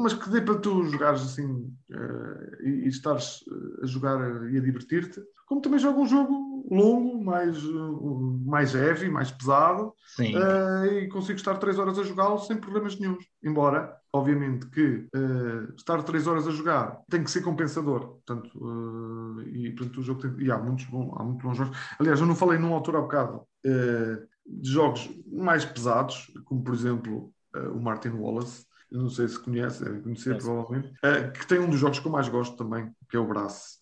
mas 0.00 0.14
que 0.14 0.30
dê 0.30 0.40
para 0.40 0.58
tu 0.58 0.84
jogares 0.84 1.22
assim 1.22 1.46
uh, 1.46 2.62
e, 2.62 2.84
e 2.84 2.88
estares 2.88 3.44
a 3.82 3.86
jogar 3.86 4.18
e 4.50 4.56
a 4.56 4.60
divertir-te. 4.60 5.20
Como 5.46 5.60
também 5.60 5.78
jogo 5.78 6.02
um 6.02 6.06
jogo 6.06 6.55
longo, 6.68 7.22
mais, 7.22 7.64
uh, 7.64 8.42
mais 8.44 8.74
heavy, 8.74 9.08
mais 9.08 9.30
pesado, 9.30 9.92
uh, 10.18 10.84
e 10.86 11.08
consigo 11.08 11.38
estar 11.38 11.56
3 11.56 11.78
horas 11.78 11.98
a 11.98 12.02
jogá-lo 12.02 12.38
sem 12.38 12.56
problemas 12.56 12.98
nenhums. 12.98 13.24
Embora 13.42 13.96
Obviamente 14.16 14.66
que 14.70 15.06
uh, 15.14 15.74
estar 15.76 16.02
três 16.02 16.26
horas 16.26 16.48
a 16.48 16.50
jogar 16.50 17.02
tem 17.10 17.22
que 17.22 17.30
ser 17.30 17.42
compensador. 17.42 18.00
Portanto, 18.24 18.50
uh, 18.56 19.42
e, 19.42 19.70
portanto, 19.72 20.00
o 20.00 20.02
jogo 20.02 20.22
tem, 20.22 20.46
e 20.46 20.50
há 20.50 20.56
muitos, 20.56 20.86
bom, 20.86 21.14
há 21.18 21.22
muito 21.22 21.46
bons 21.46 21.58
jogos. 21.58 21.76
Aliás, 21.98 22.18
eu 22.18 22.26
não 22.26 22.34
falei 22.34 22.58
num 22.58 22.72
autor 22.72 22.96
há 22.96 23.00
bocado 23.02 23.42
de 23.62 24.70
jogos 24.70 25.10
mais 25.30 25.64
pesados, 25.66 26.32
como 26.44 26.62
por 26.62 26.72
exemplo 26.72 27.32
o 27.74 27.80
Martin 27.80 28.10
Wallace. 28.10 28.64
Não 28.96 29.08
sei 29.08 29.28
se 29.28 29.38
conhece, 29.38 29.84
deve 29.84 30.00
conhecer 30.00 30.34
é. 30.34 30.38
provavelmente, 30.38 30.92
que 31.38 31.46
tem 31.46 31.58
um 31.58 31.68
dos 31.68 31.78
jogos 31.78 31.98
que 31.98 32.06
eu 32.06 32.12
mais 32.12 32.28
gosto 32.28 32.56
também, 32.56 32.90
que 33.08 33.16
é 33.16 33.20
o 33.20 33.26
Brass. 33.26 33.78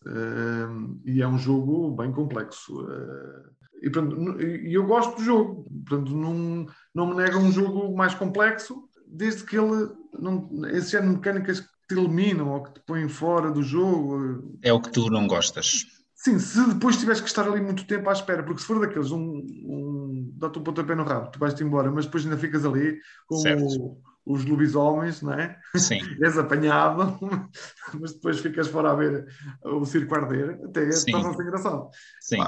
e 1.04 1.22
é 1.22 1.28
um 1.28 1.38
jogo 1.38 1.90
bem 1.92 2.12
complexo. 2.12 2.86
E, 3.82 3.90
portanto, 3.90 4.40
e 4.40 4.72
eu 4.72 4.86
gosto 4.86 5.16
do 5.16 5.22
jogo, 5.22 5.66
portanto, 5.86 6.16
não, 6.16 6.66
não 6.94 7.06
me 7.08 7.16
nega 7.16 7.36
um 7.36 7.52
jogo 7.52 7.94
mais 7.94 8.14
complexo, 8.14 8.88
desde 9.06 9.44
que 9.44 9.56
ele 9.56 9.90
não, 10.18 10.48
esse 10.70 10.92
género 10.92 11.10
de 11.10 11.16
mecânicas 11.16 11.60
que 11.60 11.68
te 11.88 11.94
eliminam 11.94 12.50
ou 12.50 12.62
que 12.62 12.74
te 12.74 12.80
põem 12.80 13.08
fora 13.08 13.50
do 13.50 13.62
jogo. 13.62 14.56
É 14.62 14.72
o 14.72 14.80
que 14.80 14.90
tu 14.90 15.10
não 15.10 15.26
gostas. 15.26 15.84
Sim, 16.14 16.38
se 16.38 16.66
depois 16.68 16.96
tiveres 16.96 17.20
que 17.20 17.28
estar 17.28 17.46
ali 17.46 17.60
muito 17.60 17.86
tempo 17.86 18.08
à 18.08 18.12
espera, 18.12 18.42
porque 18.42 18.62
se 18.62 18.66
for 18.66 18.80
daqueles, 18.80 19.10
um, 19.10 19.20
um 19.20 20.32
dá-te 20.36 20.58
um 20.58 20.62
pontapé 20.62 20.94
no 20.94 21.04
rabo, 21.04 21.30
tu 21.30 21.38
vais-te 21.38 21.62
embora, 21.62 21.90
mas 21.90 22.06
depois 22.06 22.24
ainda 22.24 22.38
ficas 22.38 22.64
ali 22.64 22.98
com 23.26 23.36
o, 23.36 24.00
os 24.26 24.44
lobisomens, 24.44 25.22
não 25.22 25.34
é? 25.34 25.58
Sim. 25.76 25.98
És 26.22 26.38
apanhado, 26.38 27.18
mas 28.00 28.14
depois 28.14 28.40
ficas 28.40 28.68
fora 28.68 28.90
a 28.90 28.94
ver 28.94 29.26
o 29.64 29.84
circo 29.84 30.14
arder, 30.14 30.58
até 30.64 30.88
torna-se 31.10 31.42
engraçado. 31.42 31.88
Sim. 32.20 32.38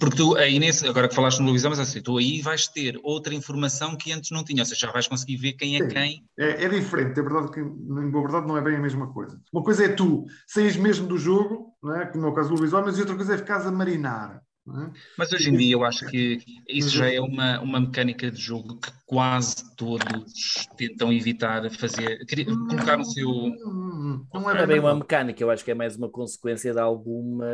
Porque 0.00 0.16
tu 0.16 0.34
aí 0.36 0.58
nesse, 0.58 0.86
agora 0.86 1.08
que 1.08 1.14
falaste 1.14 1.40
no 1.40 1.52
mas 1.52 1.78
assim, 1.78 2.00
tu 2.00 2.16
aí 2.16 2.40
vais 2.40 2.66
ter 2.68 2.98
outra 3.02 3.34
informação 3.34 3.96
que 3.96 4.10
antes 4.12 4.30
não 4.30 4.42
tinha, 4.42 4.62
ou 4.62 4.66
seja, 4.66 4.86
já 4.86 4.92
vais 4.92 5.06
conseguir 5.06 5.36
ver 5.36 5.52
quem 5.52 5.76
é 5.76 5.82
Sim. 5.82 5.88
quem. 5.88 6.24
É, 6.38 6.64
é 6.64 6.68
diferente, 6.68 7.20
é 7.20 7.22
verdade 7.22 7.50
que 7.50 7.60
na 7.60 8.06
boa 8.10 8.22
verdade 8.22 8.46
não 8.46 8.56
é 8.56 8.62
bem 8.62 8.76
a 8.76 8.80
mesma 8.80 9.12
coisa. 9.12 9.38
Uma 9.52 9.62
coisa 9.62 9.84
é 9.84 9.88
tu 9.88 10.24
saís 10.46 10.76
mesmo 10.76 11.06
do 11.06 11.18
jogo, 11.18 11.74
não 11.82 11.96
é? 11.96 12.06
como 12.06 12.26
é 12.26 12.28
o 12.30 12.34
caso 12.34 12.48
do 12.48 12.56
Luizão, 12.56 12.82
mas 12.84 12.98
outra 12.98 13.14
coisa 13.14 13.34
é 13.34 13.38
ficares 13.38 13.66
a 13.66 13.70
marinar. 13.72 14.42
É? 14.84 14.90
Mas 15.16 15.32
hoje 15.32 15.50
em 15.50 15.56
dia 15.56 15.74
eu 15.74 15.84
acho 15.84 16.06
que 16.06 16.38
isso 16.68 16.90
já 16.90 17.10
é 17.12 17.20
uma, 17.20 17.60
uma 17.60 17.80
mecânica 17.80 18.30
de 18.30 18.40
jogo 18.40 18.76
que 18.78 18.90
quase 19.06 19.56
todos 19.76 20.66
tentam 20.76 21.12
evitar 21.12 21.70
fazer, 21.70 22.24
querer- 22.26 22.46
colocar 22.68 22.96
no 22.96 23.04
seu. 23.04 23.28
Hum, 23.30 24.26
Não 24.32 24.42
Não 24.42 24.50
é 24.50 24.62
é 24.62 24.66
bem 24.66 24.80
uma 24.80 24.94
mecânica, 24.94 25.42
eu 25.42 25.50
acho 25.50 25.64
que 25.64 25.70
é 25.70 25.74
mais 25.74 25.96
uma 25.96 26.08
consequência 26.08 26.72
de 26.72 26.78
alguma 26.80 27.46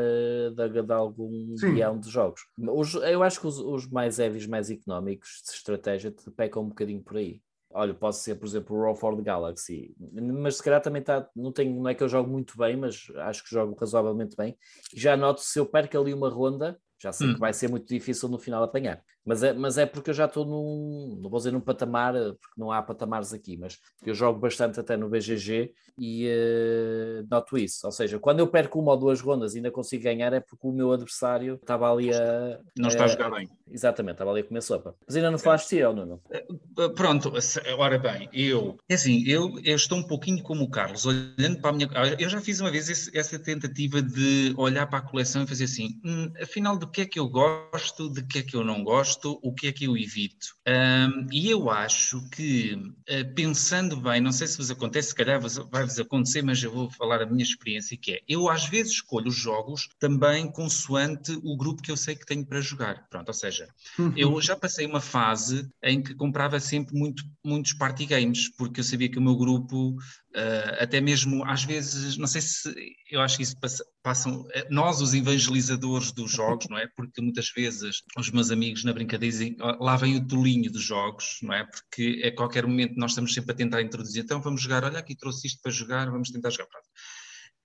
de, 0.55 0.83
de 0.83 0.93
algum 0.93 1.55
Sim. 1.57 1.75
guião 1.75 1.99
de 1.99 2.11
jogos. 2.11 2.43
Os- 2.59 2.95
eu 2.95 3.23
acho 3.23 3.41
que 3.41 3.47
os, 3.47 3.59
os 3.59 3.87
mais 3.89 4.19
heavies, 4.19 4.47
mais 4.47 4.71
económicos 4.71 5.43
de 5.47 5.53
estratégia 5.53 6.11
te 6.11 6.31
pecam 6.31 6.63
um 6.63 6.69
bocadinho 6.69 7.03
por 7.03 7.17
aí. 7.17 7.41
Olha, 7.77 7.93
posso 7.93 8.23
ser, 8.23 8.37
por 8.37 8.47
exemplo, 8.47 8.77
o 8.77 8.81
Raw 8.83 8.95
for 8.95 9.17
the 9.17 9.23
Galaxy, 9.23 9.95
mas 10.43 10.57
se 10.59 10.63
calhar 10.63 10.81
também 10.81 11.01
está. 11.01 11.29
Não, 11.35 11.51
tenho, 11.51 11.75
não 11.81 11.89
é 11.89 11.95
que 11.95 12.05
eu 12.05 12.09
jogo 12.09 12.31
muito 12.31 12.57
bem, 12.57 12.77
mas 12.77 13.07
acho 13.17 13.43
que 13.43 13.51
jogo 13.51 13.75
razoavelmente 13.75 14.37
bem. 14.37 14.57
E 14.95 15.01
já 15.01 15.17
noto 15.17 15.41
se 15.41 15.59
eu 15.59 15.67
perco 15.67 15.99
ali 15.99 16.15
uma 16.15 16.29
ronda, 16.29 16.79
já 17.05 17.13
sei 17.13 17.29
Hum. 17.29 17.35
que 17.35 17.41
vai 17.41 17.53
ser 17.55 17.69
muito 17.69 17.87
difícil 17.89 18.29
no 18.29 18.39
final 18.39 18.63
apanhar. 18.65 19.03
Mas 19.25 19.43
é, 19.43 19.53
mas 19.53 19.79
é 19.79 19.87
porque 19.87 20.11
eu 20.11 20.15
já 20.15 20.27
estou 20.27 20.45
num, 20.45 21.19
não 21.23 21.31
vou 21.31 21.39
dizer 21.39 21.51
num 21.53 21.61
patamar, 21.61 22.13
porque 22.15 22.55
não 22.61 22.71
há 22.71 22.83
patamares 22.83 23.33
aqui, 23.33 23.57
mas 23.57 23.79
eu 24.05 24.15
jogo 24.15 24.39
bastante 24.39 24.79
até 24.79 24.97
no 24.97 25.09
BGG 25.09 25.73
e 25.99 26.27
eh, 26.29 27.25
noto 27.31 27.57
isso. 27.57 27.87
Ou 27.87 27.93
seja, 27.93 28.19
quando 28.19 28.41
eu 28.41 28.49
perco 28.49 28.79
uma 28.81 28.93
ou 28.93 28.99
duas 28.99 29.21
rondas 29.21 29.55
e 29.55 29.59
ainda 29.59 29.71
consigo 29.71 30.03
ganhar, 30.05 30.33
é 30.33 30.41
porque 30.41 30.67
o 30.67 30.73
meu 30.73 30.93
adversário 30.93 31.55
estava 31.55 31.91
ali 31.91 32.13
a. 32.13 32.61
Não 32.77 32.89
está 32.89 33.05
a 33.05 33.09
jogar 33.09 33.31
bem. 33.31 33.49
Exatamente, 33.71 34.15
estava 34.15 34.31
ali 34.31 34.41
a 34.41 34.45
comer 34.45 34.63
sopa. 34.63 34.95
Mas 35.07 35.17
ainda 35.17 35.31
não 35.31 35.39
falaste 35.39 35.71
de 35.71 35.77
ti, 35.79 35.85
ou? 35.85 35.95
Uh, 35.95 36.91
Pronto, 36.95 37.33
ora 37.79 37.99
bem, 37.99 38.29
eu, 38.33 38.77
é 38.89 38.95
assim, 38.95 39.25
eu, 39.27 39.59
eu 39.65 39.77
estou 39.77 39.99
um 39.99 40.03
pouquinho 40.07 40.43
como 40.43 40.65
o 40.65 40.71
Carlos, 40.71 41.07
olhando 41.07 41.61
para 41.61 41.71
a 41.71 41.73
minha. 41.73 41.89
Eu 42.19 42.29
já 42.29 42.41
fiz 42.41 42.61
uma 42.61 42.71
vez 42.71 42.89
esse- 42.89 43.17
essa 43.17 43.39
tentativa 43.39 44.03
de 44.03 44.53
olhar 44.57 44.87
para 44.87 44.99
a 44.99 45.03
coleção 45.03 45.43
e 45.43 45.47
fazer 45.47 45.65
assim: 45.65 46.01
"Hum, 46.05 46.31
afinal, 46.41 46.77
do 46.77 46.89
que 46.91 47.01
é 47.03 47.07
que 47.07 47.19
eu 47.19 47.29
gosto, 47.29 48.11
de 48.13 48.23
que 48.25 48.41
é 48.41 48.43
que 48.43 48.55
eu 48.57 48.65
não 48.65 48.83
gosto, 48.85 49.14
o 49.25 49.53
que 49.55 49.67
é 49.69 49.73
que 49.73 49.85
eu 49.85 49.97
evito. 49.97 50.49
Ahm, 50.67 51.27
e 51.33 51.51
eu 51.51 51.71
acho 51.71 52.29
que, 52.31 52.77
eh, 53.07 53.25
pensando 53.25 53.97
bem, 54.01 54.21
não 54.21 54.33
sei 54.33 54.47
se 54.47 54.57
vos 54.57 54.71
acontece, 54.71 55.09
se 55.09 55.15
calhar 55.15 55.41
vos- 55.41 55.57
vai-vos 55.71 55.99
acontecer, 55.99 56.43
mas 56.43 56.63
eu 56.63 56.73
vou 56.73 56.91
falar 56.91 57.23
a 57.23 57.27
minha 57.27 57.43
experiência, 57.43 57.97
que 57.97 58.13
é: 58.13 58.21
eu 58.29 58.49
às 58.49 58.67
vezes 58.67 58.93
escolho 58.95 59.29
os 59.29 59.37
jogos 59.37 59.89
também 59.99 60.51
consoante 60.51 61.33
o 61.43 61.57
grupo 61.57 61.83
que 61.83 61.91
eu 61.91 61.97
sei 61.97 62.15
que 62.17 62.27
tenho 62.27 62.45
para 62.47 62.61
jogar. 62.61 63.07
Pronto, 63.09 63.29
ou 63.29 63.35
seja, 63.35 63.69
eu 64.15 64.41
já 64.41 64.57
passei 64.57 64.87
uma 64.87 65.01
fase 65.01 65.69
em 65.83 66.03
que 66.03 66.15
comprava 66.15 66.59
sempre 66.61 66.95
muito, 66.97 67.25
muitos 67.45 67.73
party 67.75 68.07
games, 68.07 68.49
porque 68.57 68.81
eu 68.81 68.85
sabia 68.85 69.09
que 69.11 69.19
o 69.19 69.23
meu 69.23 69.37
grupo, 69.37 69.97
eh, 70.35 70.79
até 70.81 71.01
mesmo 71.01 71.45
às 71.45 71.65
vezes, 71.65 72.17
não 72.17 72.27
sei 72.27 72.41
se 72.41 72.75
eu 73.11 73.21
acho 73.21 73.37
que 73.37 73.45
isso 73.45 73.59
passa, 73.61 73.85
passam, 74.03 74.45
eh, 74.53 74.67
nós 74.71 75.01
os 75.01 75.15
evangelizadores 75.15 76.11
dos 76.13 76.33
jogos, 76.33 76.67
não 76.69 76.77
é? 76.77 76.89
Porque 76.97 77.21
muitas 77.23 77.51
vezes 77.51 78.03
os 78.19 78.31
meus 78.31 78.51
amigos 78.51 78.83
na 78.85 78.93
brincadeira 78.93 79.33
dizem, 79.33 79.57
"Ó, 79.61 79.85
lá 79.85 79.97
vem 79.97 80.17
o 80.17 80.27
tolinho 80.27 80.71
dos 80.73 80.83
jogos, 80.83 81.39
não 81.43 81.55
é? 81.55 81.65
Porque 81.65 82.23
a 82.25 82.35
qualquer 82.35 82.67
momento 82.67 82.95
nós 82.97 83.13
estamos 83.13 83.33
sempre 83.33 83.53
a 83.53 83.55
tentar 83.55 83.81
introduzir, 83.83 84.25
então 84.25 84.41
vamos 84.43 84.61
jogar, 84.63 84.85
olha 84.85 84.99
aqui 84.99 85.17
trouxe 85.17 85.47
isto 85.47 85.61
para 85.63 85.71
jogar, 85.73 86.11
vamos 86.11 86.31
tentar 86.31 86.51
jogar. 86.51 86.67
Pronto. 86.67 86.87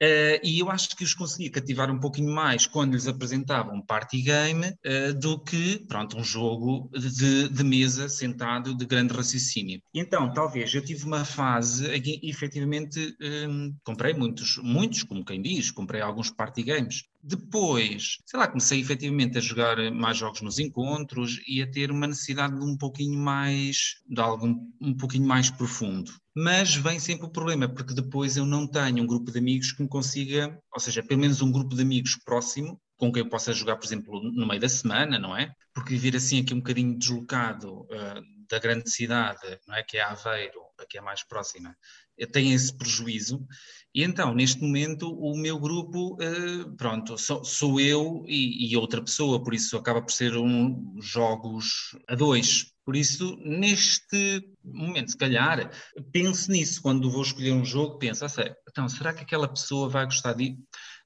Eh, 0.01 0.39
e 0.43 0.59
eu 0.59 0.69
acho 0.69 0.95
que 0.95 1.03
os 1.03 1.13
conseguia 1.13 1.51
cativar 1.51 1.91
um 1.91 1.99
pouquinho 1.99 2.31
mais 2.33 2.65
quando 2.65 2.93
lhes 2.93 3.07
apresentava 3.07 3.71
um 3.71 3.81
party 3.81 4.21
game 4.21 4.73
eh, 4.83 5.12
do 5.13 5.39
que, 5.39 5.85
pronto, 5.88 6.17
um 6.17 6.23
jogo 6.23 6.89
de, 6.93 7.49
de 7.49 7.63
mesa 7.63 8.07
sentado 8.07 8.75
de 8.75 8.85
grande 8.85 9.13
raciocínio. 9.13 9.81
Então, 9.93 10.33
talvez 10.33 10.73
eu 10.73 10.83
tive 10.83 11.05
uma 11.05 11.25
fase 11.25 11.88
em 11.93 12.01
que 12.01 12.19
efetivamente 12.23 13.15
hum, 13.21 13.75
comprei 13.83 14.13
muitos, 14.13 14.57
muitos, 14.57 15.03
como 15.03 15.25
quem 15.25 15.41
diz, 15.41 15.71
comprei 15.71 16.01
alguns 16.01 16.31
party 16.31 16.63
games. 16.63 17.03
Depois, 17.21 18.17
sei 18.25 18.39
lá, 18.39 18.47
comecei 18.47 18.79
efetivamente 18.79 19.38
a 19.38 19.41
jogar 19.41 19.77
mais 19.91 20.17
jogos 20.17 20.41
nos 20.41 20.58
encontros 20.58 21.41
e 21.47 21.62
a 21.62 21.69
ter 21.69 21.91
uma 21.91 22.08
necessidade 22.08 22.58
de 22.58 22.63
um 22.63 22.77
pouquinho 22.77 23.19
mais, 23.19 23.95
de 24.08 24.21
algo 24.21 24.47
um, 24.82 24.95
pouquinho 24.95 25.27
mais 25.27 25.49
profundo. 25.49 26.12
Mas 26.36 26.75
vem 26.75 26.99
sempre 26.99 27.27
o 27.27 27.32
problema, 27.32 27.67
porque 27.67 27.93
depois 27.93 28.38
eu 28.38 28.45
não 28.45 28.65
tenho 28.65 29.03
um 29.03 29.08
grupo 29.08 29.32
de 29.32 29.39
amigos 29.39 29.73
que 29.73 29.84
me 29.84 29.89
consiga, 29.89 30.58
ou 30.73 30.79
seja, 30.79 31.03
pelo 31.03 31.19
menos 31.19 31.41
um 31.41 31.51
grupo 31.51 31.75
de 31.75 31.82
amigos 31.82 32.15
próximo, 32.23 32.79
com 32.95 33.12
quem 33.12 33.23
eu 33.23 33.29
possa 33.29 33.53
jogar, 33.53 33.75
por 33.75 33.86
exemplo, 33.86 34.21
no 34.23 34.47
meio 34.47 34.62
da 34.62 34.69
semana, 34.69 35.19
não 35.19 35.36
é? 35.36 35.53
Porque 35.73 35.95
viver 35.95 36.17
assim 36.17 36.41
aqui 36.41 36.53
um 36.53 36.58
bocadinho 36.58 36.97
deslocado 36.97 37.86
ah, 37.91 38.21
da 38.49 38.60
grande 38.60 38.89
cidade, 38.89 39.60
não 39.67 39.75
é? 39.75 39.84
Que 39.84 39.97
é 39.97 40.01
Aveiro, 40.01 40.60
que 40.89 40.97
é 40.97 41.01
mais 41.01 41.23
próxima, 41.23 41.75
eh, 42.17 42.25
tem 42.25 42.53
esse 42.53 42.75
prejuízo. 42.75 43.45
E 43.93 44.04
então, 44.04 44.36
neste 44.36 44.62
momento, 44.62 45.12
o 45.12 45.36
meu 45.36 45.60
grupo, 45.60 46.15
eh, 46.21 46.65
pronto, 46.78 47.17
sou, 47.17 47.80
eu 47.80 48.23
e, 48.28 48.75
outra 48.78 49.02
pessoa, 49.02 49.43
por 49.43 49.54
isso 49.54 49.75
acaba 49.78 50.02
por 50.02 50.12
ser 50.12 50.38
um 50.38 50.95
jogos 51.02 51.97
a 52.08 52.13
dois. 52.13 52.65
Por 52.86 52.95
isso, 52.95 53.36
neste 53.43 54.43
momento, 54.63 55.12
se 55.12 55.17
calhar, 55.17 55.71
penso 56.12 56.52
nisso. 56.52 56.82
Quando 56.82 57.10
vou 57.10 57.23
escolher 57.23 57.52
um 57.52 57.65
jogo, 57.65 57.97
penso, 57.97 58.23
ah, 58.25 58.30
sei, 58.30 58.54
então, 58.69 58.88
será 58.88 59.12
que 59.12 59.23
aquela 59.23 59.47
pessoa 59.47 59.89
vai 59.89 60.06
gostar 60.06 60.34
disso? 60.34 60.58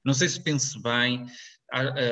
Não 0.04 0.12
sei 0.12 0.28
se 0.28 0.42
penso 0.42 0.80
bem. 0.82 1.26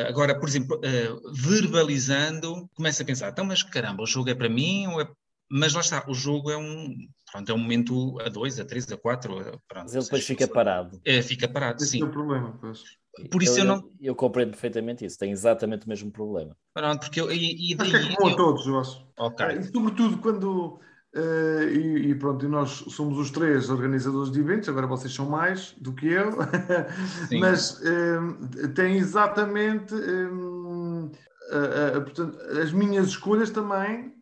Agora, 0.09 0.39
por 0.39 0.49
exemplo, 0.49 0.81
ah, 0.85 1.33
verbalizando, 1.35 2.69
começo 2.75 3.03
a 3.03 3.05
pensar, 3.05 3.31
então, 3.31 3.45
mas 3.45 3.63
caramba, 3.63 4.03
o 4.03 4.07
jogo 4.07 4.31
é 4.31 4.35
para 4.35 4.49
mim 4.49 4.87
ou 4.87 5.01
é... 5.03 5.09
Mas 5.53 5.75
lá 5.75 5.81
está, 5.81 6.05
o 6.09 6.15
jogo 6.15 6.51
é 6.51 6.57
um, 6.57 6.97
pronto, 7.31 7.53
é 7.53 7.55
um 7.55 7.59
momento 7.59 8.19
a 8.21 8.29
dois, 8.31 8.59
a 8.59 8.65
três, 8.65 8.91
a 8.91 8.97
quatro, 8.97 9.39
a- 9.39 9.43
pronto. 9.69 9.85
Mas 9.85 9.95
ele 9.95 10.05
depois 10.05 10.25
fica 10.25 10.49
parado. 10.49 11.01
é, 11.05 11.21
fica 11.21 11.47
parado, 11.47 11.83
Esse 11.83 11.93
sim. 11.93 12.03
é 12.03 12.05
o 12.07 12.11
problema, 12.11 12.57
pois. 12.61 12.83
Por 13.31 13.43
isso 13.43 13.59
eu 13.61 13.65
não- 13.67 13.91
Eu 14.01 14.15
compreendo 14.15 14.53
perfeitamente 14.53 15.05
isso, 15.05 15.19
tem 15.19 15.31
exatamente 15.31 15.85
o 15.85 15.89
mesmo 15.89 16.11
problema. 16.11 16.57
Pronto, 16.73 17.01
porque 17.01 17.21
eu... 17.21 17.31
E, 17.31 17.73
e 17.73 17.77
Acho 17.79 17.91
que 17.91 17.97
é 17.97 18.17
comum 18.17 18.29
a 18.29 18.31
eu- 18.31 18.37
todos, 18.37 18.67
eu 18.67 18.81
acho. 18.81 19.07
Ok. 19.19 19.47
E 19.47 19.63
sobretudo 19.65 20.17
quando. 20.19 20.81
eh, 21.15 21.65
e, 21.75 22.11
e 22.11 22.15
pronto, 22.15 22.47
e 22.47 22.49
nós 22.49 22.71
somos 22.89 23.19
os 23.19 23.31
três 23.31 23.69
organizadores 23.69 24.33
de 24.33 24.41
eventos, 24.41 24.67
agora 24.71 24.87
vocês 24.87 25.13
são 25.15 25.29
mais 25.29 25.73
do 25.79 25.93
que 25.95 26.07
eu, 26.07 26.31
mas 27.39 27.79
eh, 27.85 28.69
tem 28.75 28.97
exatamente 28.97 29.95
eh, 29.95 31.11
a- 31.51 31.99
a- 31.99 32.01
portanto, 32.01 32.39
as 32.59 32.73
minhas 32.73 33.09
escolhas 33.09 33.51
também, 33.51 34.07
eh, 34.07 34.22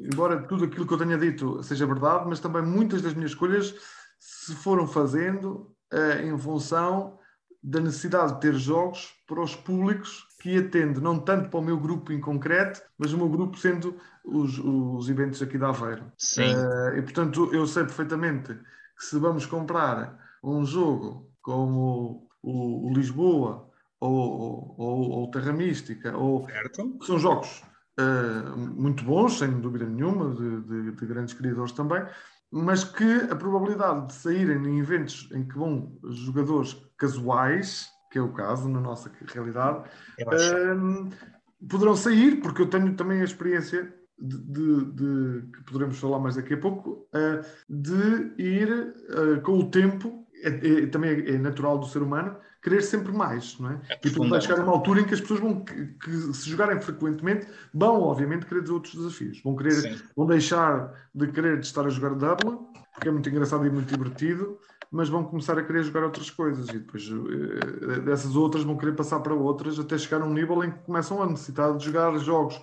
embora 0.00 0.42
tudo 0.46 0.64
aquilo 0.64 0.86
que 0.86 0.94
eu 0.94 0.98
tenha 0.98 1.18
dito 1.18 1.62
seja 1.62 1.86
verdade, 1.86 2.26
mas 2.28 2.40
também 2.40 2.62
muitas 2.62 3.02
das 3.02 3.14
minhas 3.14 3.32
escolhas 3.32 3.74
se 4.18 4.54
foram 4.54 4.86
fazendo 4.86 5.74
eh, 5.92 6.26
em 6.26 6.38
função 6.38 7.18
da 7.62 7.80
necessidade 7.80 8.34
de 8.34 8.40
ter 8.40 8.54
jogos 8.54 9.14
para 9.26 9.40
os 9.40 9.56
públicos 9.56 10.26
que 10.40 10.58
atende 10.58 11.00
não 11.00 11.18
tanto 11.18 11.48
para 11.48 11.58
o 11.58 11.62
meu 11.62 11.78
grupo 11.78 12.12
em 12.12 12.20
concreto, 12.20 12.82
mas 12.98 13.12
o 13.12 13.16
meu 13.16 13.28
grupo 13.28 13.56
sendo 13.56 13.96
os, 14.24 14.58
os 14.58 15.08
eventos 15.08 15.40
aqui 15.42 15.56
da 15.56 15.70
Aveiro. 15.70 16.12
Sim. 16.18 16.54
Eh, 16.54 16.98
e 16.98 17.02
portanto 17.02 17.50
eu 17.52 17.66
sei 17.66 17.84
perfeitamente 17.84 18.54
que 18.96 19.04
se 19.04 19.18
vamos 19.18 19.46
comprar 19.46 20.18
um 20.42 20.64
jogo 20.64 21.30
como 21.42 22.28
o, 22.42 22.90
o 22.90 22.94
Lisboa 22.94 23.68
ou, 23.98 24.12
ou, 24.12 24.74
ou, 24.78 25.10
ou 25.10 25.30
Terra 25.30 25.52
Mística, 25.52 26.16
ou 26.16 26.46
Certo? 26.46 26.98
são 27.02 27.18
jogos 27.18 27.62
eh, 27.98 28.56
muito 28.56 29.04
bons, 29.04 29.38
sem 29.38 29.60
dúvida 29.60 29.86
nenhuma, 29.86 30.34
de, 30.34 30.60
de- 30.62 30.92
de 30.92 31.06
grandes 31.06 31.34
criadores 31.34 31.72
também, 31.72 32.02
mas 32.50 32.84
que 32.84 33.04
a 33.30 33.36
probabilidade 33.36 34.06
de 34.08 34.14
saírem 34.14 34.64
em 34.66 34.78
eventos 34.78 35.28
em 35.32 35.44
que 35.46 35.56
vão 35.56 35.96
jogadores 36.10 36.74
casuais, 36.96 37.88
que 38.10 38.18
é 38.18 38.22
o 38.22 38.32
caso 38.32 38.68
na 38.68 38.80
nossa 38.80 39.10
realidade. 39.32 39.88
Hum, 40.76 41.10
poderão 41.68 41.96
sair, 41.96 42.40
porque 42.40 42.62
eu 42.62 42.70
tenho 42.70 42.94
também 42.94 43.20
a 43.20 43.24
experiência 43.24 43.92
de, 44.18 44.38
de- 44.38 44.84
de- 44.92 45.42
que 45.52 45.64
poderemos 45.64 45.98
falar 45.98 46.20
mais 46.20 46.36
daqui 46.36 46.54
a 46.54 46.58
pouco, 46.58 47.08
uh, 47.12 47.44
de 47.68 48.40
ir 48.40 48.94
uh, 49.10 49.40
com 49.42 49.58
o 49.58 49.68
tempo, 49.70 50.23
é- 50.48 50.84
é- 50.84 50.86
também 50.86 51.10
é, 51.10 51.30
é 51.34 51.38
natural 51.38 51.78
do 51.78 51.86
ser 51.86 52.02
humano, 52.02 52.36
querer 52.62 52.82
sempre 52.82 53.12
mais, 53.12 53.58
não 53.58 53.70
é? 53.70 53.80
E 54.02 54.08
depois 54.10 54.28
vai 54.30 54.40
chegar 54.40 54.58
a 54.60 54.62
uma 54.62 54.72
altura 54.72 55.00
em 55.00 55.06
que 55.06 55.14
as 55.14 55.20
pessoas 55.20 55.40
vão, 55.40 55.64
que, 55.64 55.86
que 55.94 56.10
se 56.32 56.48
jogarem 56.48 56.80
frequentemente, 56.80 57.46
vão 57.72 58.00
obviamente 58.02 58.46
querer 58.46 58.68
outros 58.70 58.94
desafios, 58.94 59.42
vão 59.42 59.54
querer 59.56 59.82
Sim. 59.82 60.02
vão 60.16 60.26
deixar 60.26 61.08
de 61.14 61.30
querer 61.32 61.58
de 61.60 61.66
estar 61.66 61.84
a 61.86 61.90
jogar 61.90 62.14
Double, 62.14 62.58
porque 62.92 63.08
é 63.08 63.12
muito 63.12 63.28
engraçado 63.28 63.66
e 63.66 63.70
muito 63.70 63.88
divertido, 63.88 64.58
mas 64.90 65.08
vão 65.08 65.24
começar 65.24 65.58
a 65.58 65.62
querer 65.64 65.82
jogar 65.82 66.04
outras 66.04 66.30
coisas 66.30 66.72
e 66.72 66.78
depois 66.78 67.04
eh, 67.08 68.00
dessas 68.00 68.36
outras 68.36 68.64
vão 68.64 68.76
querer 68.76 68.94
passar 68.94 69.20
para 69.20 69.34
outras 69.34 69.78
até 69.78 69.98
chegar 69.98 70.22
a 70.22 70.24
um 70.24 70.32
nível 70.32 70.62
em 70.64 70.70
que 70.70 70.78
começam 70.80 71.22
a 71.22 71.26
necessitar 71.26 71.76
de 71.76 71.84
jogar 71.84 72.16
jogos. 72.18 72.60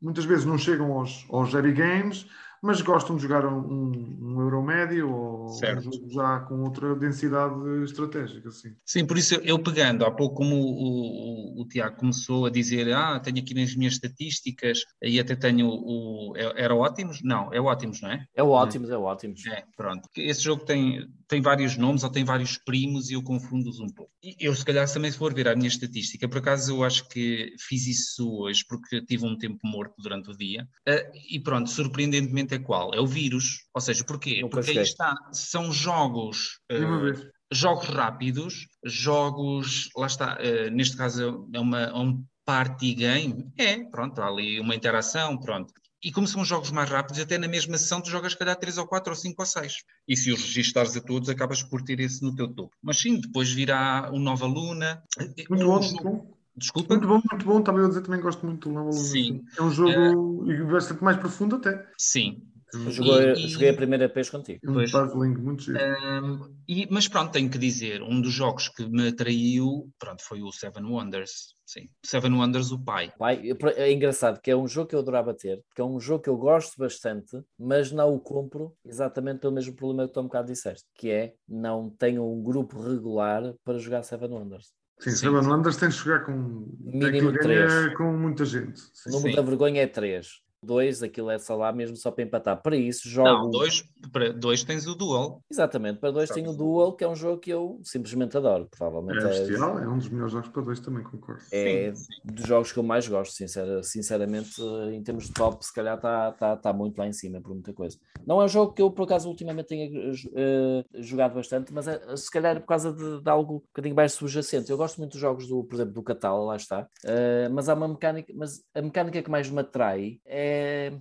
Muitas 0.00 0.24
vezes 0.24 0.44
não 0.44 0.56
chegam 0.58 0.92
aos, 0.92 1.26
aos 1.30 1.52
heavy 1.52 1.72
games, 1.72 2.26
mas 2.62 2.80
gostam 2.82 3.16
de 3.16 3.22
jogar 3.22 3.46
um, 3.46 3.90
um 4.20 4.40
euro 4.40 4.62
médio 4.62 5.10
ou 5.10 5.48
Certo. 5.48 5.88
um 5.88 5.92
jogo 5.92 6.10
já 6.10 6.40
com 6.40 6.60
outra 6.62 6.94
densidade 6.94 7.54
estratégica, 7.84 8.48
assim. 8.48 8.74
Sim, 8.84 9.06
por 9.06 9.16
isso 9.18 9.34
eu, 9.34 9.40
eu 9.42 9.58
pegando, 9.58 10.04
há 10.04 10.10
pouco 10.10 10.36
como 10.36 10.54
o, 10.56 11.58
o, 11.58 11.62
o 11.62 11.68
Tiago 11.68 11.96
começou 11.96 12.46
a 12.46 12.50
dizer, 12.50 12.92
ah, 12.92 13.18
tenho 13.18 13.38
aqui 13.38 13.54
nas 13.54 13.74
minhas 13.74 13.94
estatísticas, 13.94 14.80
aí 15.02 15.18
até 15.18 15.34
tenho 15.34 15.68
o, 15.68 16.34
é- 16.36 16.62
era 16.64 16.74
ótimos? 16.74 17.20
Não, 17.22 17.52
é 17.52 17.60
ótimos, 17.60 18.00
não 18.00 18.10
é? 18.10 18.24
É 18.34 18.42
ótimo, 18.42 18.86
é 18.90 18.96
ótimo. 18.96 19.34
É, 19.48 19.64
pronto. 19.76 20.08
Esse 20.16 20.42
jogo 20.42 20.64
tem, 20.64 21.06
tem 21.30 21.40
vários 21.40 21.76
nomes 21.76 22.02
ou 22.02 22.10
tem 22.10 22.24
vários 22.24 22.58
primos 22.58 23.08
e 23.08 23.14
eu 23.14 23.22
confundo-os 23.22 23.78
um 23.78 23.88
pouco. 23.88 24.10
Eu, 24.38 24.52
se 24.52 24.64
calhar, 24.64 24.92
também 24.92 25.12
se 25.12 25.16
for 25.16 25.32
ver 25.32 25.46
a 25.46 25.54
minha 25.54 25.68
estatística, 25.68 26.28
por 26.28 26.38
acaso 26.38 26.72
eu 26.74 26.84
acho 26.84 27.08
que 27.08 27.54
fiz 27.56 27.86
isso 27.86 28.28
hoje 28.40 28.64
porque 28.68 29.00
tive 29.06 29.24
um 29.24 29.38
tempo 29.38 29.60
morto 29.62 29.94
durante 29.98 30.28
o 30.28 30.36
dia. 30.36 30.68
Ah, 30.86 31.08
e 31.30 31.38
pronto, 31.38 31.70
surpreendentemente 31.70 32.54
é 32.54 32.58
qual? 32.58 32.92
É 32.92 33.00
o 33.00 33.06
vírus. 33.06 33.64
Ou 33.72 33.80
seja, 33.80 34.02
porquê? 34.04 34.44
Porque 34.50 34.72
aí 34.72 34.78
está, 34.78 35.14
são 35.32 35.72
jogos. 35.72 36.58
vez. 36.68 37.24
jogos 37.52 37.86
rápidos, 37.86 38.66
jogos, 38.84 39.88
lá 39.96 40.06
está, 40.06 40.36
eh, 40.40 40.68
neste 40.68 40.96
caso 40.96 41.48
é, 41.54 41.60
uma, 41.60 41.80
é 41.80 41.94
um 41.94 42.24
party 42.44 42.94
game, 42.94 43.52
é, 43.56 43.84
pronto, 43.84 44.20
há 44.20 44.26
ali 44.26 44.58
uma 44.58 44.74
interação, 44.74 45.38
pronto. 45.38 45.72
E 46.02 46.10
como 46.10 46.26
são 46.26 46.44
jogos 46.44 46.70
mais 46.70 46.88
rápidos, 46.88 47.20
até 47.20 47.36
na 47.36 47.46
mesma 47.46 47.76
sessão 47.76 48.00
tu 48.00 48.08
jogas, 48.10 48.32
se 48.32 48.38
calhar, 48.38 48.56
3 48.56 48.78
ou 48.78 48.86
4 48.86 49.10
ou 49.12 49.16
5 49.16 49.42
ou 49.42 49.46
6. 49.46 49.84
E 50.08 50.16
se 50.16 50.32
os 50.32 50.40
registares 50.42 50.96
a 50.96 51.00
todos, 51.00 51.28
acabas 51.28 51.62
por 51.62 51.82
ter 51.82 52.00
esse 52.00 52.22
no 52.22 52.34
teu 52.34 52.48
topo. 52.48 52.74
Mas 52.82 52.98
sim, 53.00 53.20
depois 53.20 53.50
virá 53.52 54.10
o 54.12 54.18
Nova 54.18 54.46
Luna. 54.46 55.02
Muito 55.18 55.52
Um 55.52 55.56
bom, 55.56 55.82
jogo- 55.82 55.84
muito 55.84 56.02
bom. 56.02 56.40
Desculpa? 56.56 56.94
Muito 56.94 57.06
bom, 57.08 57.22
muito 57.30 57.46
bom. 57.46 57.62
Também 57.62 57.82
eu 57.82 57.88
dizer, 57.88 58.00
também 58.02 58.20
gosto 58.20 58.44
muito 58.44 58.68
do 58.68 58.74
Nova 58.74 58.90
Luna. 58.90 59.00
Sim. 59.02 59.42
É 59.58 59.62
um 59.62 59.70
jogo 59.70 60.50
e 60.50 60.62
bastante 60.64 61.02
mais 61.04 61.16
profundo 61.18 61.56
até. 61.56 61.86
Sim. 61.96 62.42
Joguei, 62.90 63.32
E- 63.32 63.48
joguei 63.48 63.70
a 63.70 63.74
primeira 63.74 64.08
vez 64.08 64.30
contigo. 64.30 64.60
Um 64.68 64.74
Pois. 64.74 64.90
puzzling 64.90 65.36
muito 65.36 65.62
giro. 65.64 65.78
Um, 65.78 66.54
e- 66.68 66.86
mas 66.90 67.08
pronto, 67.08 67.32
tenho 67.32 67.50
que 67.50 67.58
dizer, 67.58 68.02
um 68.02 68.20
dos 68.20 68.32
jogos 68.32 68.68
que 68.68 68.86
me 68.88 69.08
atraiu, 69.08 69.90
pronto, 69.98 70.22
foi 70.22 70.42
o 70.42 70.52
Seven 70.52 70.84
Wonders. 70.84 71.54
Sim, 71.66 71.86
Seven 72.04 72.32
Wonders, 72.32 72.72
o 72.72 72.78
pai. 72.82 73.12
Pai, 73.18 73.42
é 73.76 73.92
engraçado 73.92 74.40
que 74.40 74.50
é 74.50 74.56
um 74.56 74.66
jogo 74.66 74.88
que 74.88 74.94
eu 74.96 74.98
adorava 75.00 75.32
ter, 75.32 75.62
porque 75.68 75.80
é 75.80 75.84
um 75.84 76.00
jogo 76.00 76.22
que 76.24 76.28
eu 76.30 76.36
gosto 76.36 76.76
bastante, 76.76 77.40
mas 77.58 77.92
não 77.92 78.12
o 78.12 78.18
compro 78.18 78.72
exatamente 78.84 79.38
pelo 79.40 79.52
mesmo 79.54 79.74
problema 79.76 80.06
que 80.08 80.12
tu 80.14 80.18
há 80.18 80.22
um 80.22 80.26
bocado 80.26 80.52
disseste, 80.52 80.84
que 80.96 81.10
é 81.10 81.34
não 81.48 81.88
tenho 81.90 82.24
um 82.28 82.42
grupo 82.42 82.80
regular 82.82 83.54
para 83.64 83.78
jogar 83.78 84.02
Seven 84.02 84.30
Wonders. 84.30 84.72
Sim, 84.98 85.10
sim. 85.12 85.16
Seven 85.16 85.46
Wonders 85.46 85.76
tens 85.76 85.94
de 85.94 86.00
jogar 86.00 86.24
com. 86.26 86.66
Mínimo 86.80 87.32
três. 87.32 87.94
com 87.94 88.12
muita 88.16 88.44
gente. 88.44 88.78
Sim. 88.92 89.10
O 89.10 89.12
número 89.12 89.30
Sim. 89.30 89.36
da 89.36 89.42
vergonha 89.42 89.82
é 89.82 89.86
3. 89.86 90.28
2, 90.62 91.02
aquilo 91.02 91.30
é 91.30 91.38
só 91.38 91.56
lá 91.56 91.72
mesmo 91.72 91.96
só 91.96 92.10
para 92.10 92.24
empatar. 92.24 92.62
Para 92.62 92.76
isso, 92.76 93.08
jogo. 93.08 93.28
Não, 93.28 93.50
dois, 93.50 93.82
para 94.12 94.32
dois 94.32 94.62
tens 94.64 94.86
o 94.86 94.94
Duel. 94.94 95.40
Exatamente, 95.50 95.98
para 96.00 96.10
dois 96.10 96.30
tenho 96.30 96.50
o 96.50 96.56
Duel, 96.56 96.92
que 96.92 97.04
é 97.04 97.08
um 97.08 97.14
jogo 97.16 97.38
que 97.40 97.50
eu 97.50 97.80
simplesmente 97.82 98.36
adoro. 98.36 98.68
Provavelmente 98.70 99.24
É 99.24 99.26
é, 99.26 99.28
bestial, 99.28 99.78
é 99.78 99.88
um 99.88 99.98
dos 99.98 100.08
melhores 100.08 100.32
jogos 100.32 100.48
para 100.48 100.62
dois 100.62 100.80
também, 100.80 101.02
concordo. 101.02 101.42
é 101.52 101.92
Sim, 101.92 101.96
sim. 101.96 102.12
dos 102.24 102.44
jogos 102.46 102.72
que 102.72 102.78
eu 102.78 102.82
mais 102.82 103.08
gosto, 103.08 103.32
sincera- 103.34 103.82
sinceramente, 103.82 104.60
eh, 104.60 104.94
em 104.94 105.02
termos 105.02 105.24
de 105.26 105.32
top, 105.32 105.64
se 105.64 105.72
calhar 105.72 105.96
está 105.96 106.32
tá, 106.32 106.56
tá 106.56 106.72
muito 106.72 106.98
lá 106.98 107.06
em 107.06 107.12
cima 107.12 107.40
por 107.40 107.52
muita 107.54 107.72
coisa. 107.72 107.96
Não 108.26 108.40
é 108.40 108.44
um 108.44 108.48
jogo 108.48 108.72
que 108.72 108.82
eu, 108.82 108.90
por 108.90 109.04
acaso, 109.04 109.28
ultimamente 109.28 109.68
tenha 109.68 109.88
eh, 110.34 110.84
jogado 111.02 111.34
bastante, 111.34 111.72
mas 111.72 111.88
é, 111.88 112.16
se 112.16 112.30
calhar 112.30 112.60
por 112.60 112.66
causa 112.66 112.92
de, 112.92 113.22
de 113.22 113.30
algo 113.30 113.54
um 113.56 113.58
bocadinho 113.60 113.94
mais 113.94 114.12
subjacente. 114.12 114.70
Eu 114.70 114.76
gosto 114.76 114.98
muito 114.98 115.12
dos 115.12 115.20
jogos, 115.20 115.46
do, 115.48 115.64
por 115.64 115.74
exemplo, 115.74 115.94
do 115.94 116.02
Catal, 116.02 116.44
lá 116.44 116.56
está, 116.56 116.86
Eh, 117.04 117.48
mas 117.48 117.68
há 117.68 117.74
uma 117.74 117.88
mecânica, 117.88 118.32
mas 118.36 118.62
a 118.74 118.82
mecânica 118.82 119.22
que 119.22 119.30
mais 119.30 119.48
me 119.50 119.60
atrai 119.60 120.20
é 120.26 120.49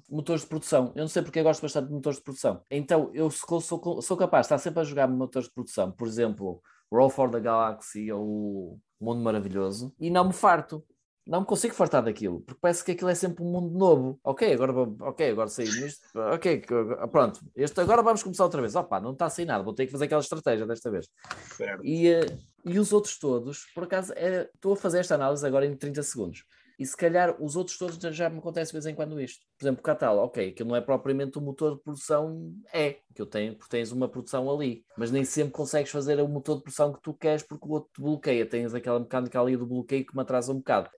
motores 0.10 0.42
de 0.42 0.48
produção. 0.48 0.92
Eu 0.96 1.02
não 1.02 1.08
sei 1.08 1.22
porque 1.22 1.40
eu 1.40 1.44
gosto 1.44 1.62
bastante 1.62 1.88
de 1.88 1.94
motores 1.94 2.18
de 2.18 2.24
produção. 2.24 2.62
Então, 2.70 3.10
eu 3.14 3.30
sou, 3.30 3.62
sou, 3.62 4.02
sou 4.02 4.18
capaz 4.18 4.44
de 4.44 4.46
estar 4.48 4.58
sempre 4.58 4.82
a 4.82 4.84
jogar 4.84 5.08
motores 5.08 5.48
de 5.48 5.54
produção, 5.54 5.92
por 5.92 6.08
exemplo, 6.08 6.62
Roll 6.92 7.10
for 7.10 7.30
the 7.30 7.40
Galaxy 7.40 8.12
ou 8.12 8.80
Mundo 9.00 9.22
Maravilhoso, 9.22 9.94
e 10.00 10.10
não 10.10 10.26
me 10.26 10.34
farto. 10.34 10.84
Não 11.28 11.42
me 11.42 11.46
consigo 11.46 11.76
fartar 11.76 12.04
daquilo, 12.04 12.42
porque 12.42 12.60
parece 12.60 12.84
que 12.84 12.92
aquilo 12.94 13.10
é 13.12 13.14
sempre 13.14 13.44
um 13.44 13.52
mundo 13.52 13.78
novo. 13.78 14.20
Ok, 14.24 14.52
agora, 14.52 14.74
ok, 14.74 15.30
agora 15.30 15.48
saí 15.48 15.70
nisto. 15.70 16.02
Ok, 16.34 16.66
pronto. 17.12 17.40
Este, 17.56 17.80
agora 17.82 18.02
vamos 18.02 18.24
começar 18.24 18.46
outra 18.46 18.60
vez. 18.60 18.76
Opa, 18.76 19.00
não 19.00 19.12
está 19.12 19.30
sem 19.30 19.46
nada, 19.46 19.64
vou 19.64 19.74
ter 19.74 19.86
que 19.86 19.92
fazer 19.92 20.06
aquela 20.06 20.22
estratégia 20.22 20.66
desta 20.66 20.90
vez. 20.90 21.08
Certo. 21.56 21.86
E, 21.86 22.08
eh, 22.08 22.26
e 22.66 22.80
os 22.80 22.92
outros 22.92 23.20
todos, 23.20 23.66
por 23.76 23.84
acaso, 23.84 24.12
é- 24.16 24.50
estou 24.56 24.74
a 24.74 24.76
fazer 24.76 25.02
esta 25.02 25.14
análise 25.14 25.46
agora 25.46 25.68
em 25.68 25.76
30 25.76 26.02
segundos. 26.02 26.44
E 26.80 26.86
se 26.86 26.96
calhar 26.96 27.36
os 27.44 27.58
outros 27.58 27.78
todos 27.78 27.98
já- 28.16 28.30
me 28.30 28.40
acontece 28.40 28.72
de 28.72 28.74
vez 28.74 28.86
em 28.86 28.96
quando 28.96 29.20
isto. 29.20 29.46
Por 29.58 29.66
exemplo, 29.66 29.82
o 29.82 29.84
Catal, 29.84 30.18
ok, 30.20 30.54
que 30.54 30.64
não 30.64 30.76
é 30.76 30.80
propriamente 30.82 31.38
um 31.38 31.42
motor 31.42 31.76
de 31.76 31.84
produção, 31.84 32.54
é, 32.74 33.00
que 33.14 33.22
eu 33.22 33.26
tenho, 33.26 33.54
porque 33.56 33.70
tens 33.70 33.92
uma 33.92 34.08
produção 34.08 34.50
ali, 34.50 34.86
mas 34.98 35.12
nem 35.12 35.26
sempre 35.26 35.52
consegues 35.52 35.92
fazer 35.92 36.20
o 36.22 36.28
motor 36.28 36.56
de 36.56 36.64
produção 36.64 36.94
que 36.94 37.02
tu 37.02 37.14
queres 37.14 37.44
porque 37.44 37.68
o 37.68 37.72
outro 37.72 37.90
te 37.94 38.02
bloqueia. 38.02 38.46
Tens 38.46 38.74
aquela 38.74 39.00
mecânica 39.00 39.42
ali 39.42 39.58
do 39.58 39.68
bloqueio 39.68 40.06
que 40.06 40.16
me 40.16 40.22
atrasa 40.22 40.54
um 40.54 40.58
bocado. 40.58 40.90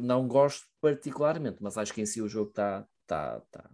Não 0.00 0.26
gosto 0.26 0.66
particularmente, 0.80 1.58
mas 1.60 1.78
acho 1.78 1.94
que 1.94 2.02
em 2.02 2.06
si 2.06 2.20
o 2.20 2.28
jogo 2.28 2.50
está 2.50 2.84
tá, 3.06 3.40
tá, 3.50 3.70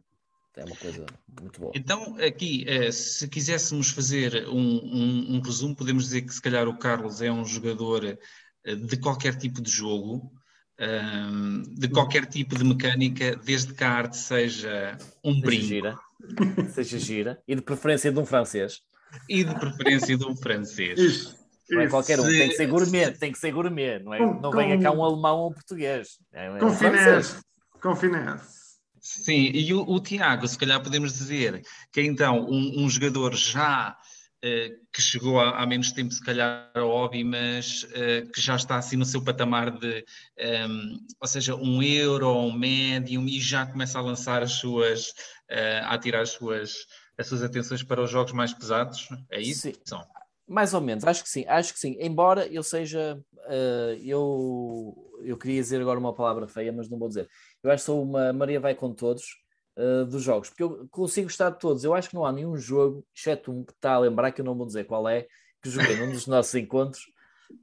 é 0.57 0.65
uma 0.65 0.77
coisa 0.77 1.07
muito 1.41 1.61
boa. 1.61 1.73
Então, 1.75 2.15
aqui, 2.19 2.65
eh, 2.69 2.93
se 2.93 3.27
quiséssemos 3.27 3.89
fazer 3.91 4.47
um, 4.49 4.55
um- 4.61 5.37
um 5.37 5.41
resumo, 5.41 5.75
podemos 5.75 6.05
dizer 6.05 6.23
que 6.23 6.33
se 6.33 6.41
calhar 6.41 6.69
o 6.69 6.79
Carlos 6.79 7.21
é 7.21 7.33
um 7.33 7.45
jogador 7.45 8.05
eh, 8.05 8.77
de 8.77 8.97
qualquer 8.99 9.37
tipo 9.37 9.61
de 9.61 9.71
jogo, 9.71 10.31
ahm, 10.79 11.63
de 11.63 11.89
qualquer 11.89 12.27
tipo 12.27 12.57
de 12.57 12.65
mecânica, 12.65 13.37
desde 13.45 13.73
que 13.75 13.85
a 13.85 13.91
arte 13.91 14.17
seja 14.17 14.97
um 15.23 15.33
Seja 15.35 15.47
brinco 15.47 15.65
gira, 15.67 15.99
seja 16.73 16.99
gira, 16.99 17.39
e 17.47 17.55
de 17.55 17.63
preferência 17.63 18.11
de 18.13 18.19
um 18.19 18.27
francês. 18.27 18.81
e 19.29 19.45
de 19.45 19.55
preferência 19.59 20.17
de 20.17 20.27
um 20.27 20.37
francês. 20.37 20.99
Isso. 20.99 21.45
Não 21.71 21.81
é 21.81 21.85
isso. 21.85 21.91
qualquer 21.93 22.21
um, 22.21 22.25
Se- 22.25 22.39
tem 22.39 22.49
que 22.51 22.57
ser 22.57 22.67
gourmet, 22.67 23.11
tem 23.13 23.33
que 23.33 23.39
ser 23.39 23.53
gourmet, 23.53 23.99
não, 24.01 24.13
é? 24.15 24.19
Com- 24.19 24.41
não 24.41 24.51
venha 24.51 24.77
com- 24.77 24.83
cá 24.83 24.91
um 24.93 25.03
alemão 25.05 25.39
ou 25.39 25.51
um 25.51 25.53
português. 25.55 26.19
É, 26.33 26.47
é 26.47 26.59
Com 26.59 26.67
um 26.67 26.75
finesse. 26.75 27.37
Com 27.81 27.97
finesse. 27.97 28.65
Sim, 29.01 29.51
e 29.53 29.73
o, 29.75 29.81
o 29.89 30.01
Tiago, 30.01 30.47
se 30.49 30.57
calhar 30.59 30.83
podemos 30.83 31.13
dizer 31.13 31.63
que 31.93 32.01
é 32.01 32.05
então 32.05 32.41
um, 32.49 32.85
um 32.85 32.89
jogador 32.91 33.35
já 33.35 33.97
que 34.93 35.01
chegou 35.01 35.41
há, 35.41 35.65
menos 35.67 35.93
tempo, 35.93 36.13
se 36.13 36.23
calhar, 36.23 36.71
ao 36.75 36.89
hobby, 36.89 37.25
mas 37.25 37.87
eh, 37.95 38.23
que 38.33 38.41
já 38.41 38.57
está 38.57 38.77
assim 38.77 38.97
no 38.97 39.05
seu 39.05 39.23
patamar 39.25 39.71
de, 39.79 40.05
ehm, 40.37 40.99
ou 41.21 41.27
seja, 41.27 41.55
um 41.57 41.83
euro 41.83 42.29
ou 42.29 42.49
um 42.49 42.53
médium 42.53 43.27
e 43.27 43.41
já 43.41 43.65
começa 43.67 43.99
a 43.99 44.03
lançar 44.03 44.43
as 44.43 44.53
suas, 44.53 45.13
eh, 45.49 45.81
a 45.81 45.95
atirar 45.95 46.23
as 46.23 46.31
suas, 46.31 46.87
as 47.17 47.27
suas 47.27 47.43
atenções 47.43 47.83
para 47.83 48.03
os 48.03 48.11
jogos 48.11 48.33
mais 48.33 48.53
pesados. 48.53 49.09
É 49.31 49.41
isso? 49.41 49.63
Sim. 49.63 49.75
São. 49.85 50.05
Mais 50.47 50.75
ou 50.75 50.81
menos, 50.81 51.05
acho 51.05 51.23
que 51.23 51.29
sim, 51.31 51.47
acho 51.49 51.73
que 51.73 51.79
sim. 51.79 51.97
Embora 51.99 52.47
eu 52.47 52.63
seja, 52.63 53.19
eh, 53.49 53.99
eu, 54.03 54.95
eu 55.23 55.39
queria 55.39 55.61
dizer 55.63 55.81
agora 55.81 55.99
uma 55.99 56.15
palavra 56.15 56.47
feia, 56.47 56.71
mas 56.71 56.89
não 56.91 56.99
vou 56.99 57.09
dizer. 57.09 57.29
Eu 57.63 57.71
acho 57.71 57.83
que 57.83 57.87
sou 57.87 58.03
uma 58.03 58.31
Maria 58.33 58.61
vai 58.61 58.75
com 58.75 58.93
todos 58.93 59.44
eh, 59.77 60.05
dos 60.05 60.23
jogos, 60.23 60.49
porque 60.51 60.63
eu 60.63 60.87
consigo 60.91 61.27
gostar 61.29 61.51
de 61.51 61.59
todos. 61.59 61.85
Eu 61.85 61.95
acho 61.95 62.09
que 62.09 62.15
não 62.15 62.25
há 62.25 62.33
nenhum 62.33 62.57
jogo, 62.57 63.05
exceto 63.15 63.53
um 63.53 63.65
que 63.65 63.73
está 63.73 63.95
a 63.95 63.99
lembrar, 63.99 64.33
que 64.33 64.41
eu 64.41 64.45
não 64.45 64.55
vou 64.55 64.67
dizer 64.67 64.85
qual 64.85 65.09
é, 65.09 65.27
que 65.63 65.71
joguei 65.71 65.97
num 65.97 66.11
dos 66.11 66.27
nossos 66.27 66.55
encontros 66.55 67.01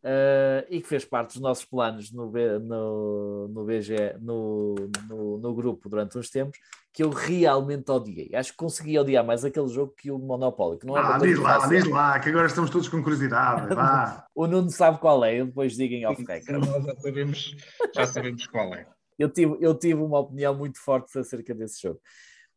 eh, 0.03 0.66
e 0.70 0.82
que 0.82 0.88
fez 0.88 1.05
parte 1.05 1.34
dos 1.34 1.41
nossos 1.41 1.66
planos 1.66 2.12
no, 2.12 2.30
B- 2.30 2.59
no, 2.59 3.47
no 3.49 3.66
BG, 3.66 4.16
no, 4.20 4.76
no, 5.07 5.38
no 5.38 5.53
grupo 5.53 5.88
durante 5.89 6.18
uns 6.18 6.30
tempos, 6.30 6.57
que 6.93 7.03
eu 7.03 7.09
realmente 7.09 7.89
odiei. 7.89 8.30
Acho 8.36 8.51
que 8.51 8.57
consegui 8.57 8.99
odiar 8.99 9.26
mais 9.26 9.45
aquele 9.45 9.68
jogo 9.70 9.93
que 9.95 10.12
o 10.12 10.18
Monopólio, 10.20 10.78
que 10.80 10.86
não 10.86 10.97
é 10.97 11.01
Ah, 11.01 11.18
diz 11.18 11.39
lá, 11.39 11.59
fácil. 11.59 11.70
diz 11.70 11.88
lá, 11.88 12.20
que 12.20 12.30
agora 12.30 12.47
estamos 12.47 12.70
todos 12.70 12.89
com 12.89 13.01
curiosidade. 13.01 13.68
Vá. 13.76 14.26
O 14.36 14.45
Nuno 14.47 14.70
sabe 14.70 14.97
qual 14.99 15.24
é, 15.24 15.39
eu 15.39 15.45
depois 15.45 15.74
digo 15.78 15.93
em 15.93 16.05
off-record. 16.05 16.66
Nós 16.68 16.84
já 16.86 16.95
sabemos, 16.97 17.55
já 17.95 18.05
sabemos 18.05 18.47
qual 18.47 18.74
é. 18.74 18.86
Eu 19.22 19.30
tive, 19.30 19.57
eu 19.59 19.78
tive 19.78 20.01
uma 20.01 20.19
opinião 20.19 20.55
muito 20.55 20.80
forte 20.80 21.17
acerca 21.17 21.53
desse 21.53 21.82
jogo. 21.82 22.01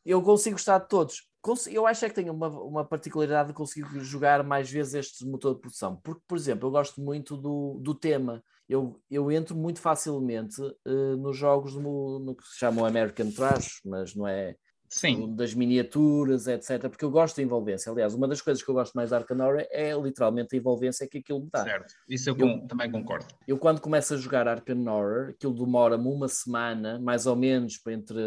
Eu 0.05 0.23
consigo 0.23 0.57
gostar 0.57 0.79
de 0.79 0.89
todos. 0.89 1.23
Eu 1.71 1.87
acho 1.87 2.05
é 2.05 2.09
que 2.09 2.15
tenho 2.15 2.33
uma, 2.33 2.49
uma 2.49 2.85
particularidade 2.85 3.49
de 3.49 3.55
conseguir 3.55 4.01
jogar 4.01 4.43
mais 4.43 4.71
vezes 4.71 4.95
este 4.95 5.27
motor 5.27 5.55
de 5.55 5.61
produção. 5.61 5.97
Porque, 6.03 6.23
por 6.27 6.39
exemplo, 6.39 6.67
eu 6.67 6.71
gosto 6.71 7.03
muito 7.03 7.37
do, 7.37 7.79
do 7.83 7.95
tema. 7.95 8.43
Eu, 8.67 8.99
eu 9.11 9.31
entro 9.31 9.55
muito 9.55 9.79
facilmente 9.79 10.57
eh, 10.87 11.17
nos 11.17 11.37
jogos 11.37 11.75
no, 11.75 12.19
no 12.19 12.35
que 12.35 12.45
se 12.45 12.59
chama 12.59 12.89
American 12.89 13.31
Trash, 13.31 13.81
mas 13.85 14.15
não 14.15 14.27
é 14.27 14.57
Sim, 14.95 15.35
das 15.35 15.53
miniaturas, 15.55 16.47
etc. 16.47 16.89
Porque 16.89 17.05
eu 17.05 17.11
gosto 17.11 17.37
da 17.37 17.43
envolvência. 17.43 17.91
Aliás, 17.91 18.15
uma 18.15 18.29
das 18.29 18.41
coisas 18.41 18.63
que 18.63 18.71
eu 18.71 18.75
gosto 18.77 18.95
mais 18.95 19.11
da 19.11 19.17
Arcanora 19.17 19.67
é 19.73 19.93
literalmente 19.93 20.55
a 20.55 20.59
envolvência 20.59 21.09
que 21.09 21.19
aquilo 21.19 21.41
me 21.41 21.51
dá. 21.51 21.65
certo. 21.65 21.93
Isso 22.09 22.31
eu, 22.31 22.37
com- 22.37 22.65
também 22.69 22.89
concordo. 22.89 23.27
Eu 23.47 23.59
quando 23.59 23.81
começo 23.81 24.15
a 24.15 24.17
jogar 24.17 24.47
Horror, 24.47 25.31
aquilo 25.31 25.53
demora-me 25.53 26.07
uma 26.07 26.29
semana, 26.29 27.01
mais 27.01 27.27
ou 27.27 27.35
menos, 27.35 27.81
entre 27.89 28.21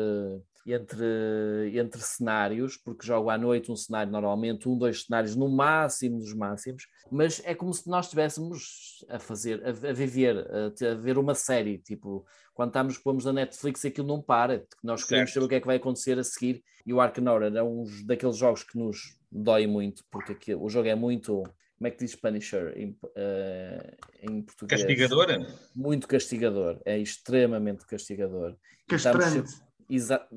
entre, 0.67 1.79
entre 1.79 2.01
cenários, 2.01 2.75
porque 2.75 3.07
jogo 3.07 3.29
à 3.29 3.37
noite 3.37 3.71
um 3.71 3.75
cenário 3.75 4.11
normalmente, 4.11 4.67
um, 4.67 4.77
dois 4.77 5.03
cenários 5.03 5.35
no 5.35 5.47
máximo 5.47 6.19
dos 6.19 6.33
máximos, 6.33 6.87
mas 7.09 7.41
é 7.45 7.55
como 7.55 7.73
se 7.73 7.89
nós 7.89 8.05
estivéssemos 8.07 9.05
a 9.07 9.17
fazer, 9.17 9.63
a, 9.65 9.69
a 9.69 9.93
viver, 9.93 10.37
a, 10.37 10.91
a, 10.91 10.95
ver 10.95 11.17
uma 11.17 11.33
série, 11.33 11.77
tipo, 11.77 12.25
quando 12.57 12.69
estamos, 12.69 12.97
pomos 12.97 13.23
na 13.23 13.31
Netflix 13.31 13.85
aquilo 13.85 14.07
não 14.07 14.19
para, 14.19 14.65
nós 14.83 15.03
queremos 15.03 15.31
saber 15.31 15.45
o 15.45 15.47
que 15.47 15.55
é 15.55 15.59
que 15.59 15.67
vai 15.67 15.75
acontecer 15.75 16.17
a 16.17 16.23
seguir, 16.23 16.63
e 16.83 16.91
o 16.91 16.99
Arcanora 16.99 17.55
é 17.55 17.61
um 17.61 17.85
daqueles 18.03 18.35
jogos 18.35 18.63
que 18.63 18.79
nos 18.79 19.15
dói 19.31 19.67
muito, 19.67 20.03
porque 20.09 20.31
aqui, 20.31 20.55
o 20.55 20.67
jogo 20.67 20.87
é 20.87 20.95
muito 20.95 21.43
como 21.77 21.87
é 21.87 21.91
que 21.91 22.03
diz 22.03 22.15
Punisher 22.15 22.73
em, 22.75 22.89
uh, 22.89 23.97
em 24.23 24.41
português? 24.41 24.81
Castigadora? 24.81 25.47
Muito 25.75 26.07
castigador, 26.07 26.81
é 26.83 26.97
extremamente 26.97 27.85
castigador. 27.85 28.55
Castrante. 28.87 29.47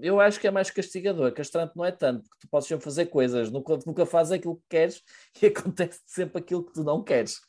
Eu 0.02 0.20
acho 0.20 0.38
que 0.38 0.46
é 0.46 0.50
mais 0.50 0.70
castigador, 0.70 1.32
castrante 1.32 1.72
não 1.74 1.86
é 1.86 1.90
tanto, 1.90 2.28
porque 2.28 2.46
tu 2.46 2.50
podes 2.50 2.68
sempre 2.68 2.84
fazer 2.84 3.06
coisas, 3.06 3.50
nunca, 3.50 3.78
nunca 3.86 4.04
fazes 4.04 4.32
aquilo 4.32 4.56
que 4.56 4.68
queres 4.68 5.02
e 5.40 5.46
acontece 5.46 6.00
sempre 6.04 6.42
aquilo 6.42 6.62
que 6.62 6.74
tu 6.74 6.84
não 6.84 7.02
queres. 7.02 7.40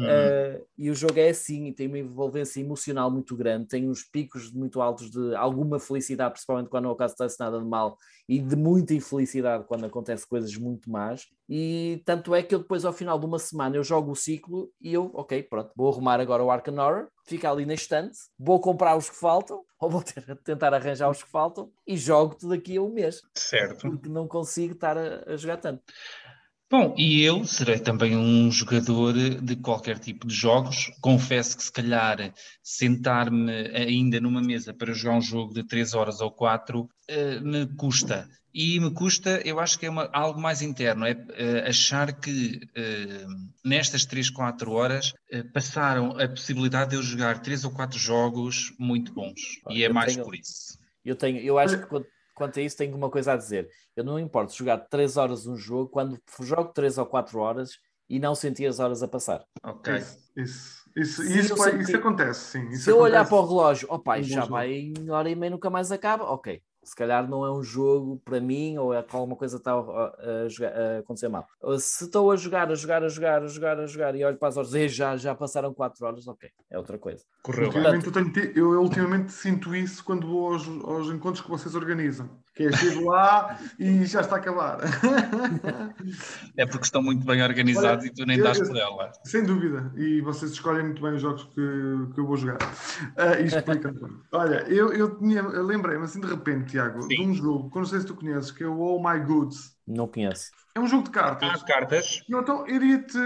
Uhum. 0.00 0.06
Uh, 0.06 0.66
e 0.78 0.90
o 0.90 0.94
jogo 0.94 1.18
é 1.18 1.28
assim 1.28 1.66
e 1.66 1.72
tem 1.74 1.86
uma 1.86 1.98
envolvência 1.98 2.58
emocional 2.58 3.10
muito 3.10 3.36
grande, 3.36 3.68
tem 3.68 3.88
uns 3.88 4.02
picos 4.02 4.50
muito 4.50 4.80
altos 4.80 5.10
de 5.10 5.34
alguma 5.36 5.78
felicidade, 5.78 6.32
principalmente 6.32 6.70
quando 6.70 6.84
não 6.84 6.92
acontece 6.92 7.38
nada 7.38 7.58
de 7.58 7.66
mal, 7.66 7.98
e 8.26 8.38
de 8.38 8.56
muita 8.56 8.94
infelicidade 8.94 9.64
quando 9.64 9.84
acontece 9.84 10.26
coisas 10.26 10.56
muito 10.56 10.90
más. 10.90 11.26
E 11.48 12.00
tanto 12.06 12.34
é 12.34 12.42
que 12.42 12.54
eu 12.54 12.60
depois, 12.60 12.84
ao 12.84 12.92
final 12.92 13.18
de 13.18 13.26
uma 13.26 13.38
semana, 13.38 13.76
eu 13.76 13.84
jogo 13.84 14.12
o 14.12 14.16
ciclo 14.16 14.70
e 14.80 14.94
eu, 14.94 15.10
ok, 15.12 15.42
pronto, 15.42 15.70
vou 15.76 15.92
arrumar 15.92 16.18
agora 16.18 16.42
o 16.42 16.50
Arkham 16.50 16.78
Horror, 16.78 17.08
fica 17.26 17.50
ali 17.50 17.66
na 17.66 17.74
estante, 17.74 18.16
vou 18.38 18.58
comprar 18.60 18.96
os 18.96 19.10
que 19.10 19.16
faltam, 19.16 19.62
ou 19.78 19.90
vou 19.90 20.02
ter, 20.02 20.24
tentar 20.44 20.72
arranjar 20.72 21.10
os 21.10 21.22
que 21.22 21.28
faltam 21.28 21.70
e 21.86 21.96
jogo-te 21.96 22.48
daqui 22.48 22.76
a 22.76 22.82
um 22.82 22.92
mês. 22.92 23.20
Certo. 23.34 23.90
Porque 23.90 24.08
não 24.08 24.26
consigo 24.26 24.74
estar 24.74 24.96
a, 24.96 25.24
a 25.26 25.36
jogar 25.36 25.58
tanto. 25.58 25.82
Bom, 26.70 26.94
e 26.96 27.24
eu 27.24 27.44
serei 27.44 27.80
também 27.80 28.16
um 28.16 28.48
jogador 28.48 29.12
de 29.12 29.56
qualquer 29.56 29.98
tipo 29.98 30.24
de 30.24 30.32
jogos. 30.32 30.92
Confesso 31.00 31.56
que 31.56 31.64
se 31.64 31.72
calhar 31.72 32.32
sentar-me 32.62 33.50
ainda 33.74 34.20
numa 34.20 34.40
mesa 34.40 34.72
para 34.72 34.92
jogar 34.92 35.16
um 35.16 35.20
jogo 35.20 35.52
de 35.52 35.64
3 35.64 35.94
horas 35.94 36.20
ou 36.20 36.30
4 36.30 36.82
uh, 36.82 36.88
eh, 37.08 37.40
me 37.40 37.66
custa. 37.74 38.28
E 38.54 38.78
me 38.78 38.92
custa, 38.92 39.40
eu 39.44 39.58
acho 39.58 39.80
que 39.80 39.86
é 39.86 39.90
uma, 39.90 40.08
algo 40.12 40.40
mais 40.40 40.62
interno, 40.62 41.04
é 41.04 41.12
uh, 41.12 41.68
achar 41.68 42.12
que 42.12 42.60
uh, 42.76 43.48
nestas 43.64 44.04
3, 44.04 44.30
4 44.30 44.70
horas 44.70 45.12
passaram 45.52 46.20
a 46.20 46.28
possibilidade 46.28 46.90
de 46.90 46.96
eu 46.96 47.02
jogar 47.02 47.40
3 47.42 47.64
ou 47.64 47.72
4 47.72 47.98
jogos 47.98 48.72
muito 48.78 49.12
bons. 49.12 49.40
E 49.70 49.82
é 49.82 49.88
mais 49.88 50.14
tenho, 50.14 50.24
por 50.24 50.36
isso. 50.36 50.78
Eu 51.04 51.16
tenho, 51.16 51.38
eu 51.38 51.58
acho 51.58 51.78
que 51.78 51.86
quando 51.86 52.06
quanto 52.40 52.58
a 52.58 52.62
isso, 52.62 52.76
tenho 52.76 52.96
uma 52.96 53.10
coisa 53.10 53.34
a 53.34 53.36
dizer. 53.36 53.68
Eu 53.94 54.02
não 54.02 54.18
importo 54.18 54.54
jogar 54.54 54.78
3 54.78 55.18
horas 55.18 55.46
um 55.46 55.56
jogo 55.56 55.90
quando 55.90 56.18
jogo 56.40 56.72
3 56.72 56.96
ou 56.96 57.04
4 57.04 57.38
horas 57.38 57.72
e 58.08 58.18
não 58.18 58.34
sentir 58.34 58.66
as 58.66 58.80
horas 58.80 59.02
a 59.02 59.08
passar. 59.08 59.44
Ok. 59.62 59.94
Isso, 59.94 60.18
isso, 60.36 60.84
isso, 60.96 61.22
isso, 61.22 61.56
sentir... 61.56 61.80
isso 61.82 61.96
acontece, 61.96 62.40
sim. 62.40 62.68
Isso 62.68 62.84
se 62.84 62.90
eu 62.90 62.98
olhar 62.98 63.28
para 63.28 63.36
o 63.36 63.46
relógio, 63.46 63.86
oh 63.90 63.98
pai, 63.98 64.22
já 64.22 64.46
vai 64.46 64.72
em 64.72 65.10
hora 65.10 65.28
e 65.28 65.36
meia 65.36 65.50
nunca 65.50 65.68
mais 65.68 65.92
acaba, 65.92 66.24
ok 66.24 66.62
se 66.82 66.94
calhar 66.94 67.28
não 67.28 67.44
é 67.44 67.52
um 67.52 67.62
jogo 67.62 68.20
para 68.24 68.40
mim 68.40 68.78
ou 68.78 68.94
é 68.94 69.04
alguma 69.10 69.36
coisa 69.36 69.58
está 69.58 69.72
a, 69.72 69.76
a, 69.76 70.96
a, 70.96 70.98
acontecer 70.98 71.28
mal. 71.28 71.46
Se 71.78 72.04
estou 72.04 72.30
a 72.30 72.36
jogar, 72.36 72.70
a 72.70 72.74
jogar, 72.74 73.02
a 73.04 73.08
jogar, 73.08 73.42
a 73.42 73.46
jogar, 73.46 73.80
a 73.80 73.86
jogar 73.86 74.14
e 74.14 74.24
olho 74.24 74.38
para 74.38 74.48
as 74.48 74.56
horas 74.56 74.74
e 74.74 74.88
já, 74.88 75.16
já 75.16 75.34
passaram 75.34 75.74
4 75.74 76.06
horas, 76.06 76.26
ok, 76.26 76.50
é 76.70 76.78
outra 76.78 76.98
coisa. 76.98 77.24
Correu. 77.42 77.66
Ultimamente, 77.66 78.06
eu, 78.06 78.12
tenho, 78.12 78.32
eu, 78.56 78.74
eu, 78.74 78.82
ultimamente 78.82 79.32
sinto 79.32 79.74
isso 79.74 80.02
quando 80.04 80.26
vou 80.26 80.52
aos, 80.52 80.66
aos 80.84 81.08
encontros 81.08 81.42
que 81.42 81.50
vocês 81.50 81.74
organizam. 81.74 82.28
Que 82.54 82.64
é 82.66 82.72
chego 82.72 83.08
lá 83.08 83.58
e 83.78 84.04
já 84.04 84.20
está 84.20 84.36
a 84.36 84.38
acabar. 84.38 84.78
É 86.56 86.66
porque 86.66 86.84
estão 86.84 87.02
muito 87.02 87.24
bem 87.24 87.42
organizados 87.42 88.04
Olha, 88.04 88.10
e 88.10 88.14
tu 88.14 88.26
nem 88.26 88.38
estás 88.38 88.58
por 88.58 88.76
ela. 88.76 89.12
Sem 89.24 89.44
dúvida. 89.44 89.92
E 89.96 90.20
vocês 90.20 90.50
escolhem 90.52 90.84
muito 90.84 91.00
bem 91.00 91.14
os 91.14 91.22
jogos 91.22 91.44
que, 91.44 92.12
que 92.14 92.20
eu 92.20 92.26
vou 92.26 92.36
jogar. 92.36 92.58
Uh, 92.60 93.40
e 93.40 93.44
explica-me. 93.44 93.98
Olha, 94.32 94.64
eu, 94.68 94.92
eu, 94.92 95.18
eu 95.20 95.62
lembrei-me 95.64 96.04
assim 96.04 96.20
de 96.20 96.26
repente, 96.26 96.72
Tiago, 96.72 97.02
Sim. 97.02 97.08
de 97.08 97.22
um 97.22 97.34
jogo 97.34 97.70
que 97.70 97.78
não 97.78 97.84
sei 97.86 98.00
se 98.00 98.06
tu 98.06 98.14
conheces, 98.14 98.50
que 98.50 98.64
é 98.64 98.66
o 98.66 98.78
Oh 98.78 98.98
My 99.02 99.20
Goods. 99.20 99.76
Não 99.86 100.08
conheço. 100.08 100.50
É 100.74 100.80
um 100.80 100.86
jogo 100.86 101.04
de 101.04 101.10
cartas. 101.10 101.62
Ah, 101.62 101.66
cartas. 101.66 102.22
então, 102.28 102.66
iria-te 102.66 103.18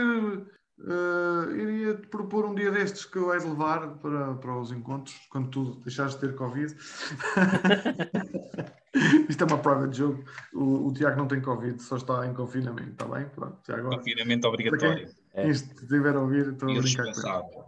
Uh, 0.76 1.54
iria 1.54 1.94
te 1.94 2.08
propor 2.08 2.44
um 2.44 2.54
dia 2.54 2.68
destes 2.70 3.04
que 3.04 3.16
eu 3.16 3.32
hei 3.32 3.38
de 3.38 3.46
levar 3.46 3.96
para, 3.98 4.34
para 4.34 4.58
os 4.58 4.72
encontros, 4.72 5.14
quando 5.30 5.48
tu 5.48 5.76
deixares 5.84 6.14
de 6.14 6.20
ter 6.20 6.34
Covid. 6.34 6.74
Isto 9.28 9.44
é 9.44 9.46
uma 9.46 9.58
prova 9.58 9.86
de 9.88 9.98
jogo. 9.98 10.24
O, 10.52 10.88
o, 10.88 10.92
Tiago 10.92 11.16
não 11.16 11.28
tem 11.28 11.40
Covid, 11.40 11.80
só 11.82 11.96
está 11.96 12.26
em 12.26 12.34
confinamento, 12.34 12.90
está 12.90 13.06
bem? 13.06 13.28
Pronto, 13.28 13.72
agora. 13.72 13.98
Confinamento 13.98 14.48
obrigatório. 14.48 15.06
Quem, 15.06 15.14
é. 15.34 15.48
Estiver 15.48 16.16
a 16.16 16.20
ouvir, 16.20 16.48
estou 16.48 16.68
a 16.68 16.80
brincar 16.80 17.12
com 17.12 17.60
uh, 17.60 17.64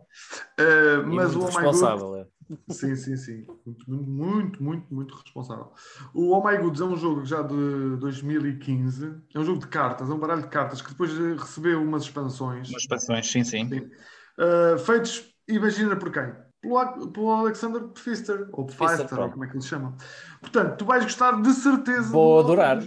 Mas 1.06 1.34
o 1.34 1.42
Oh 1.42 1.46
My 1.46 1.64
Good, 1.64 2.20
é. 2.20 2.26
Sim, 2.70 2.94
sim, 2.94 3.16
sim. 3.16 3.46
Muito, 3.64 3.90
muito, 3.90 4.62
muito, 4.62 4.94
muito 4.94 5.14
responsável. 5.14 5.72
O 6.14 6.30
Oh 6.30 6.46
My 6.46 6.56
Goods 6.58 6.80
é 6.80 6.84
um 6.84 6.96
jogo 6.96 7.24
já 7.24 7.42
de 7.42 7.96
2015. 7.98 9.14
É 9.34 9.38
um 9.38 9.44
jogo 9.44 9.60
de 9.60 9.66
cartas, 9.66 10.08
é 10.08 10.12
um 10.12 10.18
baralho 10.18 10.42
de 10.42 10.48
cartas 10.48 10.80
que 10.80 10.90
depois 10.90 11.12
recebeu 11.38 11.82
umas 11.82 12.04
expansões. 12.04 12.68
Umas 12.68 12.82
expansões, 12.82 13.30
sim, 13.30 13.42
sim. 13.42 13.68
sim. 13.68 13.90
Uh, 14.38 14.78
feitos, 14.78 15.34
imagina 15.48 15.96
por 15.96 16.12
quem? 16.12 16.32
Pelo, 16.60 17.10
pelo 17.10 17.30
Alexander 17.30 17.82
Pfister, 17.88 18.48
ou 18.52 18.66
Pfister, 18.66 19.20
ou 19.20 19.30
como 19.30 19.44
é 19.44 19.48
que 19.48 19.54
eles 19.54 19.66
chamam. 19.66 19.96
Portanto, 20.40 20.76
tu 20.76 20.84
vais 20.84 21.04
gostar 21.04 21.40
de 21.40 21.52
certeza. 21.52 22.10
Vou 22.10 22.38
adorar. 22.38 22.78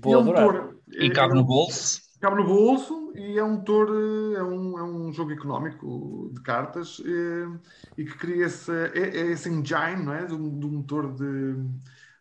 Vou 0.00 0.18
adorar. 0.18 0.74
e 0.88 1.10
cabe 1.10 1.34
no 1.34 1.44
bolso. 1.44 2.01
Cabe 2.22 2.36
no 2.36 2.44
bolso 2.44 3.12
e 3.16 3.36
é 3.36 3.42
um 3.42 3.54
motor, 3.54 3.88
é 3.88 4.42
um, 4.44 4.78
é 4.78 4.82
um 4.84 5.12
jogo 5.12 5.32
económico 5.32 6.30
de 6.32 6.40
cartas 6.40 7.02
e, 7.04 7.10
eh, 7.10 7.58
e 7.98 8.04
que 8.04 8.16
cria 8.16 8.46
esse, 8.46 8.70
é, 8.70 8.96
é 8.96 9.26
esse 9.32 9.48
engine 9.48 10.04
não 10.04 10.12
é? 10.12 10.24
do, 10.24 10.38
motor 10.38 11.12
de, 11.14 11.56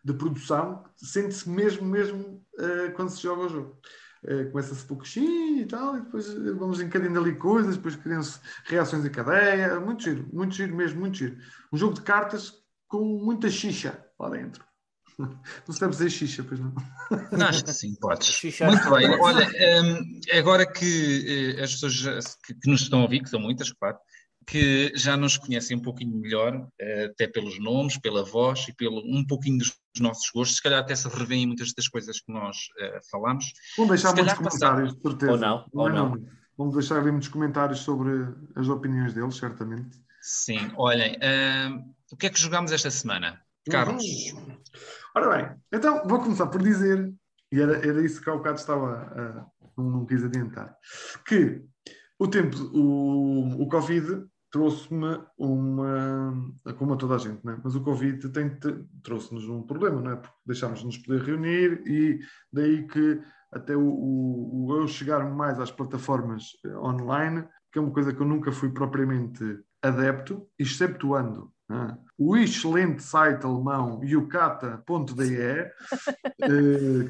de 0.03 0.13
produção. 0.13 0.83
Sente-se 0.95 1.47
mesmo, 1.47 1.87
mesmo 1.87 2.43
uh, 2.57 2.91
quando 2.95 3.09
se 3.09 3.21
joga 3.21 3.43
o 3.43 3.49
jogo. 3.49 3.77
Uh, 4.23 4.49
Começa-se 4.49 4.83
pouco 4.87 5.03
e 5.15 5.67
tal, 5.67 5.95
e 5.95 6.01
depois 6.01 6.33
vamos 6.33 6.81
encadeando 6.81 7.19
ali 7.19 7.35
coisas, 7.35 7.75
depois 7.77 7.95
criam-se 7.95 8.39
reações 8.65 9.05
em 9.05 9.11
cadeia. 9.11 9.79
Muito 9.79 10.01
giro, 10.01 10.27
muito 10.33 10.55
giro 10.55 10.75
mesmo, 10.75 10.99
muito 10.99 11.17
giro. 11.17 11.37
Um 11.71 11.77
jogo 11.77 11.93
de 11.93 12.01
cartas 12.01 12.59
com 12.87 13.05
muita 13.05 13.51
xixa 13.51 14.03
lá 14.19 14.31
dentro. 14.31 14.70
Não 15.67 15.75
sabes 15.75 15.97
dizer 15.97 16.09
xixa, 16.09 16.43
pois 16.43 16.59
não? 16.59 16.73
Acho 17.47 17.63
que 17.63 17.73
sim, 17.73 17.95
podes. 17.95 18.27
Xixa, 18.27 18.67
Muito 18.67 18.89
bem. 18.89 19.09
Olha, 19.19 19.47
um, 19.83 20.37
agora 20.37 20.65
que 20.65 21.55
uh, 21.57 21.63
as 21.63 21.73
pessoas 21.73 22.35
que, 22.45 22.53
que, 22.53 22.69
nos 22.69 22.81
estão 22.81 22.99
a 22.99 23.03
ouvir, 23.03 23.21
que 23.21 23.29
são 23.29 23.39
muitas, 23.39 23.71
claro, 23.71 23.97
que 24.45 24.91
já 24.95 25.15
nos 25.15 25.37
conhecem 25.37 25.77
um 25.77 25.81
pouquinho 25.81 26.17
melhor, 26.17 26.55
uh, 26.55 27.05
até 27.11 27.27
pelos 27.27 27.59
nomes, 27.59 27.97
pela 27.97 28.23
voz 28.23 28.67
e 28.67 28.73
pelo 28.73 28.99
um 29.05 29.25
pouquinho 29.25 29.59
dos 29.59 29.73
nossos 29.99 30.29
gostos, 30.33 30.57
se 30.57 30.63
calhar 30.63 30.79
até 30.79 30.95
se 30.95 31.07
revêem 31.07 31.47
muitas 31.47 31.73
das 31.73 31.87
coisas 31.87 32.19
que 32.19 32.31
nós 32.31 32.57
uh, 32.57 32.99
falamos. 33.09 33.45
Vamos 33.77 33.91
deixar 33.91 34.15
muitos 34.15 34.33
comentários, 34.33 34.95
de 34.95 35.01
certeza. 35.01 35.31
Ou 35.31 35.37
não, 35.37 35.65
ou 35.73 35.89
não. 35.89 36.09
não. 36.15 36.25
Vamos 36.57 36.75
deixar 36.75 36.99
ali 36.99 37.11
muitos 37.11 37.29
comentários 37.29 37.79
sobre 37.79 38.11
as 38.55 38.67
opiniões 38.67 39.13
deles, 39.13 39.35
certamente. 39.35 39.99
Sim, 40.21 40.71
olhem, 40.77 41.15
uh, 41.15 41.83
o 42.11 42.17
que 42.17 42.27
é 42.27 42.29
que 42.29 42.39
jogámos 42.39 42.71
esta 42.71 42.91
semana? 42.91 43.41
Carlos. 43.69 44.03
Uhum. 44.03 44.57
Ora 45.15 45.29
bem, 45.35 45.57
então 45.73 46.07
vou 46.07 46.21
começar 46.21 46.47
por 46.47 46.61
dizer, 46.61 47.13
e 47.51 47.59
era, 47.59 47.85
era 47.85 48.01
isso 48.01 48.21
que 48.21 48.29
há 48.29 48.33
bocado 48.33 48.59
estava, 48.59 49.47
uh, 49.57 49.67
não, 49.77 49.89
não, 49.89 50.05
quis 50.05 50.23
adiantar, 50.23 50.75
que 51.25 51.61
o 52.17 52.27
tempo, 52.27 52.55
o, 52.73 53.61
o 53.61 53.67
Covid 53.67 54.25
trouxe-me 54.51 55.21
uma, 55.37 56.53
como 56.77 56.93
a 56.93 56.97
toda 56.97 57.15
a 57.15 57.17
gente, 57.17 57.45
né? 57.45 57.59
mas 57.63 57.75
o 57.75 57.81
Covid 57.81 58.29
trouxe-nos 59.01 59.47
um 59.49 59.63
problema, 59.63 60.01
não 60.01 60.11
é? 60.11 60.15
Porque 60.17 60.35
deixámos-nos 60.45 60.97
poder 60.97 61.23
reunir 61.23 61.81
e 61.85 62.19
daí 62.51 62.85
que 62.87 63.21
até 63.51 63.75
o, 63.75 63.81
o, 63.81 64.65
o 64.67 64.77
eu 64.77 64.87
chegar 64.87 65.29
mais 65.29 65.59
às 65.59 65.71
plataformas 65.71 66.51
eh, 66.65 66.77
online, 66.77 67.45
que 67.71 67.79
é 67.79 67.81
uma 67.81 67.91
coisa 67.91 68.13
que 68.13 68.21
eu 68.21 68.25
nunca 68.25 68.51
fui 68.51 68.69
propriamente 68.69 69.59
adepto, 69.81 70.47
exceptuando 70.59 71.51
ah. 71.60 71.60
O 72.17 72.37
excelente 72.37 73.01
site 73.01 73.43
alemão 73.45 73.99
yucata.de, 74.03 75.41
eh, 75.41 75.73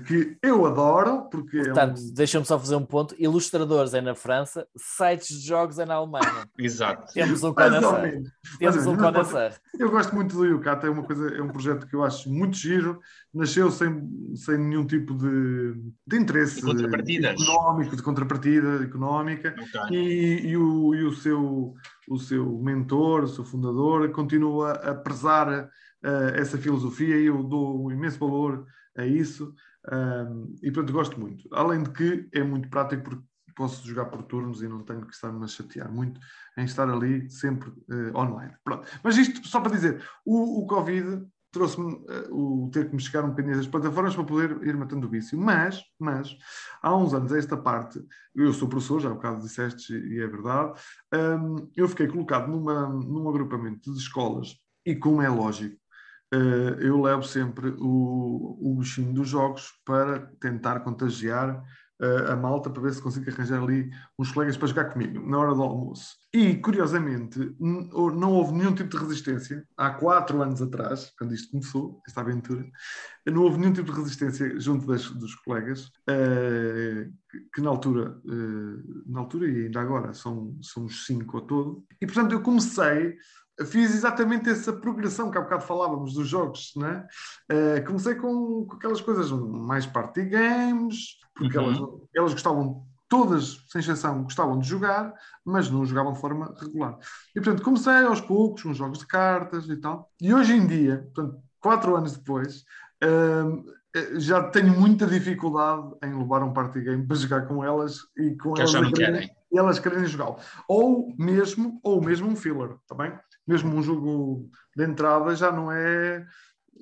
que 0.07 0.37
eu 0.41 0.65
adoro, 0.65 1.29
porque. 1.29 1.63
Portanto, 1.63 1.99
é 1.99 2.01
um... 2.01 2.13
deixa-me 2.13 2.45
só 2.45 2.57
fazer 2.57 2.75
um 2.75 2.85
ponto: 2.85 3.13
ilustradores 3.19 3.93
é 3.93 3.99
na 3.99 4.15
França, 4.15 4.65
sites 4.77 5.41
de 5.41 5.47
jogos 5.47 5.79
é 5.79 5.85
na 5.85 5.95
Alemanha. 5.95 6.45
Exato. 6.57 7.11
Temos 7.13 7.43
um 7.43 7.53
conhecer. 7.53 8.23
Temos 8.57 8.87
um 8.87 8.95
conhecer. 8.95 9.61
Eu 9.77 9.91
gosto 9.91 10.15
muito 10.15 10.35
do 10.37 10.45
Yucata, 10.45 10.87
é 10.87 10.89
uma 10.89 11.03
coisa, 11.03 11.27
é 11.35 11.41
um 11.41 11.49
projeto 11.49 11.87
que 11.87 11.95
eu 11.95 12.03
acho 12.03 12.31
muito 12.31 12.55
giro, 12.55 12.99
nasceu 13.33 13.69
sem, 13.69 14.09
sem 14.35 14.57
nenhum 14.57 14.85
tipo 14.85 15.13
de, 15.13 15.73
de 16.07 16.17
interesse 16.17 16.61
de 16.61 17.25
económico, 17.25 17.95
de 17.95 18.03
contrapartida 18.03 18.83
económica, 18.83 19.55
okay. 19.83 19.97
e, 19.97 20.47
e, 20.49 20.57
o, 20.57 20.95
e 20.95 21.03
o 21.03 21.13
seu 21.13 21.73
o 22.11 22.19
seu 22.19 22.59
mentor, 22.59 23.23
o 23.23 23.27
seu 23.27 23.45
fundador, 23.45 24.09
continua 24.11 24.73
a 24.73 24.93
prezar 24.93 25.47
uh, 26.03 26.35
essa 26.35 26.57
filosofia 26.57 27.17
e 27.17 27.25
eu 27.27 27.41
dou 27.41 27.85
um 27.85 27.91
imenso 27.91 28.19
valor 28.19 28.65
a 28.97 29.05
isso 29.05 29.55
um, 29.89 30.55
e 30.61 30.69
portanto 30.71 30.93
gosto 30.93 31.19
muito. 31.19 31.47
Além 31.53 31.83
de 31.83 31.89
que 31.91 32.27
é 32.33 32.43
muito 32.43 32.69
prático 32.69 33.03
porque 33.03 33.23
posso 33.55 33.87
jogar 33.87 34.05
por 34.05 34.23
turnos 34.23 34.61
e 34.61 34.67
não 34.67 34.83
tenho 34.83 35.05
que 35.05 35.13
estar-me 35.13 35.43
a 35.43 35.47
chatear 35.47 35.91
muito 35.91 36.19
em 36.57 36.65
estar 36.65 36.89
ali 36.89 37.29
sempre 37.29 37.69
uh, 37.69 38.17
online. 38.17 38.53
Pronto. 38.63 38.85
Mas 39.03 39.17
isto 39.17 39.47
só 39.47 39.61
para 39.61 39.71
dizer, 39.71 40.03
o, 40.25 40.63
o 40.63 40.67
Covid 40.67 41.25
trouxe-me 41.51 41.93
uh, 41.93 42.65
o 42.65 42.69
ter 42.71 42.89
que 42.89 42.95
me 42.95 43.01
chegar 43.01 43.23
um 43.23 43.29
bocadinho 43.29 43.57
das 43.57 43.67
plataformas 43.67 44.15
para 44.15 44.23
poder 44.23 44.65
ir 44.65 44.75
matando 44.75 45.05
o 45.05 45.09
vício. 45.09 45.37
Mas, 45.37 45.83
mas, 45.99 46.35
há 46.81 46.95
uns 46.95 47.13
anos, 47.13 47.31
esta 47.33 47.57
parte, 47.57 48.01
eu 48.33 48.53
sou 48.53 48.69
professor, 48.69 49.01
já 49.01 49.09
há 49.09 49.13
bocado 49.13 49.41
disseste 49.41 49.93
e 49.93 50.19
é 50.19 50.27
verdade, 50.27 50.79
um, 51.13 51.69
eu 51.75 51.87
fiquei 51.87 52.07
colocado 52.07 52.47
numa, 52.47 52.87
num 52.87 53.27
agrupamento 53.29 53.91
de 53.91 53.99
escolas 53.99 54.55
e, 54.85 54.95
como 54.95 55.21
é 55.21 55.29
lógico, 55.29 55.75
uh, 56.33 56.79
eu 56.79 57.01
levo 57.01 57.23
sempre 57.23 57.75
o, 57.77 58.57
o 58.61 58.75
bichinho 58.79 59.13
dos 59.13 59.27
jogos 59.27 59.73
para 59.85 60.19
tentar 60.39 60.79
contagiar 60.79 61.61
a 62.29 62.35
malta 62.35 62.69
para 62.69 62.81
ver 62.81 62.93
se 62.93 63.01
consigo 63.01 63.29
arranjar 63.29 63.61
ali 63.61 63.91
uns 64.17 64.31
colegas 64.31 64.57
para 64.57 64.67
jogar 64.67 64.85
comigo 64.85 65.27
na 65.27 65.37
hora 65.37 65.53
do 65.53 65.61
almoço. 65.61 66.15
E, 66.33 66.55
curiosamente, 66.55 67.55
não 67.59 68.31
houve 68.31 68.53
nenhum 68.53 68.73
tipo 68.73 68.89
de 68.89 68.97
resistência. 68.97 69.65
Há 69.77 69.91
quatro 69.91 70.41
anos 70.41 70.61
atrás, 70.61 71.11
quando 71.17 71.33
isto 71.33 71.51
começou, 71.51 72.01
esta 72.07 72.21
aventura, 72.21 72.65
não 73.27 73.43
houve 73.43 73.59
nenhum 73.59 73.73
tipo 73.73 73.91
de 73.91 73.99
resistência 73.99 74.59
junto 74.59 74.87
das, 74.87 75.09
dos 75.11 75.35
colegas, 75.35 75.87
uh, 76.09 77.11
que, 77.53 77.61
na 77.61 77.69
altura, 77.69 78.19
uh, 78.25 79.11
na 79.11 79.19
altura 79.19 79.49
e 79.49 79.65
ainda 79.65 79.81
agora, 79.81 80.13
são, 80.13 80.57
somos 80.61 81.05
cinco 81.05 81.37
ao 81.37 81.45
todo. 81.45 81.85
E, 82.01 82.05
portanto, 82.05 82.31
eu 82.31 82.41
comecei 82.41 83.17
fiz 83.65 83.93
exatamente 83.93 84.49
essa 84.49 84.73
progressão 84.73 85.29
que 85.29 85.37
há 85.37 85.41
bocado 85.41 85.63
falávamos 85.63 86.13
dos 86.13 86.27
jogos, 86.27 86.73
né? 86.75 87.07
Uh, 87.51 87.85
comecei 87.85 88.15
com, 88.15 88.65
com, 88.65 88.75
aquelas 88.75 89.01
coisas 89.01 89.31
mais 89.31 89.85
party 89.85 90.25
games, 90.25 91.19
porque 91.35 91.57
uhum. 91.57 91.65
elas, 91.65 91.79
elas 92.15 92.31
gostavam, 92.33 92.85
todas, 93.07 93.65
sem 93.67 93.79
exceção, 93.79 94.23
gostavam 94.23 94.59
de 94.59 94.67
jogar, 94.67 95.13
mas 95.43 95.69
não 95.69 95.85
jogavam 95.85 96.13
de 96.13 96.19
forma 96.19 96.55
regular. 96.59 96.97
E, 97.35 97.41
portanto, 97.41 97.63
comecei 97.63 97.93
aos 97.93 98.21
poucos, 98.21 98.63
com 98.63 98.73
jogos 98.73 98.99
de 98.99 99.07
cartas 99.07 99.67
e 99.67 99.75
tal. 99.77 100.09
E 100.21 100.33
hoje 100.33 100.53
em 100.53 100.65
dia, 100.65 101.09
portanto, 101.13 101.41
quatro 101.59 101.95
anos 101.95 102.17
depois, 102.17 102.63
uh, 103.03 103.63
já 104.15 104.43
tenho 104.43 104.79
muita 104.79 105.05
dificuldade 105.05 105.91
em 106.03 106.17
levar 106.17 106.43
um 106.43 106.53
party 106.53 106.81
game 106.81 107.05
para 107.05 107.17
jogar 107.17 107.47
com 107.47 107.63
elas 107.63 107.99
e 108.17 108.35
com 108.37 108.53
que 108.53 108.61
elas 108.61 108.73
não 108.73 108.91
querem. 108.91 109.29
Elas 109.53 109.79
querem 109.79 110.05
jogar. 110.05 110.35
Ou 110.67 111.13
mesmo, 111.17 111.79
ou 111.83 112.01
mesmo 112.01 112.29
um 112.29 112.35
filler, 112.35 112.77
está 112.83 112.95
bem? 112.95 113.13
Mesmo 113.47 113.75
um 113.75 113.81
jogo 113.81 114.49
de 114.75 114.83
entrada 114.83 115.35
já 115.35 115.51
não 115.51 115.71
é 115.71 116.25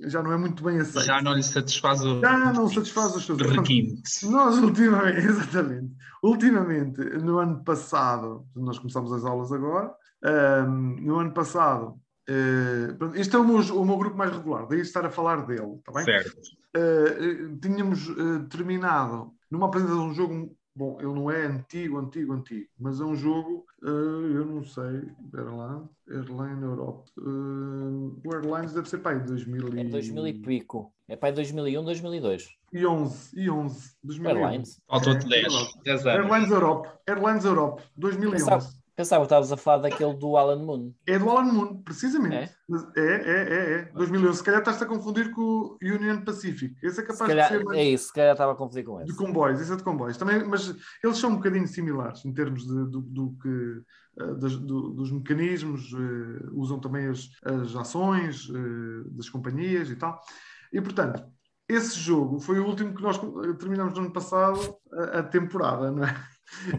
já 0.02 0.24
não 0.24 0.32
é 0.32 0.38
muito 0.38 0.64
bem 0.64 0.80
aceito. 0.80 1.06
Já 1.06 1.22
não 1.22 1.34
lhe 1.34 1.44
satisfaz 1.44 2.02
o. 2.04 2.22
Já 2.22 2.54
não 2.54 2.70
satisfaz 2.70 3.16
os 3.16 3.26
seus 3.26 3.38
Nós, 4.24 4.58
ultimamente, 4.58 5.18
exatamente, 5.28 5.94
ultimamente, 6.24 7.02
no 7.18 7.40
ano 7.40 7.64
passado, 7.64 8.46
nós 8.56 8.80
começamos 8.80 9.12
as 9.12 9.26
aulas 9.26 9.52
agora, 9.52 9.94
um, 10.68 11.02
no 11.02 11.20
ano 11.20 11.34
passado, 11.34 12.00
uh, 12.30 13.16
este 13.16 13.36
é 13.36 13.40
o 13.40 13.44
meu, 13.46 13.58
o 13.58 13.86
meu, 13.86 13.98
grupo 13.98 14.18
mais 14.18 14.32
regular, 14.32 14.68
daí 14.68 14.80
estar 14.80 15.06
a 15.06 15.10
falar 15.10 15.46
dele, 15.46 15.76
está 15.80 15.92
bem? 15.92 16.06
Certo. 16.06 16.38
Uh, 16.78 17.58
tínhamos 17.60 18.08
uh, 18.10 18.48
terminado 18.50 19.32
numa 19.50 19.68
apresentação 19.68 20.06
de 20.06 20.12
um 20.12 20.16
jogo 20.16 20.56
Bom, 20.80 20.96
ele 20.98 21.12
não 21.12 21.30
é 21.30 21.46
antigo, 21.46 21.98
antigo, 21.98 22.32
antigo, 22.32 22.70
mas 22.80 23.02
é 23.02 23.04
um 23.04 23.14
jogo, 23.14 23.66
uh, 23.84 23.88
eu 23.88 24.46
não 24.46 24.64
sei, 24.64 25.12
espera 25.26 25.52
lá, 25.52 25.84
Airline 26.10 26.64
Europe. 26.64 27.12
Uh, 27.18 28.18
o 28.26 28.34
Airlines 28.34 28.72
deve 28.72 28.88
ser 28.88 29.00
para 29.00 29.18
aí 29.18 29.20
2000 29.26 29.76
e... 29.76 29.80
É 29.82 29.84
2000 29.84 30.28
e 30.28 30.34
pico. 30.36 30.94
É 31.10 31.18
para 31.18 31.28
aí 31.28 31.36
2001, 31.36 31.84
2002. 31.84 32.48
E 32.72 32.86
11, 32.86 33.30
e 33.38 33.50
11, 33.50 33.92
2001. 34.02 34.40
Airlines. 34.40 34.82
Faltou-te 34.88 35.28
10, 35.28 35.44
10 35.84 36.08
anos. 36.08 36.26
Airlines 36.26 36.50
Europe, 36.50 36.90
Airlines 37.06 37.44
Europe, 37.44 37.84
2011. 37.98 38.46
Pensava, 38.46 38.74
Pensava 39.00 39.22
que 39.22 39.28
estavas 39.28 39.50
a 39.50 39.56
falar 39.56 39.78
daquele 39.84 40.14
do 40.14 40.36
Alan 40.36 40.62
Moon. 40.62 40.94
É 41.08 41.18
do 41.18 41.30
Alan 41.30 41.54
Moon, 41.54 41.82
precisamente. 41.84 42.36
É, 42.36 42.52
é, 42.98 43.02
é, 43.02 43.54
é. 43.54 43.80
é. 43.80 43.92
2011. 43.96 44.40
Se 44.40 44.44
calhar 44.44 44.60
estás 44.60 44.82
a 44.82 44.86
confundir 44.86 45.32
com 45.32 45.42
o 45.42 45.78
Union 45.82 46.22
Pacific. 46.26 46.76
Esse 46.84 47.00
é 47.00 47.04
capaz 47.04 47.30
calhar, 47.30 47.50
de 47.50 47.60
ser 47.60 47.64
mais... 47.64 47.80
É 47.80 47.84
isso, 47.86 48.08
se 48.08 48.14
calhar 48.14 48.34
estava 48.34 48.52
a 48.52 48.56
confundir 48.56 48.84
com 48.84 49.00
esse. 49.00 49.10
De 49.10 49.18
comboios, 49.18 49.62
esse 49.62 49.72
é 49.72 49.78
de 49.78 49.84
comboios. 49.84 50.18
Também, 50.18 50.44
mas 50.44 50.76
eles 51.02 51.18
são 51.18 51.30
um 51.30 51.36
bocadinho 51.38 51.66
similares 51.66 52.26
em 52.26 52.34
termos 52.34 52.68
de, 52.68 52.92
do, 52.92 53.00
do 53.00 53.38
que... 53.42 53.82
Uh, 54.22 54.36
das, 54.36 54.58
do, 54.58 54.90
dos 54.90 55.14
mecanismos, 55.14 55.94
uh, 55.94 56.52
usam 56.52 56.78
também 56.78 57.08
as, 57.08 57.30
as 57.46 57.74
ações 57.78 58.50
uh, 58.50 59.10
das 59.12 59.30
companhias 59.30 59.90
e 59.90 59.96
tal. 59.96 60.20
E, 60.74 60.82
portanto, 60.82 61.24
esse 61.70 61.98
jogo 61.98 62.38
foi 62.42 62.60
o 62.60 62.66
último 62.66 62.94
que 62.94 63.02
nós 63.02 63.18
terminamos 63.60 63.94
no 63.94 64.02
ano 64.02 64.12
passado, 64.12 64.76
a, 64.92 65.20
a 65.20 65.24
temporada, 65.24 65.90
não 65.90 66.04
é? 66.04 66.14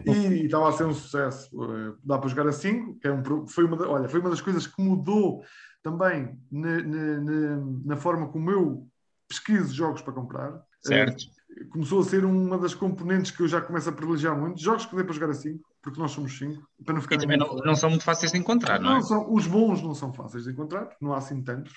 E 0.05 0.45
estava 0.45 0.69
a 0.69 0.71
ser 0.71 0.85
um 0.85 0.93
sucesso. 0.93 1.49
Eh, 1.63 1.93
dá 2.03 2.17
para 2.17 2.29
jogar 2.29 2.47
a 2.47 2.51
5, 2.51 2.99
que 2.99 3.07
é 3.07 3.13
um, 3.13 3.47
foi, 3.47 3.65
uma, 3.65 3.87
olha, 3.87 4.09
foi 4.09 4.19
uma 4.19 4.29
das 4.29 4.41
coisas 4.41 4.67
que 4.67 4.81
mudou 4.81 5.43
também 5.83 6.37
na, 6.51 6.81
na, 6.81 7.57
na 7.85 7.97
forma 7.97 8.29
como 8.29 8.51
eu 8.51 8.87
pesquiso 9.27 9.73
jogos 9.73 10.01
para 10.01 10.13
comprar. 10.13 10.61
Certo. 10.81 11.21
Uh, 11.21 11.69
começou 11.69 12.01
a 12.01 12.03
ser 12.03 12.25
uma 12.25 12.57
das 12.57 12.73
componentes 12.73 13.31
que 13.31 13.41
eu 13.41 13.47
já 13.47 13.61
começo 13.61 13.89
a 13.89 13.91
privilegiar 13.91 14.37
muito. 14.37 14.61
Jogos 14.61 14.85
que 14.85 14.95
dê 14.95 15.03
para 15.03 15.13
jogar 15.13 15.29
a 15.29 15.33
5, 15.33 15.63
porque 15.81 15.99
nós 15.99 16.11
somos 16.11 16.37
5. 16.37 16.61
Para 16.85 16.95
não 16.95 17.01
ficar 17.01 17.15
e 17.15 17.19
também 17.19 17.37
não, 17.37 17.55
não, 17.55 17.75
são 17.75 17.89
muito 17.89 18.03
fáceis 18.03 18.31
de 18.31 18.37
encontrar, 18.37 18.79
não, 18.79 18.91
não 18.91 18.97
é? 18.97 19.01
São, 19.01 19.33
os 19.33 19.47
bons 19.47 19.81
não 19.81 19.93
são 19.93 20.13
fáceis 20.13 20.45
de 20.45 20.51
encontrar, 20.51 20.89
não 21.01 21.13
há 21.13 21.17
assim 21.17 21.41
tantos. 21.43 21.73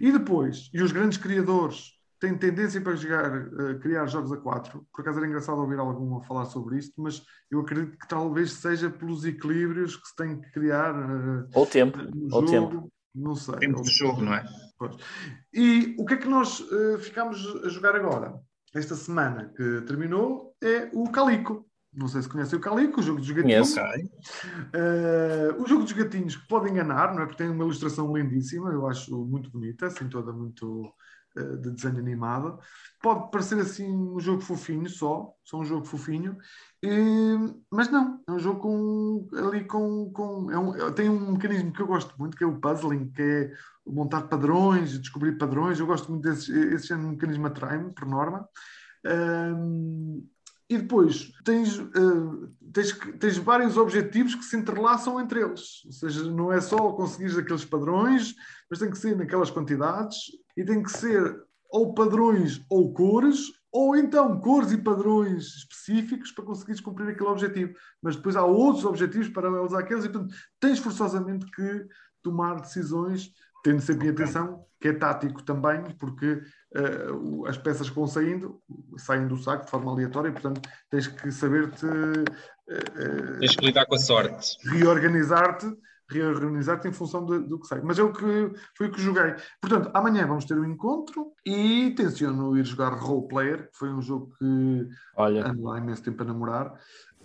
E 0.00 0.10
depois, 0.10 0.70
e 0.72 0.82
os 0.82 0.92
grandes 0.92 1.18
criadores 1.18 1.95
tem 2.18 2.36
tendência 2.36 2.80
para 2.80 2.96
jogar, 2.96 3.46
uh, 3.46 3.78
criar 3.80 4.06
jogos 4.06 4.32
a 4.32 4.36
4. 4.36 4.86
Por 4.92 5.00
acaso 5.02 5.18
era 5.18 5.26
engraçado 5.26 5.60
ouvir 5.60 5.78
algum 5.78 6.16
a 6.16 6.22
falar 6.22 6.46
sobre 6.46 6.78
isto, 6.78 6.94
mas 7.00 7.22
eu 7.50 7.60
acredito 7.60 7.98
que 7.98 8.08
talvez 8.08 8.52
seja 8.52 8.90
pelos 8.90 9.24
equilíbrios 9.24 9.96
que 9.96 10.08
se 10.08 10.16
tem 10.16 10.40
que 10.40 10.50
criar. 10.52 10.94
Uh, 10.94 11.48
ou 11.54 11.66
tempo, 11.66 11.98
ou 12.32 12.44
tempo. 12.44 12.92
Não 13.14 13.34
sei. 13.34 13.56
Tempo 13.56 13.82
de 13.82 13.90
jogo, 13.90 14.22
não 14.22 14.34
é? 14.34 14.44
Pois. 14.78 14.94
E 15.52 15.94
o 15.98 16.04
que 16.04 16.14
é 16.14 16.16
que 16.18 16.28
nós 16.28 16.60
uh, 16.60 16.98
ficamos 16.98 17.44
a 17.64 17.68
jogar 17.68 17.96
agora? 17.96 18.34
Esta 18.74 18.94
semana 18.94 19.52
que 19.56 19.80
terminou 19.82 20.54
é 20.62 20.90
o 20.92 21.10
Calico. 21.10 21.66
Não 21.94 22.08
sei 22.08 22.20
se 22.20 22.28
conhecem 22.28 22.58
o 22.58 22.60
Calico, 22.60 23.00
o 23.00 23.02
jogo 23.02 23.20
dos 23.20 23.30
gatinhos. 23.30 23.74
Uh, 23.74 25.62
o 25.62 25.66
jogo 25.66 25.84
dos 25.84 25.92
gatinhos 25.92 26.36
que 26.36 26.46
pode 26.46 26.70
enganar, 26.70 27.14
não 27.14 27.22
é? 27.22 27.26
Porque 27.26 27.42
tem 27.42 27.50
uma 27.50 27.64
ilustração 27.64 28.14
lindíssima, 28.14 28.70
eu 28.70 28.86
acho 28.86 29.24
muito 29.24 29.50
bonita, 29.50 29.86
assim 29.86 30.06
toda 30.06 30.30
muito 30.30 30.92
de 31.36 31.70
desenho 31.70 31.98
animado. 31.98 32.58
Pode 33.02 33.30
parecer 33.30 33.58
assim 33.60 33.86
um 33.88 34.18
jogo 34.18 34.40
fofinho 34.40 34.88
só, 34.88 35.32
só 35.44 35.58
um 35.58 35.64
jogo 35.64 35.84
fofinho, 35.84 36.36
e, 36.82 36.88
mas 37.70 37.90
não, 37.90 38.20
é 38.28 38.32
um 38.32 38.38
jogo 38.38 38.60
com, 38.60 39.28
ali 39.36 39.64
com. 39.64 40.10
com 40.12 40.50
é 40.50 40.58
um, 40.58 40.92
tem 40.92 41.08
um 41.08 41.32
mecanismo 41.32 41.72
que 41.72 41.82
eu 41.82 41.86
gosto 41.86 42.14
muito, 42.18 42.36
que 42.36 42.44
é 42.44 42.46
o 42.46 42.60
puzzling, 42.60 43.10
que 43.10 43.22
é 43.22 43.52
montar 43.86 44.22
padrões, 44.22 44.98
descobrir 44.98 45.38
padrões. 45.38 45.78
Eu 45.78 45.86
gosto 45.86 46.10
muito 46.10 46.22
desse 46.22 46.52
esse 46.52 46.88
género 46.88 47.08
de 47.08 47.14
mecanismo 47.14 47.46
atrai-me, 47.46 47.92
por 47.92 48.06
norma. 48.06 48.48
Um, 49.04 50.26
e 50.68 50.78
depois 50.78 51.32
tens, 51.44 51.78
uh, 51.78 52.52
tens, 52.72 52.92
tens 53.20 53.36
vários 53.38 53.76
objetivos 53.76 54.34
que 54.34 54.44
se 54.44 54.56
entrelaçam 54.56 55.20
entre 55.20 55.40
eles. 55.40 55.84
Ou 55.86 55.92
seja, 55.92 56.30
não 56.30 56.52
é 56.52 56.60
só 56.60 56.92
conseguir 56.92 57.38
aqueles 57.38 57.64
padrões, 57.64 58.34
mas 58.68 58.80
tem 58.80 58.90
que 58.90 58.98
ser 58.98 59.16
naquelas 59.16 59.50
quantidades 59.50 60.16
e 60.56 60.64
tem 60.64 60.82
que 60.82 60.90
ser 60.90 61.44
ou 61.70 61.94
padrões 61.94 62.64
ou 62.70 62.92
cores, 62.92 63.38
ou 63.70 63.96
então 63.96 64.40
cores 64.40 64.72
e 64.72 64.78
padrões 64.78 65.44
específicos 65.56 66.32
para 66.32 66.44
conseguires 66.44 66.80
cumprir 66.80 67.08
aquele 67.08 67.28
objetivo. 67.28 67.74
Mas 68.02 68.16
depois 68.16 68.36
há 68.36 68.44
outros 68.44 68.84
objetivos 68.84 69.28
paralelos 69.28 69.74
àqueles 69.74 70.04
e, 70.04 70.08
portanto, 70.08 70.34
tens 70.60 70.78
forçosamente 70.78 71.46
que 71.50 71.86
tomar 72.22 72.60
decisões, 72.60 73.30
tendo 73.62 73.80
sempre 73.80 74.06
em 74.06 74.10
atenção 74.10 74.64
que 74.80 74.88
é 74.88 74.92
tático 74.92 75.42
também, 75.42 75.82
porque 75.98 76.42
uh, 76.76 77.46
as 77.46 77.56
peças 77.56 77.88
que 77.88 77.96
vão 77.96 78.06
saindo, 78.06 78.60
saem 78.98 79.26
do 79.26 79.36
saco 79.36 79.64
de 79.64 79.70
forma 79.70 79.90
aleatória, 79.90 80.28
e, 80.28 80.32
portanto, 80.32 80.60
tens 80.90 81.06
que 81.06 81.32
saber-te. 81.32 81.86
Uh, 81.86 83.38
tens 83.40 83.56
que 83.56 83.64
lidar 83.64 83.86
com 83.86 83.94
a 83.94 83.98
sorte. 83.98 84.56
Reorganizar-te 84.68 85.66
reorganizar-te 86.08 86.88
em 86.88 86.92
função 86.92 87.24
de, 87.24 87.40
do 87.40 87.58
que 87.58 87.66
sai. 87.66 87.80
Mas 87.82 87.98
é 87.98 88.02
o 88.02 88.12
que 88.12 88.52
foi 88.76 88.88
o 88.88 88.92
que 88.92 89.00
joguei. 89.00 89.34
Portanto, 89.60 89.90
amanhã 89.92 90.26
vamos 90.26 90.44
ter 90.44 90.58
um 90.58 90.64
encontro 90.64 91.32
e 91.44 91.90
tenciono 91.96 92.56
ir 92.56 92.64
jogar 92.64 92.90
Role 92.94 93.28
Player, 93.28 93.70
que 93.70 93.78
foi 93.78 93.90
um 93.92 94.00
jogo 94.00 94.32
que 94.38 94.88
Olha. 95.16 95.48
ando 95.48 95.70
há 95.70 95.78
imenso 95.78 96.02
tempo 96.02 96.22
a 96.22 96.26
namorar. 96.26 96.74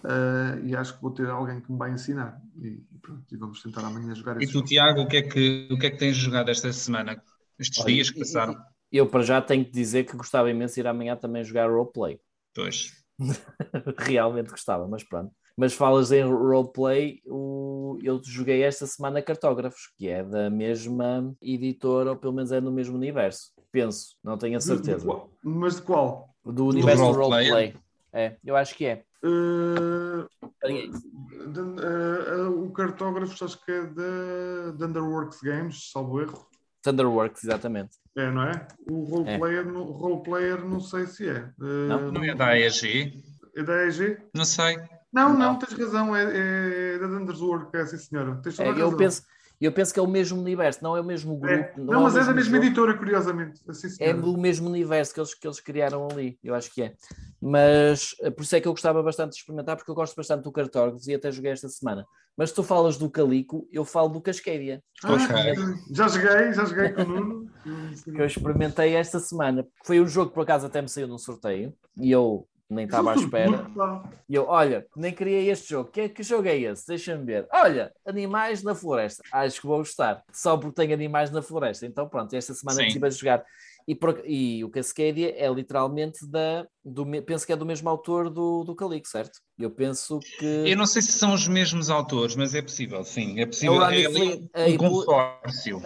Uh, 0.04 0.66
e 0.66 0.76
acho 0.76 0.96
que 0.96 1.02
vou 1.02 1.12
ter 1.12 1.30
alguém 1.30 1.62
que 1.62 1.72
me 1.72 1.78
vai 1.78 1.92
ensinar. 1.92 2.42
E, 2.60 2.84
pronto, 3.02 3.24
e 3.32 3.38
vamos 3.38 3.62
tentar 3.62 3.82
amanhã 3.82 4.16
jogar 4.16 4.42
E 4.42 4.48
tu, 4.48 4.54
jogo. 4.54 4.66
Tiago, 4.66 5.02
o 5.02 5.08
que, 5.08 5.18
é 5.18 5.22
que, 5.22 5.68
o 5.72 5.78
que 5.78 5.86
é 5.86 5.92
que 5.92 5.98
tens 5.98 6.16
jogado 6.16 6.50
esta 6.50 6.74
semana? 6.74 7.22
Estes 7.60 7.84
Olha, 7.84 7.94
dias 7.94 8.10
que 8.10 8.20
passaram? 8.20 8.56
Eu, 8.92 9.08
para 9.08 9.22
já, 9.22 9.40
tenho 9.42 9.64
que 9.64 9.72
dizer 9.72 10.06
que 10.06 10.18
gostava 10.18 10.50
imenso 10.50 10.74
de 10.74 10.82
ir 10.82 10.88
amanhã 10.88 11.16
também 11.16 11.44
jogar 11.44 11.70
roleplay. 11.70 12.20
Pois. 12.54 12.92
Realmente 13.98 14.50
gostava, 14.50 14.88
mas 14.88 15.04
pronto. 15.04 15.32
Mas 15.58 15.74
falas 15.74 16.12
em 16.12 16.24
roleplay, 16.24 17.22
o... 17.28 17.98
eu 18.02 18.20
joguei 18.24 18.64
esta 18.64 18.88
semana 18.88 19.22
Cartógrafos, 19.22 19.92
que 19.98 20.08
é 20.08 20.24
da 20.24 20.50
mesma 20.50 21.36
editora, 21.42 22.12
ou 22.12 22.16
pelo 22.16 22.34
menos 22.34 22.52
é 22.52 22.60
no 22.62 22.72
mesmo 22.72 22.96
universo. 22.96 23.52
Penso, 23.72 24.16
não 24.24 24.38
tenho 24.38 24.56
a 24.56 24.60
De- 24.60 24.64
certeza. 24.66 25.00
de 25.00 25.06
qual- 25.06 25.30
mas 25.44 25.76
de 25.76 25.82
qual? 25.84 26.30
Do 26.46 26.68
universo 26.68 27.04
do 27.06 27.12
roleplay? 27.12 27.50
roleplay. 27.50 27.76
É, 28.14 28.36
eu 28.44 28.56
acho 28.56 28.76
que 28.76 28.86
é. 28.86 29.04
Uh, 29.24 30.28
de- 30.68 31.60
uh, 31.60 32.50
uh, 32.50 32.66
o 32.66 32.72
cartógrafo 32.72 33.44
acho 33.46 33.64
que 33.64 33.72
é 33.72 33.84
da 33.86 34.72
de 34.76 34.84
Underworks 34.84 35.40
Games, 35.42 35.90
salvo 35.92 36.22
erro. 36.22 36.46
Thunderworks, 36.82 37.44
exatamente. 37.44 37.92
É, 38.18 38.30
não 38.32 38.42
é? 38.44 38.68
O 38.90 39.04
roleplayer, 39.04 39.66
no, 39.66 39.84
roleplayer 39.84 40.66
não 40.66 40.80
sei 40.80 41.06
se 41.06 41.30
é. 41.30 41.50
Uh, 41.60 41.88
Não? 41.88 42.12
Não 42.12 42.24
é 42.24 42.34
da 42.34 42.48
AEG? 42.48 43.24
É 43.56 43.64
da 43.64 43.86
EG? 43.86 44.18
Não 44.34 44.44
sei. 44.46 44.78
Não, 45.12 45.30
não, 45.34 45.40
Não. 45.54 45.60
tens 45.60 45.74
razão, 45.74 46.16
é, 46.16 46.96
é 46.96 47.00
da 47.00 47.08
Underworks, 47.08 47.74
é 47.74 47.86
sim 47.86 47.98
senhora. 47.98 48.40
Tens 48.44 48.56
toda 48.56 48.70
É, 48.70 48.72
a 48.74 48.76
eu, 48.78 48.96
penso, 48.96 49.24
eu 49.60 49.72
penso 49.72 49.94
que 49.94 50.00
é 50.00 50.04
o 50.04 50.08
mesmo 50.08 50.40
universo, 50.40 50.82
não 50.84 50.96
é 50.96 51.02
o 51.02 51.04
mesmo 51.04 51.36
grupo. 51.38 51.54
É. 51.54 51.74
Não, 51.78 51.86
Não, 51.86 52.02
mas 52.04 52.16
o 52.16 52.20
é 52.20 52.24
da 52.26 52.34
mesma 52.34 52.54
jogo. 52.56 52.66
editora, 52.66 52.98
curiosamente. 52.98 53.62
Assim, 53.68 53.88
É 53.88 53.90
senhora. 53.90 54.18
do 54.22 54.38
mesmo 54.38 54.70
universo 54.70 55.14
que 55.14 55.20
eles, 55.20 55.34
que 55.34 55.46
eles 55.48 55.60
criaram 55.60 56.08
ali, 56.10 56.40
eu 56.44 56.56
acho 56.56 56.74
que 56.74 56.82
é. 56.84 56.94
Mas 57.42 58.16
eh, 58.22 58.30
por 58.30 58.44
isso 58.44 58.56
é 58.56 58.62
que 58.62 58.68
eu 58.68 58.72
gostava 58.72 59.04
bastante 59.04 59.32
de 59.32 59.38
experimentar, 59.38 59.76
porque 59.76 59.92
eu 59.92 59.96
gosto 59.96 60.16
bastante 60.16 60.44
do 60.44 60.52
Cartógrafos 60.52 61.08
e 61.08 61.14
até 61.16 61.32
joguei 61.32 61.52
esta 61.52 61.68
semana. 61.68 62.06
Mas 62.38 62.50
se 62.50 62.56
tu 62.56 62.64
falas 62.64 62.98
do 62.98 63.10
Calico, 63.10 63.68
eu 63.72 63.84
falo 63.84 64.08
do 64.10 64.22
Cascadia, 64.22 64.82
Ah. 65.04 65.18
Já 65.92 66.08
joguei, 66.08 66.54
já 66.54 66.64
joguei 66.66 66.90
com 66.94 67.02
o 67.02 67.06
Nuno. 67.06 67.52
que 68.06 68.22
eu 68.22 68.26
experimentei 68.26 68.96
esta 68.96 69.20
semana. 69.20 69.68
Foi 69.84 70.00
um 70.00 70.08
jogo 70.08 70.30
que 70.30 70.36
por 70.36 70.44
acaso 70.44 70.66
até 70.68 70.82
me 70.82 70.88
saiu 70.88 71.08
num 71.08 71.18
sorteio 71.18 71.74
e 71.98 72.10
eu 72.12 72.48
nem 72.72 72.86
estava 72.86 73.12
à 73.12 73.16
espera. 73.16 73.66
E 74.28 74.36
eu, 74.36 74.46
olha, 74.48 74.86
nem 74.96 75.14
queria 75.14 75.52
este 75.52 75.70
jogo. 75.70 75.90
Que, 75.92 76.10
que 76.10 76.24
jogo 76.24 76.48
é 76.48 76.58
esse? 76.58 76.88
Deixa-me 76.88 77.26
ver. 77.26 77.48
Olha, 77.52 77.92
animais 78.06 78.64
na 78.64 78.74
floresta. 78.74 79.24
Acho 79.32 79.62
que 79.62 79.68
vou 79.68 79.78
gostar. 79.80 80.24
Só 80.32 80.58
porque 80.58 80.76
tenho 80.76 80.94
animais 80.94 81.30
na 81.32 81.42
floresta. 81.42 81.86
Então 81.86 82.08
pronto, 82.08 82.34
esta 82.34 82.54
semana 82.54 82.86
estive 82.86 83.06
a 83.06 83.10
jogar. 83.10 83.46
E, 83.92 83.96
por- 83.96 84.22
e 84.26 84.64
o 84.64 84.70
Cascadia 84.70 85.34
é 85.38 85.52
literalmente 85.54 86.26
da. 86.26 86.66
Do, 86.84 87.06
penso 87.26 87.46
que 87.46 87.52
é 87.52 87.58
do 87.58 87.66
mesmo 87.66 87.90
autor 87.90 88.30
do, 88.30 88.64
do 88.64 88.74
Calico, 88.74 89.06
certo? 89.08 89.38
Eu 89.60 89.70
penso 89.70 90.18
que. 90.40 90.46
Eu 90.66 90.78
não 90.78 90.86
sei 90.86 91.02
se 91.02 91.12
são 91.12 91.34
os 91.34 91.46
mesmos 91.48 91.90
autores, 91.90 92.36
mas 92.38 92.56
é 92.56 92.62
possível, 92.62 93.04
sim. 93.04 93.38
É 93.38 93.44
É 93.44 93.46
possível. 93.46 93.74
o 93.76 93.82
É, 93.84 93.86
Randy 93.86 94.06
ali 94.06 94.16
Flynn, 94.16 94.48
um, 94.56 94.74
um 94.74 94.78
consórcio. 94.78 95.82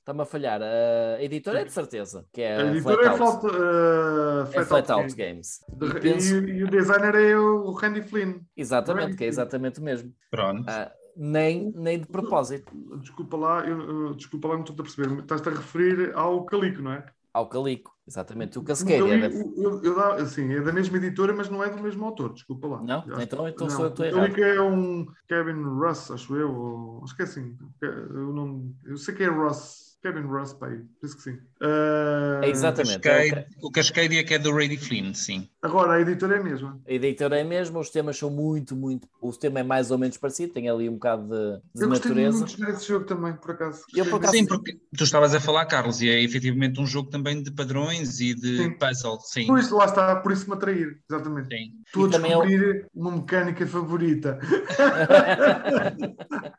Está-me 0.00 0.22
a 0.22 0.24
falhar. 0.24 0.60
A 0.62 1.22
editora 1.22 1.60
é 1.60 1.64
de 1.64 1.70
certeza, 1.72 2.26
que 2.32 2.42
é 2.42 2.56
A 2.56 2.62
a 2.62 2.66
editora 2.72 3.06
é 3.06 3.16
Flatout. 3.16 3.40
Flat, 3.40 3.56
uh, 3.56 4.60
É 4.60 4.64
Flat 4.64 4.90
Out 4.90 5.02
Out 5.04 5.14
Games. 5.14 5.60
Games. 5.78 5.96
E 5.96 6.00
penso- 6.00 6.34
E, 6.38 6.50
e 6.58 6.64
o 6.64 6.68
designer 6.70 7.14
é 7.14 7.38
o 7.38 7.70
Randy 7.70 8.02
Flynn. 8.02 8.40
Exatamente, 8.56 9.16
que 9.16 9.22
é 9.22 9.26
Randy. 9.26 9.34
exatamente 9.34 9.78
o 9.80 9.82
mesmo. 9.84 10.12
Pronto. 10.28 10.64
Ah, 10.68 10.90
nem, 11.16 11.72
nem 11.74 12.00
de 12.00 12.06
propósito. 12.06 12.70
Desculpa 13.00 13.36
lá, 13.36 13.64
eu- 13.66 14.12
desculpa 14.14 14.48
lá, 14.48 14.54
não 14.54 14.62
estou 14.64 14.74
a 14.74 14.82
perceber. 14.82 15.20
Estás-te 15.20 15.48
a 15.48 15.52
referir 15.52 16.12
ao 16.14 16.44
Calico, 16.44 16.82
não 16.82 16.92
é? 16.92 17.04
Ao 17.38 17.48
Calico, 17.48 17.92
exatamente. 18.06 18.58
O 18.58 18.62
é 18.62 19.18
da- 19.20 19.30
Calico, 19.30 19.52
eu, 19.62 19.82
eu 19.84 20.00
assim, 20.14 20.52
é 20.52 20.60
da 20.60 20.72
mesma 20.72 20.96
editora, 20.96 21.32
mas 21.32 21.48
não 21.48 21.62
é 21.62 21.70
do 21.70 21.80
mesmo 21.80 22.04
autor, 22.04 22.32
desculpa 22.34 22.66
lá. 22.66 22.82
Não? 22.82 22.98
Acho- 23.00 23.22
Então- 23.22 23.46
então 23.48 23.66
não. 23.68 23.76
sou 23.76 23.84
eu 23.84 23.92
que 23.92 24.02
estou 24.02 24.06
O 24.06 24.08
errado. 24.24 24.34
Calico 24.34 24.40
é 24.40 24.60
um 24.60 25.06
Kevin 25.28 25.62
Russ, 25.62 26.10
acho 26.10 26.34
eu, 26.36 26.52
ou, 26.52 27.04
acho 27.04 27.14
que 27.14 27.22
é 27.22 27.24
assim. 27.24 27.56
Eu, 27.80 28.32
não, 28.32 28.74
eu 28.84 28.96
sei 28.96 29.14
que 29.14 29.22
é 29.22 29.28
Russ, 29.28 29.87
Kevin 30.02 30.26
Russ, 30.28 30.52
pai, 30.52 30.80
penso 31.00 31.16
que 31.16 31.22
sim. 31.22 31.38
Ah, 31.60 32.40
É 32.44 32.48
exatamente. 32.50 33.08
é 33.08 33.10
o 33.10 33.30
Cascade, 33.30 33.46
o 33.62 33.70
Cascadia 33.70 34.24
que 34.24 34.34
é 34.34 34.38
do 34.38 34.52
Randy 34.54 34.76
Flynn, 34.76 35.12
sim. 35.12 35.48
Agora, 35.60 35.94
a 35.94 36.00
editora 36.00 36.36
é 36.36 36.38
a 36.38 36.42
mesma. 36.42 36.80
A 36.86 36.92
editora 36.92 37.40
é 37.40 37.42
mesmo, 37.42 37.80
os 37.80 37.90
temas 37.90 38.16
são 38.16 38.30
muito, 38.30 38.76
muito. 38.76 39.08
O 39.20 39.32
tema 39.32 39.58
é 39.58 39.62
mais 39.64 39.90
ou 39.90 39.98
menos 39.98 40.16
parecido, 40.16 40.52
tem 40.52 40.68
ali 40.68 40.88
um 40.88 40.92
bocado 40.94 41.24
de, 41.24 41.60
de 41.74 41.82
Eu 41.82 41.88
gostei 41.88 42.10
natureza. 42.12 42.38
muito 42.38 42.50
de 42.52 42.58
jogar 42.60 42.72
esse 42.74 42.86
jogo 42.86 43.04
também, 43.06 43.32
por 43.34 43.50
acaso. 43.50 43.82
Eu, 43.92 44.04
por 44.04 44.10
Gostei 44.12 44.18
acaso, 44.18 44.38
Sim, 44.38 44.46
porque 44.46 44.78
tu 44.96 45.02
estavas 45.02 45.34
a 45.34 45.40
falar, 45.40 45.66
Carlos, 45.66 46.00
e 46.00 46.08
é 46.08 46.22
efetivamente 46.22 46.80
um 46.80 46.86
jogo 46.86 47.10
também 47.10 47.42
de 47.42 47.50
padrões 47.50 48.20
e 48.20 48.34
de 48.34 48.56
Sim. 48.56 48.70
puzzle, 48.78 49.18
sim. 49.22 49.46
Pois, 49.48 49.68
lá 49.70 49.86
está, 49.86 50.14
por 50.16 50.30
isso 50.30 50.48
me 50.48 50.54
atrair, 50.54 51.00
exatamente. 51.10 51.48
sim. 51.48 51.72
Estou 51.86 52.04
a 52.04 52.08
E 52.08 52.10
também 52.12 52.32
é 52.32 52.36
o- 52.36 52.42
descobrir 52.42 52.86
uma 52.94 53.10
mecânica 53.10 53.66
favorita. 53.66 54.38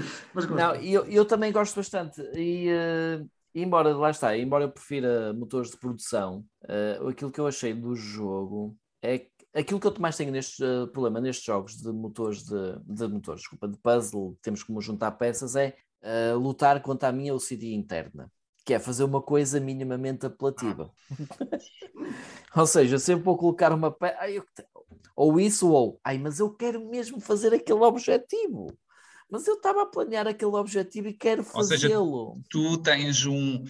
Mas 0.34 0.44
gosto. 0.44 0.60
Não, 0.60 0.74
eu, 0.76 1.04
eu 1.06 1.24
também 1.24 1.52
gosto 1.52 1.76
bastante. 1.76 2.20
E, 2.34 2.68
eh, 2.68 3.24
embora, 3.54 3.94
lá 3.96 4.10
está, 4.10 4.36
embora 4.36 4.64
eu 4.64 4.70
prefira 4.70 5.32
motores 5.32 5.70
de 5.70 5.78
produção, 5.78 6.44
eh, 6.68 6.98
aquilo 7.08 7.30
que 7.30 7.40
eu 7.40 7.46
achei 7.46 7.74
do 7.74 7.94
jogo 7.94 8.76
é 9.02 9.18
que 9.18 9.30
aquilo 9.54 9.80
que 9.80 9.86
eu 9.86 9.94
mais 9.98 10.16
tenho 10.16 10.30
neste 10.30 10.62
eh, 10.62 10.86
problema 10.86 11.20
nestes 11.20 11.44
jogos 11.44 11.76
de 11.76 11.90
motores 11.92 12.44
de, 12.44 12.78
de 12.84 13.08
motores, 13.08 13.42
desculpa, 13.42 13.68
de 13.68 13.76
puzzle, 13.78 14.36
temos 14.42 14.62
como 14.62 14.80
juntar 14.80 15.12
peças, 15.12 15.56
é 15.56 15.74
eh, 16.02 16.32
lutar 16.34 16.80
contra 16.82 17.08
a 17.08 17.12
minha 17.12 17.34
OCD 17.34 17.74
interna. 17.74 18.30
Que 18.64 18.74
é 18.74 18.78
fazer 18.78 19.04
uma 19.04 19.22
coisa 19.22 19.58
minimamente 19.58 20.26
apelativa. 20.26 20.92
ou 22.54 22.66
seja, 22.66 22.98
sempre 22.98 23.24
vou 23.24 23.36
colocar 23.36 23.72
uma 23.72 23.90
peça. 23.90 24.44
Ou 25.16 25.40
isso, 25.40 25.70
ou 25.70 26.00
ai, 26.04 26.18
mas 26.18 26.38
eu 26.38 26.50
quero 26.54 26.86
mesmo 26.88 27.20
fazer 27.20 27.52
aquele 27.54 27.80
objetivo. 27.80 28.66
Mas 29.30 29.46
eu 29.46 29.54
estava 29.54 29.82
a 29.82 29.86
planear 29.86 30.26
aquele 30.26 30.56
objetivo 30.56 31.08
e 31.08 31.12
quero 31.12 31.42
fazê-lo. 31.44 32.40
Tu 32.50 32.78
tens 32.78 33.24
um, 33.26 33.64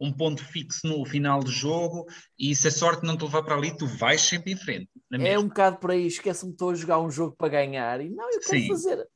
um 0.00 0.12
ponto 0.12 0.44
fixo 0.44 0.86
no 0.86 1.04
final 1.04 1.40
do 1.40 1.50
jogo 1.50 2.06
e 2.38 2.54
se 2.54 2.68
a 2.68 2.70
sorte 2.70 3.06
não 3.06 3.16
te 3.16 3.24
levar 3.24 3.42
para 3.42 3.54
ali, 3.56 3.76
tu 3.76 3.86
vais 3.86 4.20
sempre 4.20 4.52
em 4.52 4.56
frente. 4.56 4.90
na 5.10 5.18
É 5.18 5.20
mesma. 5.20 5.40
um 5.44 5.48
bocado 5.48 5.78
por 5.78 5.90
aí, 5.90 6.06
esquece-me, 6.06 6.52
estou 6.52 6.70
a 6.70 6.74
jogar 6.74 7.00
um 7.00 7.10
jogo 7.10 7.34
para 7.36 7.48
ganhar 7.48 8.00
e 8.00 8.10
não, 8.10 8.30
eu 8.30 8.40
quero 8.40 8.60
Sim. 8.60 8.68
fazer. 8.68 9.08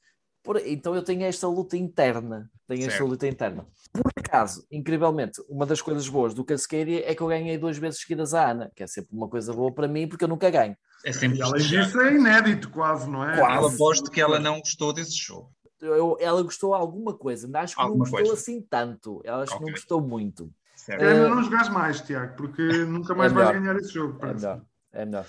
Por. 0.42 0.56
Então 0.66 0.94
eu 0.94 1.02
tenho 1.02 1.22
esta 1.24 1.46
luta 1.46 1.76
interna. 1.76 2.50
Tenho 2.66 2.82
esta 2.86 2.92
Certo. 2.98 3.08
luta 3.10 3.26
interna. 3.26 3.66
Por 3.92 4.10
acaso, 4.16 4.64
incrivelmente, 4.70 5.42
uma 5.50 5.66
das 5.66 5.82
coisas 5.82 6.08
boas 6.08 6.32
do 6.32 6.44
Cascadia 6.44 7.02
é 7.04 7.14
que 7.14 7.20
eu 7.20 7.26
ganhei 7.26 7.58
duas 7.58 7.76
vezes 7.76 8.00
seguidas 8.00 8.32
a 8.32 8.50
Ana, 8.52 8.70
que 8.74 8.82
é 8.82 8.86
sempre 8.86 9.14
uma 9.14 9.28
coisa 9.28 9.52
boa 9.52 9.70
para 9.74 9.88
mim, 9.88 10.08
porque 10.08 10.24
eu 10.24 10.28
nunca 10.28 10.48
ganho. 10.48 10.74
É 11.04 11.12
sempre 11.12 11.38
E 11.38 11.42
além 11.42 11.60
disso, 11.66 12.00
é 12.00 12.14
inédito, 12.14 12.70
quase, 12.70 13.10
não 13.10 13.28
é? 13.28 13.34
Eu 13.34 13.40
Quase. 13.40 13.74
aposto 13.74 14.10
que 14.10 14.20
ela 14.20 14.38
não 14.38 14.60
gostou 14.60 14.92
desse 14.92 15.16
jogo. 15.18 15.50
Eu- 15.80 16.16
ela 16.20 16.42
gostou 16.42 16.74
alguma 16.74 17.14
coisa, 17.14 17.48
mas 17.48 17.64
acho 17.64 17.74
que 17.76 17.80
Alguma 17.82 18.04
não 18.04 18.10
gostou 18.10 18.18
coisa. 18.28 18.34
assim 18.34 18.60
tanto. 18.62 19.20
Ela 19.24 19.42
acho 19.44 19.56
que 19.56 19.64
não 19.64 19.70
gostou 19.70 20.00
muito. 20.00 20.52
Certo? 20.76 21.02
É 21.02 21.14
melhor 21.14 21.34
não 21.36 21.42
jogares 21.42 21.68
mais, 21.68 22.00
Tiago, 22.00 22.36
porque 22.36 22.62
nunca 22.88 23.14
mais 23.14 23.32
É 23.32 23.34
vais 23.34 23.50
ganhar 23.60 23.76
esse 23.76 23.92
jogo. 23.92 24.16
É 24.16 24.20
parece. 24.20 24.44
melhor, 24.46 24.62
é 24.92 25.04
melhor. 25.06 25.26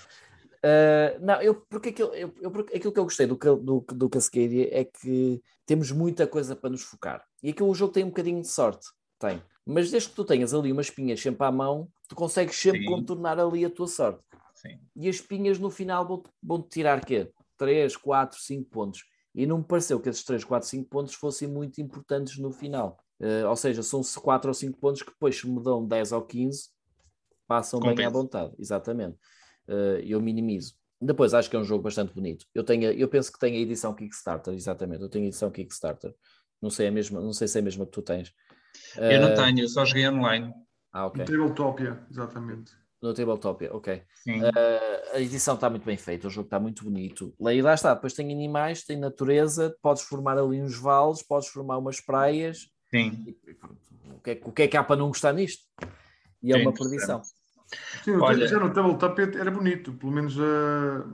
Uh, 0.64 1.24
não, 1.24 1.42
eu, 1.42 1.54
porque 1.56 1.88
aquilo, 1.88 2.14
eu, 2.14 2.32
eu- 2.40 2.50
porque 2.50 2.76
aquilo 2.76 2.92
que 2.92 2.98
eu 3.00 3.04
gostei 3.04 3.26
do, 3.26 3.34
do, 3.36 3.80
do 3.88 4.08
Cascadia 4.08 4.68
é 4.72 4.84
que 4.84 5.42
temos 5.66 5.90
muita 5.90 6.26
coisa 6.26 6.54
para 6.54 6.70
nos 6.70 6.82
focar. 6.82 7.24
E 7.42 7.50
aquilo 7.50 7.68
o 7.68 7.74
jogo 7.74 7.92
tem 7.92 8.04
um 8.04 8.08
bocadinho 8.08 8.40
de 8.40 8.48
sorte, 8.48 8.86
tem. 9.18 9.42
Mas 9.66 9.90
desde 9.90 10.08
que 10.10 10.14
tu 10.14 10.24
tenhas 10.24 10.54
ali 10.54 10.70
umas 10.72 10.86
espinhas 10.86 11.20
sempre 11.20 11.44
à 11.46 11.50
mão, 11.50 11.88
tu 12.08 12.14
consegues 12.14 12.56
sempre 12.56 12.80
Sim. 12.82 12.86
contornar 12.86 13.38
ali 13.40 13.64
a 13.64 13.70
tua 13.70 13.86
sorte. 13.88 14.22
Sim. 14.54 14.78
E 14.94 15.08
as 15.08 15.16
espinhas 15.16 15.58
no 15.58 15.68
final 15.70 16.06
vão-te 16.06 16.30
vão 16.42 16.62
tirar 16.62 17.04
quê? 17.04 17.32
3, 17.58 17.96
4, 17.96 18.38
5 18.40 18.70
pontos. 18.70 19.04
E 19.34 19.46
não 19.46 19.58
me 19.58 19.64
pareceu 19.64 19.98
que 19.98 20.08
esses 20.08 20.24
3, 20.24 20.44
4, 20.44 20.68
5 20.68 20.88
pontos 20.88 21.14
fossem 21.14 21.48
muito 21.48 21.80
importantes 21.80 22.38
no 22.38 22.52
final. 22.52 22.98
Uh, 23.20 23.48
ou 23.48 23.56
seja, 23.56 23.82
são 23.82 24.02
4 24.02 24.48
ou 24.48 24.54
5 24.54 24.78
pontos 24.78 25.02
que 25.02 25.10
depois 25.10 25.38
se 25.38 25.48
me 25.48 25.62
dão 25.62 25.86
10 25.86 26.12
ou 26.12 26.22
15, 26.22 26.68
passam 27.46 27.80
bem 27.80 27.90
à 27.90 27.92
Compensa. 27.92 28.10
vontade. 28.10 28.54
Exatamente. 28.58 29.16
Uh, 29.68 30.00
eu 30.04 30.20
minimizo. 30.20 30.74
Depois 31.00 31.34
acho 31.34 31.48
que 31.50 31.56
é 31.56 31.58
um 31.58 31.64
jogo 31.64 31.82
bastante 31.82 32.14
bonito. 32.14 32.46
Eu, 32.54 32.62
tenho, 32.62 32.92
eu 32.92 33.08
penso 33.08 33.32
que 33.32 33.38
tem 33.38 33.56
a 33.56 33.58
edição 33.58 33.94
Kickstarter, 33.94 34.54
exatamente. 34.54 35.02
Eu 35.02 35.08
tenho 35.08 35.24
a 35.24 35.28
edição 35.28 35.50
Kickstarter. 35.50 36.14
Não 36.60 36.70
sei, 36.70 36.86
a 36.88 36.92
mesma, 36.92 37.20
não 37.20 37.32
sei 37.32 37.48
se 37.48 37.58
é 37.58 37.60
a 37.60 37.64
mesma 37.64 37.84
que 37.86 37.92
tu 37.92 38.02
tens. 38.02 38.32
Eu 38.96 39.20
não 39.20 39.32
Uh, 39.32 39.36
tenho, 39.36 39.60
eu 39.60 39.68
só 39.68 39.84
joguei 39.84 40.08
online. 40.08 40.52
Ah, 40.92 41.06
ok. 41.06 41.24
No 41.24 41.30
Tabletopia, 41.30 42.06
exatamente. 42.10 42.72
No 43.02 43.12
Tabletopia, 43.12 43.74
ok. 43.74 44.00
Sim. 44.22 44.40
Uh, 44.42 45.14
a 45.14 45.20
edição 45.20 45.56
está 45.56 45.68
muito 45.68 45.84
bem 45.84 45.96
feita, 45.96 46.28
o 46.28 46.30
jogo 46.30 46.46
está 46.46 46.60
muito 46.60 46.84
bonito. 46.84 47.34
Lá, 47.40 47.52
e 47.52 47.60
lá 47.60 47.74
está, 47.74 47.92
depois 47.94 48.12
tem 48.14 48.30
animais, 48.32 48.84
tem 48.84 48.96
natureza, 48.96 49.76
podes 49.82 50.04
formar 50.04 50.38
ali 50.38 50.62
uns 50.62 50.78
vales, 50.78 51.20
podes 51.20 51.48
formar 51.48 51.78
umas 51.78 52.00
praias. 52.00 52.68
Sim. 52.94 53.24
E 53.26 53.54
pronto, 53.54 53.76
o, 54.14 54.20
que 54.20 54.30
é, 54.30 54.40
o 54.44 54.52
que 54.52 54.62
é 54.62 54.68
que 54.68 54.76
há 54.76 54.84
para 54.84 54.96
não 54.96 55.08
gostar 55.08 55.32
nisto? 55.32 55.64
E 56.40 56.52
é, 56.52 56.56
É 56.56 56.62
uma 56.62 56.72
perdição. 56.72 57.20
Sim, 58.04 58.12
o- 58.12 58.22
Olha- 58.22 58.46
já 58.46 58.60
no 58.60 58.72
Tabletopia 58.72 59.32
era 59.40 59.50
bonito, 59.50 59.92
pelo 59.94 60.12
menos 60.12 60.38
ah, 60.38 61.04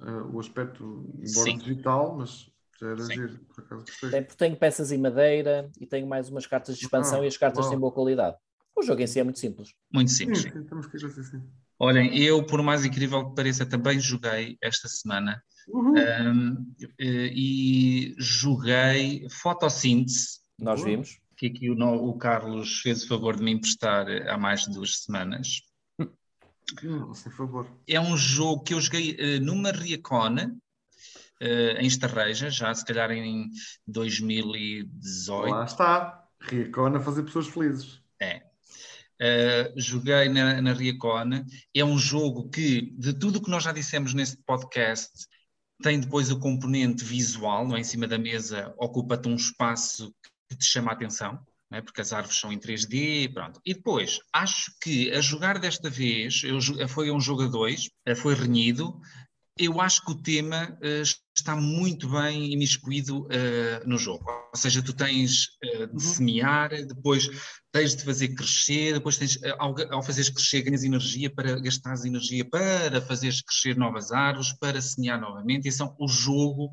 ah, 0.00 0.22
o 0.32 0.40
aspecto, 0.40 1.04
embora 1.18 1.50
Sim. 1.50 1.58
digital, 1.58 2.16
mas 2.16 2.50
já 2.80 2.88
era 2.88 3.00
Sim. 3.02 3.12
giro, 3.14 3.38
por 3.54 3.64
acaso 3.64 3.84
porque 4.00 4.36
tenho 4.36 4.56
peças 4.56 4.92
em 4.92 4.98
madeira 4.98 5.70
e 5.78 5.86
tenho 5.86 6.06
mais 6.06 6.30
umas 6.30 6.46
cartas 6.46 6.76
de 6.78 6.84
expansão 6.84 7.20
Ah, 7.20 7.24
e 7.24 7.28
as 7.28 7.36
cartas 7.36 7.64
uau. 7.64 7.70
têm 7.70 7.78
boa 7.78 7.92
qualidade. 7.92 8.36
O 8.76 8.82
jogo 8.82 9.00
em 9.02 9.06
si 9.06 9.20
é 9.20 9.24
muito 9.24 9.38
simples. 9.38 9.72
Muito 9.92 10.10
Sim, 10.10 10.34
simples. 10.34 10.42
sim, 10.42 10.64
temos 10.64 10.86
que 10.86 10.96
ir 10.96 11.06
assim, 11.06 11.22
sim. 11.22 11.42
Olhem, 11.78 12.16
eu, 12.16 12.44
por 12.44 12.62
mais 12.62 12.84
incrível 12.84 13.28
que 13.28 13.34
pareça, 13.34 13.66
também 13.66 13.98
joguei 14.00 14.56
esta 14.60 14.88
semana 14.88 15.42
Uhul. 15.68 15.94
um, 15.96 16.74
eh, 16.98 17.30
e 17.32 18.14
joguei 18.18 19.26
Fotossíntese, 19.30 20.40
Nós 20.58 20.82
vimos. 20.82 21.18
que 21.36 21.46
aqui 21.46 21.70
o, 21.70 21.74
o 21.74 22.16
Carlos 22.16 22.80
fez 22.80 23.04
o 23.04 23.08
favor 23.08 23.36
de 23.36 23.42
me 23.42 23.52
emprestar 23.52 24.06
há 24.28 24.36
mais 24.38 24.62
de 24.62 24.72
duas 24.72 25.02
semanas. 25.02 25.62
Não, 26.82 27.12
sem 27.14 27.30
favor. 27.30 27.66
É 27.86 28.00
um 28.00 28.16
jogo 28.16 28.62
que 28.62 28.74
eu 28.74 28.80
joguei 28.80 29.12
uh, 29.12 29.40
numa 29.40 29.70
Riacona, 29.70 30.56
uh, 31.42 31.78
em 31.78 31.86
Estarreja, 31.86 32.50
já 32.50 32.74
se 32.74 32.84
calhar 32.84 33.10
em 33.10 33.50
2018. 33.86 35.50
Lá 35.50 35.64
está. 35.64 36.24
Riacona 36.40 36.98
a 36.98 37.00
fazer 37.00 37.22
pessoas 37.22 37.46
felizes. 37.46 38.03
Uh, 39.24 39.80
joguei 39.80 40.28
na, 40.28 40.60
na. 40.60 40.74
É 41.74 41.82
um 41.82 41.96
jogo 41.96 42.50
que, 42.50 42.92
de 42.98 43.18
tudo 43.18 43.38
o 43.38 43.42
que 43.42 43.50
nós 43.50 43.64
já 43.64 43.72
dissemos 43.72 44.12
neste 44.12 44.36
podcast, 44.44 45.10
tem 45.82 45.98
depois 45.98 46.30
o 46.30 46.38
componente 46.38 47.02
visual, 47.02 47.66
não 47.66 47.76
é? 47.76 47.80
em 47.80 47.84
cima 47.84 48.06
da 48.06 48.18
mesa 48.18 48.74
ocupa-te 48.78 49.28
um 49.28 49.36
espaço 49.36 50.14
que 50.48 50.56
te 50.56 50.64
chama 50.64 50.90
a 50.90 50.94
atenção 50.94 51.42
é? 51.74 51.82
porque 51.82 52.00
as 52.00 52.12
árvores 52.12 52.38
são 52.38 52.52
em 52.52 52.58
3D, 52.58 53.32
pronto. 53.32 53.60
E 53.64 53.74
depois, 53.74 54.20
acho 54.32 54.72
que 54.80 55.10
a 55.12 55.20
jogar 55.20 55.58
desta 55.58 55.90
vez, 55.90 56.42
eu, 56.44 56.60
foi 56.88 57.10
um 57.10 57.20
jogo 57.20 57.44
a 57.44 57.48
dois, 57.48 57.90
eh, 58.06 58.14
foi 58.14 58.34
renhido, 58.34 59.00
eu 59.56 59.80
acho 59.80 60.04
que 60.04 60.10
o 60.10 60.20
tema 60.20 60.76
uh, 60.82 61.02
está 61.36 61.54
muito 61.54 62.08
bem 62.08 62.52
imiscuído 62.52 63.22
uh, 63.22 63.86
no 63.86 63.96
jogo. 63.96 64.24
Ou 64.28 64.56
seja, 64.56 64.82
tu 64.82 64.92
tens 64.92 65.46
uh, 65.64 65.86
de 65.86 65.92
uhum. 65.92 65.98
semear, 66.00 66.70
depois 66.70 67.28
tens 67.72 67.94
de 67.94 68.04
fazer 68.04 68.28
crescer, 68.34 68.94
depois 68.94 69.16
tens, 69.16 69.38
ao, 69.58 69.74
ao 69.92 70.02
fazeres 70.02 70.30
crescer, 70.30 70.62
ganhas 70.62 70.82
energia 70.82 71.32
para 71.32 71.60
gastar 71.60 71.94
energia 72.04 72.44
para 72.44 73.00
fazeres 73.02 73.42
crescer 73.42 73.76
novas 73.76 74.10
árvores, 74.10 74.52
para 74.58 74.80
semear 74.80 75.20
novamente. 75.20 75.68
Então, 75.68 75.94
o 76.00 76.08
jogo 76.08 76.70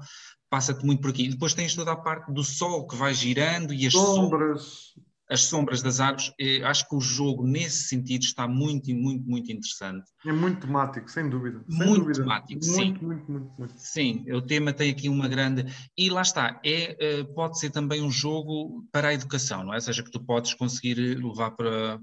passa-te 0.50 0.84
muito 0.84 1.02
por 1.02 1.12
aqui. 1.12 1.26
E 1.26 1.30
depois 1.30 1.54
tens 1.54 1.76
toda 1.76 1.92
a 1.92 1.96
parte 1.96 2.32
do 2.32 2.44
sol 2.44 2.88
que 2.88 2.96
vai 2.96 3.14
girando 3.14 3.74
e 3.74 3.86
as 3.86 3.94
sombras. 3.94 4.94
As 5.32 5.44
sombras 5.44 5.82
das 5.82 6.00
árvores. 6.00 6.34
Acho 6.66 6.88
que 6.90 6.96
o 6.96 7.00
jogo, 7.00 7.48
nesse 7.48 7.84
sentido, 7.84 8.24
está 8.24 8.48
muito, 8.48 8.94
muito, 8.94 9.28
muito 9.28 9.52
interessante. 9.52 10.04
É 10.26 10.32
muito 10.32 10.68
temático, 10.68 11.10
sem 11.10 11.30
dúvida. 11.30 11.64
Sem 11.70 11.88
muito 11.88 12.02
dúvida. 12.02 12.20
temático, 12.20 12.64
sim. 12.64 12.86
Muito, 12.86 13.06
muito, 13.06 13.32
muito, 13.32 13.52
muito. 13.58 13.74
Sim, 13.78 14.26
o 14.32 14.42
tema 14.42 14.74
tem 14.74 14.92
aqui 14.92 15.08
uma 15.08 15.28
grande. 15.28 15.66
E 15.98 16.10
lá 16.10 16.22
está, 16.22 16.60
é, 16.66 16.98
eh, 17.00 17.24
pode 17.34 17.58
ser 17.60 17.70
também 17.70 18.02
um 18.02 18.12
jogo 18.12 18.86
para 18.92 19.08
a 19.08 19.14
educação, 19.14 19.64
não 19.64 19.74
é? 19.74 19.78
Ou 19.78 19.82
seja, 19.82 20.04
que 20.04 20.12
tu 20.12 20.24
podes 20.24 20.54
conseguir 20.54 20.96
levar 20.96 21.52
para 21.52 22.00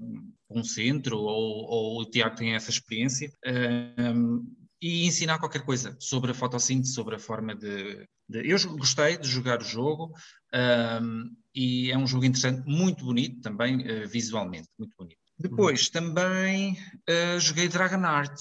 um 0.49 0.63
centro, 0.63 1.17
ou, 1.17 1.65
ou 1.69 2.01
o 2.01 2.05
Tiago 2.05 2.35
tem 2.35 2.55
essa 2.55 2.71
experiência. 2.71 3.31
Um, 3.99 4.43
e 4.81 5.05
ensinar 5.05 5.39
qualquer 5.39 5.63
coisa 5.63 5.95
sobre 5.99 6.31
a 6.31 6.33
fotossíntese, 6.33 6.93
sobre 6.93 7.15
a 7.15 7.19
forma 7.19 7.53
de, 7.55 8.07
de... 8.27 8.49
Eu 8.49 8.57
gostei 8.77 9.17
de 9.17 9.27
jogar 9.27 9.61
o 9.61 9.65
jogo 9.65 10.13
um, 11.01 11.35
e 11.53 11.91
é 11.91 11.97
um 11.97 12.07
jogo 12.07 12.25
interessante, 12.25 12.67
muito 12.67 13.03
bonito 13.03 13.41
também, 13.41 13.77
uh, 13.77 14.07
visualmente, 14.07 14.69
muito 14.77 14.95
bonito. 14.97 15.19
Depois 15.37 15.87
uhum. 15.87 15.91
também 15.91 16.77
uh, 17.09 17.39
joguei 17.39 17.67
Dragon 17.67 18.05
Art. 18.05 18.39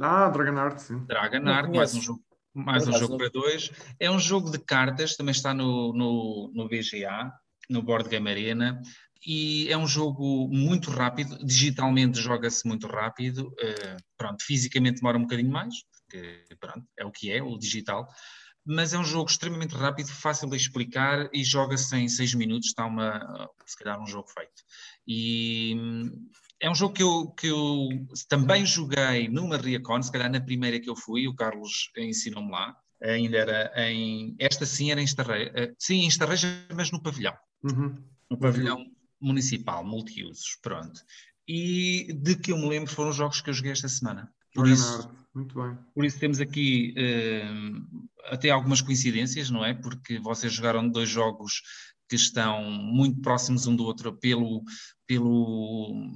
Ah, 0.00 0.28
Dragon 0.30 0.58
Art, 0.58 0.78
sim. 0.78 1.04
Dragon 1.04 1.48
Art, 1.48 1.70
mais 1.70 1.94
um 1.94 2.00
jogo, 2.00 2.22
mais 2.54 2.88
um 2.88 2.92
jogo 2.92 3.16
para 3.18 3.28
dois. 3.28 3.70
É 4.00 4.10
um 4.10 4.18
jogo 4.18 4.50
de 4.50 4.58
cartas, 4.58 5.16
também 5.16 5.32
está 5.32 5.52
no, 5.52 5.92
no, 5.92 6.50
no 6.54 6.68
BGA, 6.68 7.32
no 7.68 7.82
Board 7.82 8.08
Game 8.08 8.28
Arena 8.28 8.80
e 9.26 9.68
é 9.70 9.76
um 9.76 9.86
jogo 9.86 10.48
muito 10.48 10.90
rápido, 10.90 11.38
digitalmente 11.44 12.20
joga-se 12.20 12.66
muito 12.66 12.86
rápido, 12.86 13.48
uh, 13.48 13.96
pronto, 14.16 14.44
fisicamente 14.44 14.96
demora 15.00 15.18
um 15.18 15.22
bocadinho 15.22 15.50
mais, 15.50 15.74
porque 15.90 16.44
pronto, 16.60 16.86
é 16.98 17.04
o 17.04 17.10
que 17.10 17.30
é, 17.30 17.42
o 17.42 17.56
digital, 17.58 18.06
mas 18.66 18.94
é 18.94 18.98
um 18.98 19.04
jogo 19.04 19.30
extremamente 19.30 19.74
rápido, 19.74 20.08
fácil 20.08 20.48
de 20.48 20.56
explicar 20.56 21.28
e 21.32 21.44
joga-se 21.44 21.94
em 21.96 22.08
6 22.08 22.34
minutos, 22.34 22.68
está 22.68 22.86
uma, 22.86 23.48
se 23.66 23.76
calhar 23.78 24.00
um 24.00 24.06
jogo 24.06 24.28
feito. 24.28 24.62
E 25.06 25.76
é 26.60 26.70
um 26.70 26.74
jogo 26.74 26.94
que 26.94 27.02
eu, 27.02 27.28
que 27.32 27.48
eu 27.48 27.88
também 28.28 28.64
joguei 28.64 29.28
numa 29.28 29.58
Riacon, 29.58 30.02
se 30.02 30.10
calhar 30.10 30.30
na 30.30 30.40
primeira 30.40 30.80
que 30.80 30.88
eu 30.88 30.96
fui, 30.96 31.28
o 31.28 31.34
Carlos 31.34 31.90
ensinou-me 31.96 32.50
lá, 32.50 32.74
ainda 33.02 33.36
era 33.36 33.90
em, 33.90 34.34
esta 34.38 34.64
sim 34.64 34.90
era 34.90 35.00
em 35.00 35.04
Estarreja, 35.04 35.52
eh, 35.54 35.74
sim 35.78 36.04
em 36.04 36.08
Estarreja, 36.08 36.48
mas 36.74 36.90
no 36.90 37.02
pavilhão. 37.02 37.36
Uhum. 37.62 38.02
No 38.30 38.38
pavilhão 38.38 38.93
municipal, 39.24 39.84
multiusos, 39.84 40.58
pronto. 40.62 41.00
E 41.48 42.12
de 42.14 42.36
que 42.36 42.52
eu 42.52 42.58
me 42.58 42.68
lembro 42.68 42.90
foram 42.90 43.10
os 43.10 43.16
jogos 43.16 43.40
que 43.40 43.50
eu 43.50 43.54
joguei 43.54 43.72
esta 43.72 43.88
semana. 43.88 44.32
Por 44.54 44.68
isso, 44.68 45.10
muito 45.34 45.60
bem. 45.60 45.76
Por 45.94 46.04
isso 46.04 46.18
temos 46.18 46.40
aqui 46.40 46.94
uh, 46.96 48.08
até 48.26 48.50
algumas 48.50 48.80
coincidências, 48.80 49.50
não 49.50 49.64
é? 49.64 49.74
Porque 49.74 50.18
vocês 50.18 50.52
jogaram 50.52 50.88
dois 50.88 51.08
jogos 51.08 51.60
que 52.08 52.16
estão 52.16 52.70
muito 52.70 53.20
próximos 53.20 53.66
um 53.66 53.74
do 53.74 53.84
outro 53.84 54.16
pelo, 54.16 54.62
pelo, 55.06 56.12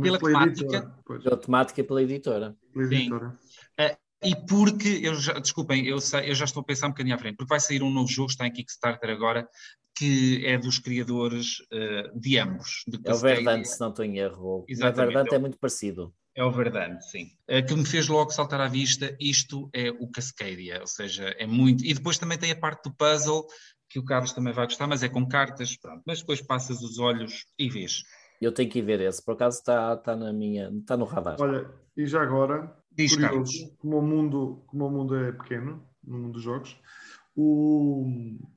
pela 0.00 0.18
temática. 0.18 1.02
Pela 1.04 1.36
temática 1.36 1.80
e 1.80 1.84
pela 1.84 2.02
editora. 2.02 2.56
Pela 2.72 2.94
editora. 2.94 3.38
Uh, 3.80 3.96
e 4.22 4.36
porque, 4.36 5.00
eu 5.02 5.14
já, 5.14 5.32
desculpem, 5.38 5.86
eu, 5.86 5.96
eu 5.96 6.34
já 6.34 6.44
estou 6.44 6.60
a 6.60 6.64
pensar 6.64 6.86
um 6.86 6.90
bocadinho 6.90 7.16
à 7.16 7.18
frente, 7.18 7.36
porque 7.36 7.48
vai 7.48 7.58
sair 7.58 7.82
um 7.82 7.90
novo 7.90 8.08
jogo, 8.08 8.30
está 8.30 8.46
em 8.46 8.52
Kickstarter 8.52 9.08
agora, 9.08 9.48
que 9.96 10.44
é 10.46 10.56
dos 10.56 10.78
criadores 10.78 11.60
uh, 11.72 12.18
de 12.18 12.38
ambos. 12.38 12.84
De 12.86 12.98
é 13.04 13.12
o 13.12 13.16
Verdante, 13.16 13.68
se 13.68 13.80
não 13.80 13.90
estou 13.90 14.04
em 14.04 14.18
erro. 14.18 14.64
Exatamente. 14.68 15.10
O 15.10 15.12
Verdante 15.12 15.34
é 15.34 15.38
muito 15.38 15.58
parecido. 15.58 16.14
É 16.34 16.44
o 16.44 16.50
Verdante, 16.50 17.04
sim. 17.10 17.30
Uh, 17.50 17.64
que 17.66 17.74
me 17.74 17.84
fez 17.84 18.08
logo 18.08 18.30
saltar 18.30 18.60
à 18.60 18.68
vista, 18.68 19.16
isto 19.20 19.68
é 19.74 19.90
o 19.90 20.08
Cascadia, 20.10 20.80
ou 20.80 20.86
seja, 20.86 21.34
é 21.38 21.46
muito... 21.46 21.84
E 21.84 21.92
depois 21.92 22.18
também 22.18 22.38
tem 22.38 22.50
a 22.50 22.56
parte 22.56 22.88
do 22.88 22.96
puzzle, 22.96 23.46
que 23.90 23.98
o 23.98 24.04
Carlos 24.04 24.32
também 24.32 24.52
vai 24.52 24.66
gostar, 24.66 24.86
mas 24.86 25.02
é 25.02 25.08
com 25.08 25.26
cartas, 25.26 25.76
pronto. 25.76 26.02
Mas 26.06 26.20
depois 26.20 26.40
passas 26.40 26.80
os 26.80 26.98
olhos 26.98 27.46
e 27.58 27.68
vês. 27.68 28.02
Eu 28.40 28.52
tenho 28.52 28.70
que 28.70 28.78
ir 28.78 28.82
ver 28.82 29.00
esse, 29.00 29.22
por 29.22 29.34
acaso 29.34 29.58
está, 29.58 29.92
está 29.94 30.16
na 30.16 30.32
minha, 30.32 30.70
está 30.70 30.96
no 30.96 31.04
radar. 31.04 31.36
Olha, 31.40 31.68
e 31.96 32.06
já 32.06 32.22
agora, 32.22 32.74
Diz, 32.90 33.14
curioso, 33.14 33.34
Carlos. 33.34 33.76
Como, 33.78 33.98
o 33.98 34.02
mundo, 34.02 34.64
como 34.66 34.86
o 34.86 34.90
mundo 34.90 35.16
é 35.16 35.32
pequeno, 35.32 35.84
no 36.02 36.18
mundo 36.18 36.32
dos 36.34 36.42
jogos, 36.42 36.80
o, 37.36 38.06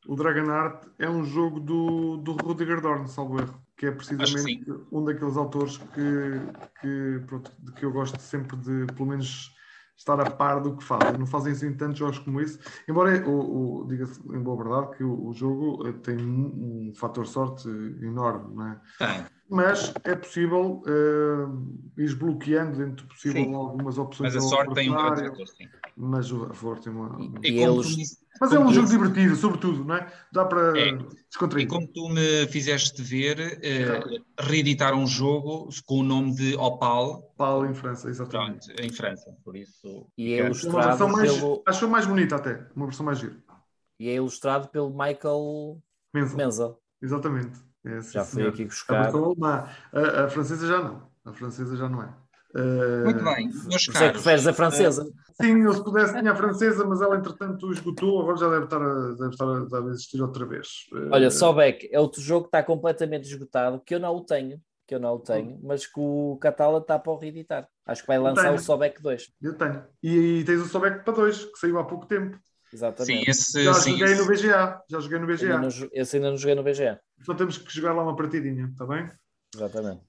o 0.07 0.15
Dragon 0.15 0.49
Art 0.49 0.85
é 0.99 1.09
um 1.09 1.23
jogo 1.23 1.59
do, 1.59 2.17
do 2.17 2.33
Rudiger 2.33 2.81
Dorn, 2.81 3.07
salvo 3.07 3.39
erro, 3.39 3.61
que 3.77 3.85
é 3.85 3.91
precisamente 3.91 4.65
que 4.65 4.71
um 4.91 5.03
daqueles 5.03 5.37
autores 5.37 5.77
que, 5.77 6.81
que, 6.81 7.25
pronto, 7.25 7.51
de 7.59 7.71
que 7.73 7.85
eu 7.85 7.91
gosto 7.91 8.19
sempre 8.19 8.57
de, 8.57 8.85
pelo 8.93 9.09
menos, 9.09 9.53
estar 9.97 10.19
a 10.19 10.29
par 10.29 10.61
do 10.61 10.75
que 10.75 10.83
fazem. 10.83 11.17
Não 11.17 11.25
fazem 11.25 11.53
assim 11.53 11.73
tantos 11.73 11.99
jogos 11.99 12.19
como 12.19 12.41
esse, 12.41 12.59
embora, 12.87 13.27
o, 13.27 13.83
o 13.83 13.87
diga-se 13.87 14.19
em 14.27 14.41
boa 14.41 14.57
verdade, 14.57 14.97
que 14.97 15.03
o, 15.03 15.27
o 15.27 15.33
jogo 15.33 15.87
eh, 15.87 15.93
tem 15.93 16.17
um, 16.17 16.89
um 16.89 16.93
fator 16.95 17.27
sorte 17.27 17.67
enorme, 17.67 18.55
não 18.55 18.67
é? 18.67 18.81
Tem 18.97 19.25
mas 19.49 19.93
é 20.03 20.15
possível 20.15 20.81
uh, 20.85 21.77
ir 21.97 22.15
bloqueando 22.15 22.77
dentro 22.77 23.05
do 23.05 23.13
possível 23.13 23.43
sim. 23.43 23.53
algumas 23.53 23.97
opções. 23.97 24.33
Mas 24.33 24.43
a 24.43 24.47
sorte 24.47 24.73
tem 24.73 24.89
um 24.89 25.45
sim. 25.45 25.67
Mas 25.95 26.31
a 26.31 26.53
sorte 26.53 26.83
tem 26.83 26.93
uma. 26.93 27.17
E, 27.43 27.51
e 27.51 27.59
eles... 27.59 28.23
Mas 28.41 28.51
é 28.51 28.59
um 28.59 28.73
jogo 28.73 28.87
divertido, 28.87 29.35
sobretudo, 29.35 29.85
não 29.85 29.95
é? 29.95 30.11
Dá 30.31 30.43
para 30.43 30.79
é. 30.79 30.97
descontrair. 31.29 31.65
E 31.65 31.69
como 31.69 31.87
tu 31.87 32.09
me 32.09 32.47
fizeste 32.47 33.01
ver, 33.01 33.37
uh, 33.39 34.23
reeditar 34.39 34.95
um 34.95 35.05
jogo 35.05 35.69
com 35.85 35.99
o 35.99 36.03
nome 36.03 36.33
de 36.33 36.55
Opal. 36.55 37.31
Opal 37.35 37.65
em 37.67 37.75
França, 37.75 38.09
exatamente. 38.09 38.65
Pronto, 38.67 38.81
em 38.81 38.91
França, 38.91 39.37
por 39.43 39.55
isso. 39.55 40.07
E 40.17 40.33
é 40.33 40.45
ilustrado 40.45 41.07
mais, 41.09 41.31
pelo. 41.31 41.63
Acho 41.67 41.87
mais 41.87 42.05
bonita 42.07 42.37
até, 42.37 42.65
uma 42.75 42.87
versão 42.87 43.05
mais 43.05 43.19
gira. 43.19 43.37
E 43.99 44.09
é 44.09 44.15
ilustrado 44.15 44.67
pelo 44.69 44.89
Michael 44.89 45.79
Menzel. 46.13 46.37
Menzel. 46.37 46.79
Exatamente. 47.01 47.72
É, 47.85 48.01
já 48.01 48.23
fui 48.23 48.47
aqui 48.47 48.65
buscar. 48.65 49.11
A, 49.13 49.69
a, 49.93 50.25
a, 50.25 50.29
francesa 50.29 50.67
já 50.67 50.81
não. 50.81 51.07
A 51.25 51.33
francesa 51.33 51.75
já 51.75 51.89
não 51.89 52.03
é. 52.03 52.13
Uh, 52.55 53.05
Muito 53.05 53.23
bem, 53.23 53.49
meus 53.65 53.87
caros. 53.87 54.01
é 54.01 54.07
que 54.07 54.13
preferes 54.13 54.45
a 54.45 54.53
francesa? 54.53 55.03
Uh, 55.03 55.43
sim, 55.43 55.59
eu 55.63 55.73
se 55.73 55.83
pudesse 55.83 56.13
tinha 56.15 56.31
a 56.31 56.35
francesa, 56.35 56.85
mas 56.85 57.01
ela 57.01 57.17
entretanto 57.17 57.71
esgotou, 57.71 58.21
agora 58.21 58.37
já 58.37 58.47
deve 58.47 58.65
estar 58.65 58.79
a, 58.79 59.11
deve 59.15 59.29
estar 59.29 59.45
a, 59.45 59.79
a 59.79 59.89
existir 59.89 60.21
outra 60.21 60.45
vez. 60.45 60.67
Uh, 60.91 61.09
Olha, 61.11 61.31
Sobek 61.31 61.89
é 61.91 61.99
outro 61.99 62.21
jogo 62.21 62.43
que 62.43 62.49
está 62.49 62.61
completamente 62.61 63.27
esgotado, 63.27 63.81
que 63.83 63.95
eu 63.95 63.99
não 63.99 64.15
o 64.15 64.21
tenho, 64.21 64.61
que 64.85 64.93
eu 64.93 64.99
não 64.99 65.15
o 65.15 65.19
tenho, 65.19 65.59
mas 65.63 65.87
que 65.87 65.99
o 65.99 66.37
Catala 66.39 66.77
está 66.77 66.99
para 66.99 67.11
o 67.11 67.17
reeditar. 67.17 67.67
Acho 67.87 68.01
que 68.01 68.07
vai 68.07 68.19
lançar 68.19 68.53
o 68.53 68.59
Sobek 68.59 69.01
2. 69.01 69.31
Eu 69.41 69.57
tenho. 69.57 69.83
E, 70.03 70.39
e 70.39 70.43
tens 70.43 70.61
o 70.61 70.67
Sobek 70.67 71.03
para 71.03 71.13
2, 71.13 71.45
que 71.45 71.57
saiu 71.57 71.79
há 71.79 71.83
pouco 71.83 72.05
tempo. 72.05 72.37
Exatamente. 72.73 73.25
Sim, 73.25 73.29
esse, 73.29 73.63
já 73.63 73.73
sim, 73.75 73.91
joguei 73.91 74.13
esse... 74.13 74.21
no 74.21 74.27
BGA. 74.27 74.83
Já 74.89 74.99
joguei 74.99 75.19
no 75.19 75.27
BGA. 75.27 75.55
Ainda 75.55 75.59
não, 75.59 75.89
esse 75.91 76.15
ainda 76.15 76.31
não 76.31 76.37
joguei 76.37 76.55
no 76.55 76.63
BGA. 76.63 76.99
Então 77.21 77.35
temos 77.35 77.57
que 77.57 77.73
jogar 77.73 77.93
lá 77.93 78.03
uma 78.03 78.15
partidinha, 78.15 78.65
está 78.65 78.85
bem? 78.85 79.11
Exatamente. 79.53 80.01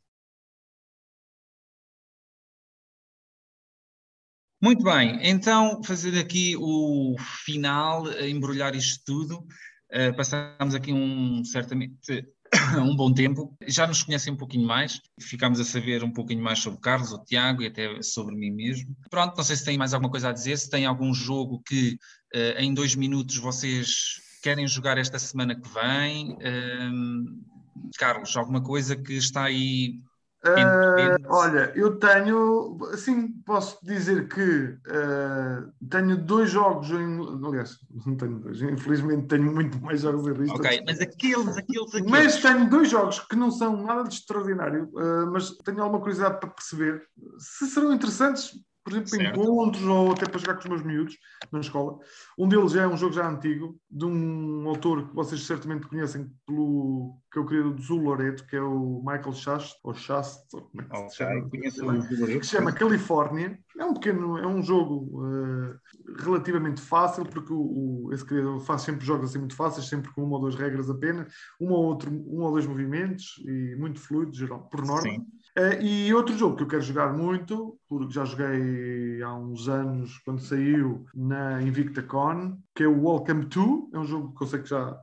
Muito 4.62 4.82
bem, 4.82 5.18
então 5.22 5.82
fazer 5.84 6.18
aqui 6.18 6.56
o 6.56 7.14
final, 7.44 8.10
embrulhar 8.22 8.74
isto 8.74 9.04
tudo. 9.04 9.46
Uh, 9.92 10.16
passamos 10.16 10.74
aqui 10.74 10.90
um 10.90 11.44
certamente 11.44 12.26
um 12.78 12.94
bom 12.94 13.12
tempo. 13.12 13.56
Já 13.66 13.86
nos 13.86 14.02
conhecem 14.02 14.32
um 14.32 14.36
pouquinho 14.36 14.66
mais, 14.66 15.00
ficamos 15.20 15.60
a 15.60 15.64
saber 15.64 16.02
um 16.04 16.12
pouquinho 16.12 16.42
mais 16.42 16.58
sobre 16.58 16.78
o 16.78 16.80
Carlos, 16.80 17.12
o 17.12 17.24
Tiago 17.24 17.62
e 17.62 17.66
até 17.66 18.02
sobre 18.02 18.34
mim 18.34 18.50
mesmo. 18.50 18.96
Pronto, 19.10 19.36
não 19.36 19.44
sei 19.44 19.56
se 19.56 19.64
tem 19.64 19.78
mais 19.78 19.94
alguma 19.94 20.10
coisa 20.10 20.28
a 20.28 20.32
dizer, 20.32 20.56
se 20.58 20.70
tem 20.70 20.86
algum 20.86 21.12
jogo 21.12 21.62
que 21.66 21.98
uh, 22.34 22.58
em 22.58 22.72
dois 22.72 22.94
minutos 22.94 23.36
vocês 23.36 24.20
querem 24.42 24.66
jogar 24.68 24.98
esta 24.98 25.18
semana 25.18 25.54
que 25.54 25.68
vem. 25.68 26.32
Uh, 26.32 27.54
Carlos, 27.98 28.36
alguma 28.36 28.62
coisa 28.62 28.96
que 28.96 29.14
está 29.14 29.44
aí 29.44 30.00
Uh, 30.44 31.24
olha, 31.28 31.72
eu 31.74 31.98
tenho, 31.98 32.78
assim, 32.92 33.28
posso 33.46 33.78
dizer 33.82 34.28
que 34.28 34.40
uh, 34.42 35.72
tenho 35.88 36.18
dois 36.18 36.50
jogos, 36.50 36.90
em, 36.90 37.18
aliás, 37.46 37.78
não 38.04 38.14
tenho 38.14 38.38
dois, 38.38 38.60
infelizmente 38.60 39.26
tenho 39.26 39.50
muito 39.50 39.80
mais 39.80 40.02
jogos 40.02 40.26
em 40.26 40.32
lista. 40.34 40.56
Ok, 40.56 40.82
mas 40.86 41.00
aqueles, 41.00 41.56
aqueles, 41.56 41.94
aqueles. 41.94 42.10
Mas 42.10 42.36
tenho 42.42 42.68
dois 42.68 42.90
jogos 42.90 43.20
que 43.20 43.36
não 43.36 43.50
são 43.50 43.82
nada 43.82 44.02
de 44.02 44.14
extraordinário, 44.14 44.90
uh, 44.92 45.32
mas 45.32 45.50
tenho 45.64 45.82
alguma 45.82 46.00
curiosidade 46.00 46.38
para 46.38 46.50
perceber 46.50 47.02
se 47.38 47.66
serão 47.66 47.94
interessantes 47.94 48.52
por 48.84 48.92
exemplo, 48.92 49.08
certo. 49.08 49.40
encontros 49.40 49.84
ou 49.84 50.12
até 50.12 50.28
para 50.28 50.38
jogar 50.38 50.54
com 50.54 50.60
os 50.60 50.66
meus 50.68 50.82
miúdos 50.82 51.16
na 51.50 51.60
escola. 51.60 51.98
Um 52.38 52.46
deles 52.46 52.74
é 52.74 52.86
um 52.86 52.98
jogo 52.98 53.14
já 53.14 53.26
antigo, 53.26 53.80
de 53.90 54.04
um 54.04 54.68
autor 54.68 55.08
que 55.08 55.14
vocês 55.14 55.42
certamente 55.42 55.86
conhecem 55.86 56.30
pelo 56.46 57.18
que 57.32 57.38
eu 57.38 57.46
queria 57.46 57.64
do 57.64 57.82
Zul 57.82 58.02
Loreto, 58.02 58.46
que 58.46 58.56
é 58.56 58.60
o 58.60 59.02
Michael 59.04 59.32
Shast, 59.32 59.78
ou 59.82 59.94
Shast, 59.94 60.46
como 60.50 60.68
é 60.80 60.84
que 60.84 60.96
okay, 60.96 61.70
se 61.70 61.78
chama? 61.78 62.06
que 62.06 62.44
se 62.44 62.50
chama 62.50 62.72
Califórnia. 62.72 63.58
É 63.78 63.84
um 63.84 63.94
pequeno, 63.94 64.38
é 64.38 64.46
um 64.46 64.62
jogo 64.62 65.20
uh, 65.20 65.74
relativamente 66.22 66.80
fácil, 66.80 67.24
porque 67.24 67.52
o, 67.52 68.06
o, 68.06 68.12
esse 68.12 68.24
criador 68.24 68.60
faz 68.60 68.82
sempre 68.82 69.04
jogos 69.04 69.30
assim 69.30 69.38
muito 69.38 69.56
fáceis, 69.56 69.88
sempre 69.88 70.12
com 70.12 70.22
uma 70.22 70.36
ou 70.36 70.42
duas 70.42 70.54
regras 70.54 70.90
apenas, 70.90 71.32
um 71.58 71.70
ou 71.72 71.84
outro, 71.86 72.10
um 72.10 72.42
ou 72.42 72.52
dois 72.52 72.66
movimentos 72.66 73.42
e 73.44 73.74
muito 73.76 73.98
fluido, 73.98 74.36
geral, 74.36 74.68
por 74.68 74.84
norma. 74.86 75.10
Sim. 75.10 75.26
Uh, 75.56 75.80
e 75.80 76.12
outro 76.12 76.36
jogo 76.36 76.56
que 76.56 76.64
eu 76.64 76.66
quero 76.66 76.82
jogar 76.82 77.12
muito, 77.12 77.78
porque 77.88 78.12
já 78.12 78.24
joguei 78.24 79.22
há 79.22 79.32
uns 79.34 79.68
anos, 79.68 80.18
quando 80.24 80.40
saiu 80.40 81.06
na 81.14 81.62
Invicta 81.62 82.02
Con, 82.02 82.58
que 82.74 82.82
é 82.82 82.88
o 82.88 83.08
Welcome 83.08 83.46
to. 83.46 83.88
É 83.94 83.98
um 83.98 84.04
jogo 84.04 84.34
que 84.36 84.42
eu 84.42 84.46
sei 84.48 84.60
que 84.60 84.68
já, 84.68 84.98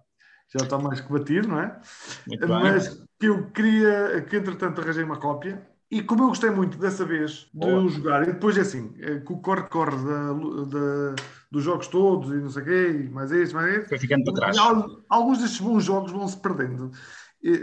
já 0.54 0.64
está 0.64 0.78
mais 0.78 1.00
que 1.00 1.12
batido, 1.12 1.48
não 1.48 1.62
é? 1.62 1.80
Muito 2.28 2.48
Mas 2.50 2.96
bem. 2.96 3.08
que 3.18 3.28
eu 3.28 3.48
queria, 3.52 4.26
que 4.30 4.36
entretanto 4.36 4.82
arranjei 4.82 5.04
uma 5.04 5.18
cópia. 5.18 5.66
E 5.90 6.02
como 6.02 6.24
eu 6.24 6.28
gostei 6.28 6.50
muito 6.50 6.78
dessa 6.78 7.06
vez 7.06 7.50
de 7.54 7.66
oh. 7.66 7.88
jogar, 7.88 8.24
e 8.24 8.34
depois 8.34 8.58
é 8.58 8.62
assim, 8.62 8.94
é, 9.00 9.20
com 9.20 9.36
o 9.36 9.42
corre-corre 9.42 9.98
dos 11.52 11.64
jogos 11.64 11.88
todos 11.88 12.30
e 12.30 12.36
não 12.36 12.50
sei 12.50 12.62
o 12.62 12.66
quê, 12.66 13.10
mais 13.12 13.32
este, 13.32 13.54
mais 13.54 13.76
este. 13.76 13.90
Foi 13.90 14.00
ficando 14.00 14.24
para 14.26 14.52
trás. 14.52 14.58
Alguns 15.10 15.40
destes 15.40 15.60
bons 15.60 15.84
jogos 15.84 16.12
vão-se 16.12 16.38
perdendo 16.38 16.92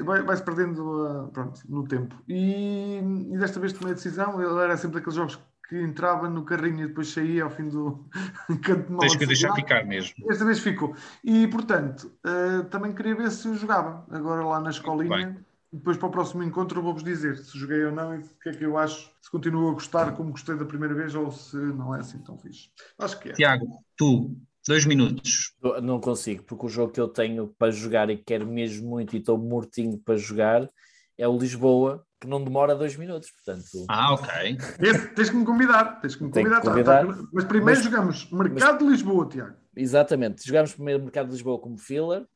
vai-se 0.04 0.42
perdendo 0.42 1.26
uh, 1.26 1.28
pronto, 1.28 1.60
no 1.68 1.86
tempo. 1.86 2.14
E, 2.28 2.98
e, 2.98 3.38
desta 3.38 3.60
vez 3.60 3.72
tomei 3.72 3.92
a 3.92 3.94
decisão, 3.94 4.40
ele 4.42 4.60
era 4.60 4.76
sempre 4.76 4.98
daqueles 4.98 5.14
jogos 5.14 5.38
que 5.68 5.80
entrava 5.80 6.28
no 6.28 6.44
carrinho 6.44 6.84
e 6.84 6.88
depois 6.88 7.08
saía 7.08 7.44
ao 7.44 7.50
fim 7.50 7.68
do 7.68 8.08
canto 8.64 8.92
de. 8.92 8.98
Tens 8.98 9.16
que 9.16 9.26
deixar 9.26 9.54
ficar 9.54 9.84
mesmo. 9.84 10.26
Desta 10.26 10.44
vez 10.44 10.58
ficou. 10.58 10.96
E 11.22 11.46
portanto, 11.46 12.10
uh, 12.26 12.64
também 12.64 12.92
queria 12.92 13.14
ver 13.14 13.30
se 13.30 13.54
jogava 13.56 14.04
agora 14.10 14.44
lá 14.44 14.60
na 14.60 14.70
escolinha. 14.70 15.44
Depois 15.70 15.98
para 15.98 16.08
o 16.08 16.10
próximo 16.10 16.42
encontro 16.42 16.80
vou-vos 16.80 17.04
dizer 17.04 17.36
se 17.36 17.58
joguei 17.58 17.84
ou 17.84 17.92
não 17.92 18.14
e 18.14 18.20
o 18.20 18.22
que 18.42 18.48
é 18.48 18.52
que 18.52 18.64
eu 18.64 18.78
acho, 18.78 19.10
se 19.20 19.30
continuo 19.30 19.68
a 19.68 19.74
gostar 19.74 20.12
como 20.16 20.30
gostei 20.30 20.56
da 20.56 20.64
primeira 20.64 20.94
vez 20.94 21.14
ou 21.14 21.30
se 21.30 21.56
não 21.56 21.94
é 21.94 22.00
assim 22.00 22.18
tão 22.20 22.38
fixe. 22.38 22.70
Acho 22.98 23.20
que 23.20 23.28
é. 23.28 23.32
Tiago, 23.34 23.66
tu 23.94 24.34
Dois 24.68 24.84
minutos. 24.84 25.54
Não 25.82 25.98
consigo, 25.98 26.42
porque 26.44 26.66
o 26.66 26.68
jogo 26.68 26.92
que 26.92 27.00
eu 27.00 27.08
tenho 27.08 27.48
para 27.58 27.72
jogar 27.72 28.10
e 28.10 28.18
quero 28.18 28.46
mesmo 28.46 28.86
muito 28.86 29.16
e 29.16 29.18
estou 29.18 29.38
mortinho 29.38 29.96
para 29.98 30.18
jogar 30.18 30.68
é 31.16 31.26
o 31.26 31.38
Lisboa, 31.38 32.04
que 32.20 32.26
não 32.26 32.44
demora 32.44 32.76
dois 32.76 32.94
minutos, 32.94 33.30
portanto... 33.30 33.86
Ah, 33.88 34.12
ok. 34.12 34.58
Esse, 34.78 35.08
tens 35.14 35.30
que 35.30 35.36
me 35.36 35.44
convidar, 35.46 35.98
tens 36.00 36.14
que 36.14 36.22
me 36.22 36.30
convidar. 36.30 36.60
Que 36.60 36.68
convidar 36.68 37.06
tá, 37.06 37.14
tá, 37.14 37.28
mas 37.32 37.44
primeiro 37.44 37.80
mas, 37.80 37.90
jogamos 37.90 38.30
Mercado 38.30 38.72
mas, 38.72 38.78
de 38.78 38.84
Lisboa, 38.84 39.26
Tiago. 39.26 39.56
Exatamente, 39.74 40.46
jogamos 40.46 40.74
primeiro 40.74 41.02
Mercado 41.02 41.26
de 41.26 41.32
Lisboa 41.32 41.58
como 41.58 41.78
filler 41.78 42.26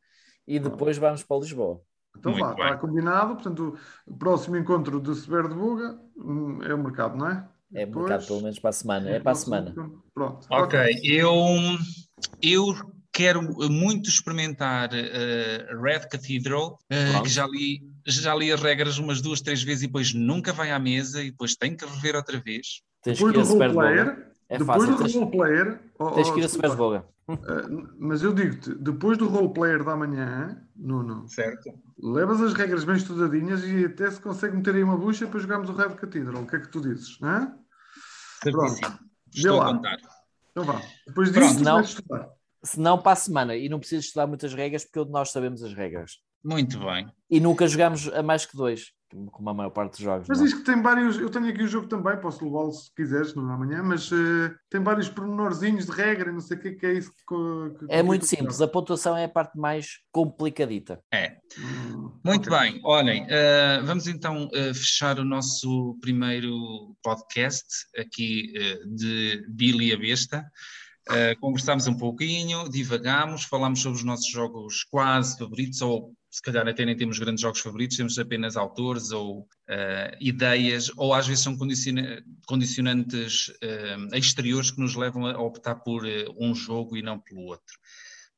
e 0.47 0.59
depois 0.59 0.97
vamos 0.97 1.23
para 1.23 1.37
o 1.37 1.41
Lisboa. 1.41 1.83
Então 2.17 2.35
vá, 2.35 2.53
está 2.53 2.77
combinado, 2.79 3.35
portanto 3.35 3.77
o 4.07 4.17
próximo 4.17 4.57
encontro 4.57 4.99
do 4.99 5.15
Sever 5.15 5.49
de 5.49 5.55
Buga 5.55 6.01
hum, 6.17 6.61
é 6.63 6.73
o 6.73 6.83
mercado, 6.83 7.19
não 7.19 7.29
é? 7.29 7.47
É 7.75 7.87
Depois... 7.87 8.09
mercado 8.09 8.27
pelo 8.27 8.43
menos 8.43 8.59
para 8.59 8.71
a 8.71 8.73
semana, 8.73 9.11
é 9.11 9.21
para 9.21 9.33
a 9.33 9.35
semana. 9.35 9.75
Pronto. 10.15 10.47
Ok, 10.51 10.79
eu, 11.05 11.31
eu 12.43 12.75
quero 13.13 13.43
muito 13.71 14.09
experimentar 14.09 14.91
uh, 14.91 15.83
Red 15.83 16.09
Cathedral, 16.09 16.79
uh, 16.91 17.23
que 17.23 17.29
já 17.29 17.47
li, 17.47 17.83
já 18.07 18.35
li 18.35 18.51
as 18.51 18.61
regras 18.61 18.99
umas 18.99 19.21
duas, 19.21 19.41
três 19.41 19.63
vezes 19.63 19.83
e 19.83 19.87
depois 19.87 20.15
nunca 20.15 20.53
vai 20.53 20.71
à 20.71 20.79
mesa 20.79 21.23
e 21.23 21.31
depois 21.31 21.55
tem 21.55 21.77
que 21.77 21.85
rever 21.85 22.17
outra 22.17 22.41
vez. 22.41 22.83
Tens 23.03 23.19
depois 23.19 23.35
do 23.35 23.43
roleplayer, 23.43 24.27
é 24.49 24.59
depois 24.59 24.87
fácil, 24.87 24.97
do 24.97 25.13
roleplayer, 25.13 25.81
oh, 25.99 26.11
tens 26.13 26.31
que 26.31 26.41
ir 26.41 26.45
a 26.45 26.49
Super 26.49 26.75
Boga. 26.75 27.05
Uh, 27.29 27.89
mas 27.99 28.23
eu 28.23 28.33
digo-te, 28.33 28.75
depois 28.75 29.19
do 29.19 29.29
roleplayer 29.29 29.85
da 29.85 29.95
manhã, 29.95 30.61
Nuno, 30.75 31.29
certo. 31.29 31.71
levas 32.03 32.41
as 32.41 32.55
regras 32.55 32.85
bem 32.85 32.97
estudadinhas 32.97 33.63
e 33.65 33.85
até 33.85 34.11
se 34.11 34.21
consegue 34.21 34.57
meter 34.57 34.75
aí 34.75 34.83
uma 34.83 34.97
bucha 34.97 35.27
para 35.27 35.39
jogarmos 35.39 35.69
o 35.69 35.75
Red 35.75 35.91
Cathedral. 35.91 36.43
O 36.43 36.47
que 36.47 36.57
é 36.57 36.61
que 36.61 36.69
tu 36.69 36.81
dizes? 36.81 37.19
Hã? 37.23 37.55
Pronto. 38.41 38.99
Estou 39.33 39.61
a 39.61 39.73
contar. 39.73 39.99
Então 40.53 40.65
vá. 40.65 40.81
Depois 41.07 41.33
disso, 41.33 41.41
Pronto, 41.41 41.65
não, 41.65 41.81
estudar. 41.81 42.29
Se 42.63 42.79
não, 42.79 43.01
para 43.01 43.13
a 43.13 43.17
semana. 43.17 43.57
E 43.57 43.69
não 43.69 43.81
precisa 43.81 44.01
estudar 44.01 44.27
muitas 44.27 44.55
regras, 44.55 44.85
porque 44.85 45.11
nós 45.11 45.31
sabemos 45.31 45.63
as 45.63 45.75
regras. 45.75 46.19
Muito 46.45 46.79
bem. 46.79 47.07
E 47.31 47.41
nunca 47.41 47.67
jogamos 47.67 48.09
a 48.09 48.23
mais 48.23 48.45
que 48.45 48.57
dois, 48.57 48.93
como 49.31 49.51
a 49.51 49.55
maior 49.55 49.71
parte 49.71 49.93
dos 49.93 50.01
jogos. 50.01 50.27
Mas 50.29 50.39
diz 50.39 50.55
que 50.55 50.65
tem 50.65 50.83
vários. 50.83 51.19
Eu 51.19 51.31
tenho 51.31 51.49
aqui 51.49 51.63
o 51.63 51.69
jogo 51.69 51.87
também, 51.87 52.17
posso 52.21 52.45
levá-lo 52.45 52.73
se 52.73 52.93
quiseres, 52.95 53.35
não 53.35 53.51
é 53.51 53.55
amanhã, 53.55 53.83
mas 53.83 54.11
uh, 54.11 54.55
tem 54.69 54.83
vários 54.83 55.09
pormenorzinhos 55.09 55.87
de 55.87 55.93
regra, 55.93 56.33
não 56.33 56.41
sei 56.41 56.57
o 56.57 56.61
que, 56.61 56.73
que 56.73 56.87
é 56.87 56.93
isso. 56.95 57.11
Que, 57.11 57.79
que, 57.79 57.87
é 57.89 58.03
muito 58.03 58.27
simples, 58.27 58.61
a 58.61 58.69
pontuação 58.69 59.17
é 59.17 59.25
a 59.25 59.29
parte 59.29 59.59
mais 59.59 60.01
complicadita. 60.11 61.01
É. 61.13 61.37
Hum, 61.59 62.13
muito 62.25 62.53
okay. 62.53 62.73
bem, 62.73 62.81
olhem, 62.85 63.25
uh, 63.25 63.85
vamos 63.85 64.07
então 64.07 64.47
uh, 64.47 64.75
fechar 64.75 65.19
o 65.19 65.25
nosso 65.25 65.97
primeiro 66.01 66.95
podcast 67.03 67.67
aqui 67.97 68.53
de 68.87 69.47
Billy 69.49 69.93
a 69.93 69.97
Besta. 69.97 70.45
Uh, 71.11 71.39
conversámos 71.41 71.89
um 71.89 71.97
pouquinho, 71.97 72.69
divagámos, 72.69 73.43
falámos 73.45 73.81
sobre 73.81 73.99
os 73.99 74.05
nossos 74.05 74.29
jogos 74.29 74.85
quase 74.85 75.37
favoritos, 75.37 75.83
ou 75.83 76.15
se 76.33 76.41
calhar 76.41 76.67
até 76.67 76.83
nem 76.87 76.97
temos 76.97 77.19
grandes 77.19 77.43
jogos 77.43 77.61
favoritos, 77.61 77.99
temos 77.99 78.19
apenas 78.19 78.57
autores 78.57 79.11
ou 79.11 79.41
uh, 79.41 80.17
ideias, 80.19 80.91
ou 80.97 81.13
às 81.13 81.27
vezes 81.27 81.45
são 81.45 81.59
condiciona 81.59 82.25
condicionantes 82.47 83.49
uh, 83.49 84.17
exteriores 84.17 84.71
que 84.71 84.81
nos 84.81 84.95
levam 84.95 85.27
a 85.27 85.39
optar 85.39 85.75
por 85.77 86.05
um 86.41 86.55
jogo 86.55 86.97
e 86.97 87.03
não 87.03 87.21
pelo 87.21 87.43
outro. 87.43 87.79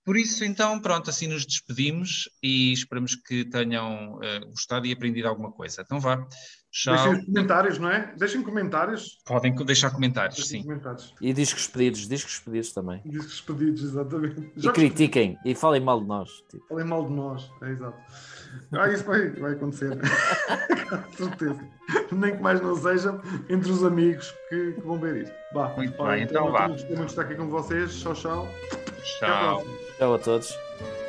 Por 0.04 0.16
isso, 0.16 0.44
então, 0.44 0.80
pronto, 0.80 1.08
assim 1.08 1.28
nos 1.28 1.46
despedimos 1.46 2.28
e 2.42 2.72
esperamos 2.72 3.14
que 3.14 3.44
tenham 3.44 4.18
gostado 4.48 4.86
e 4.86 4.92
aprendido 4.92 5.28
alguma 5.28 5.50
coisa. 5.50 5.80
Então 5.80 5.98
vá, 5.98 6.28
Deixem 6.86 7.24
comentários, 7.24 7.78
não 7.78 7.88
é? 7.88 8.12
Deixem 8.16 8.42
comentários. 8.42 9.20
Podem 9.24 9.54
deixar 9.54 9.90
comentários, 9.90 10.36
Deixem 10.36 10.60
sim. 10.60 10.66
Comentários. 10.66 11.14
E 11.20 11.32
discos 11.32 11.68
pedidos, 11.68 12.08
discos 12.08 12.40
pedidos 12.40 12.72
também. 12.72 13.00
Discos 13.04 13.40
pedidos, 13.40 13.84
exatamente. 13.84 14.52
E 14.56 14.72
critiquem 14.72 15.38
e 15.44 15.54
falem 15.54 15.80
mal 15.80 16.00
de 16.00 16.06
nós. 16.06 16.30
Tipo. 16.50 16.66
Falem 16.68 16.84
mal 16.84 17.06
de 17.06 17.12
nós, 17.12 17.48
é 17.62 17.70
exato. 17.70 17.96
Ah, 18.72 18.88
isso 18.88 19.04
vai, 19.04 19.30
vai 19.30 19.52
acontecer. 19.52 19.96
Com 20.90 21.12
certeza. 21.12 21.60
Nem 22.12 22.36
que 22.36 22.42
mais 22.42 22.60
não 22.60 22.74
seja 22.76 23.20
entre 23.48 23.70
os 23.70 23.84
amigos 23.84 24.32
que, 24.48 24.72
que 24.72 24.80
vão 24.80 24.98
ver 24.98 25.22
isto. 25.22 25.34
Vá, 25.52 25.68
Muito 25.76 26.02
bem, 26.04 26.22
então 26.22 26.50
vá. 26.50 26.68
Gostei 26.68 26.96
muito 26.96 27.06
de 27.06 27.12
estar 27.12 27.22
aqui 27.22 27.34
com 27.36 27.48
vocês. 27.48 28.00
Tchau, 28.00 28.14
tchau. 28.14 28.48
Tchau. 29.18 29.64
Tchau 29.98 30.14
a 30.14 30.18
todos. 30.18 31.03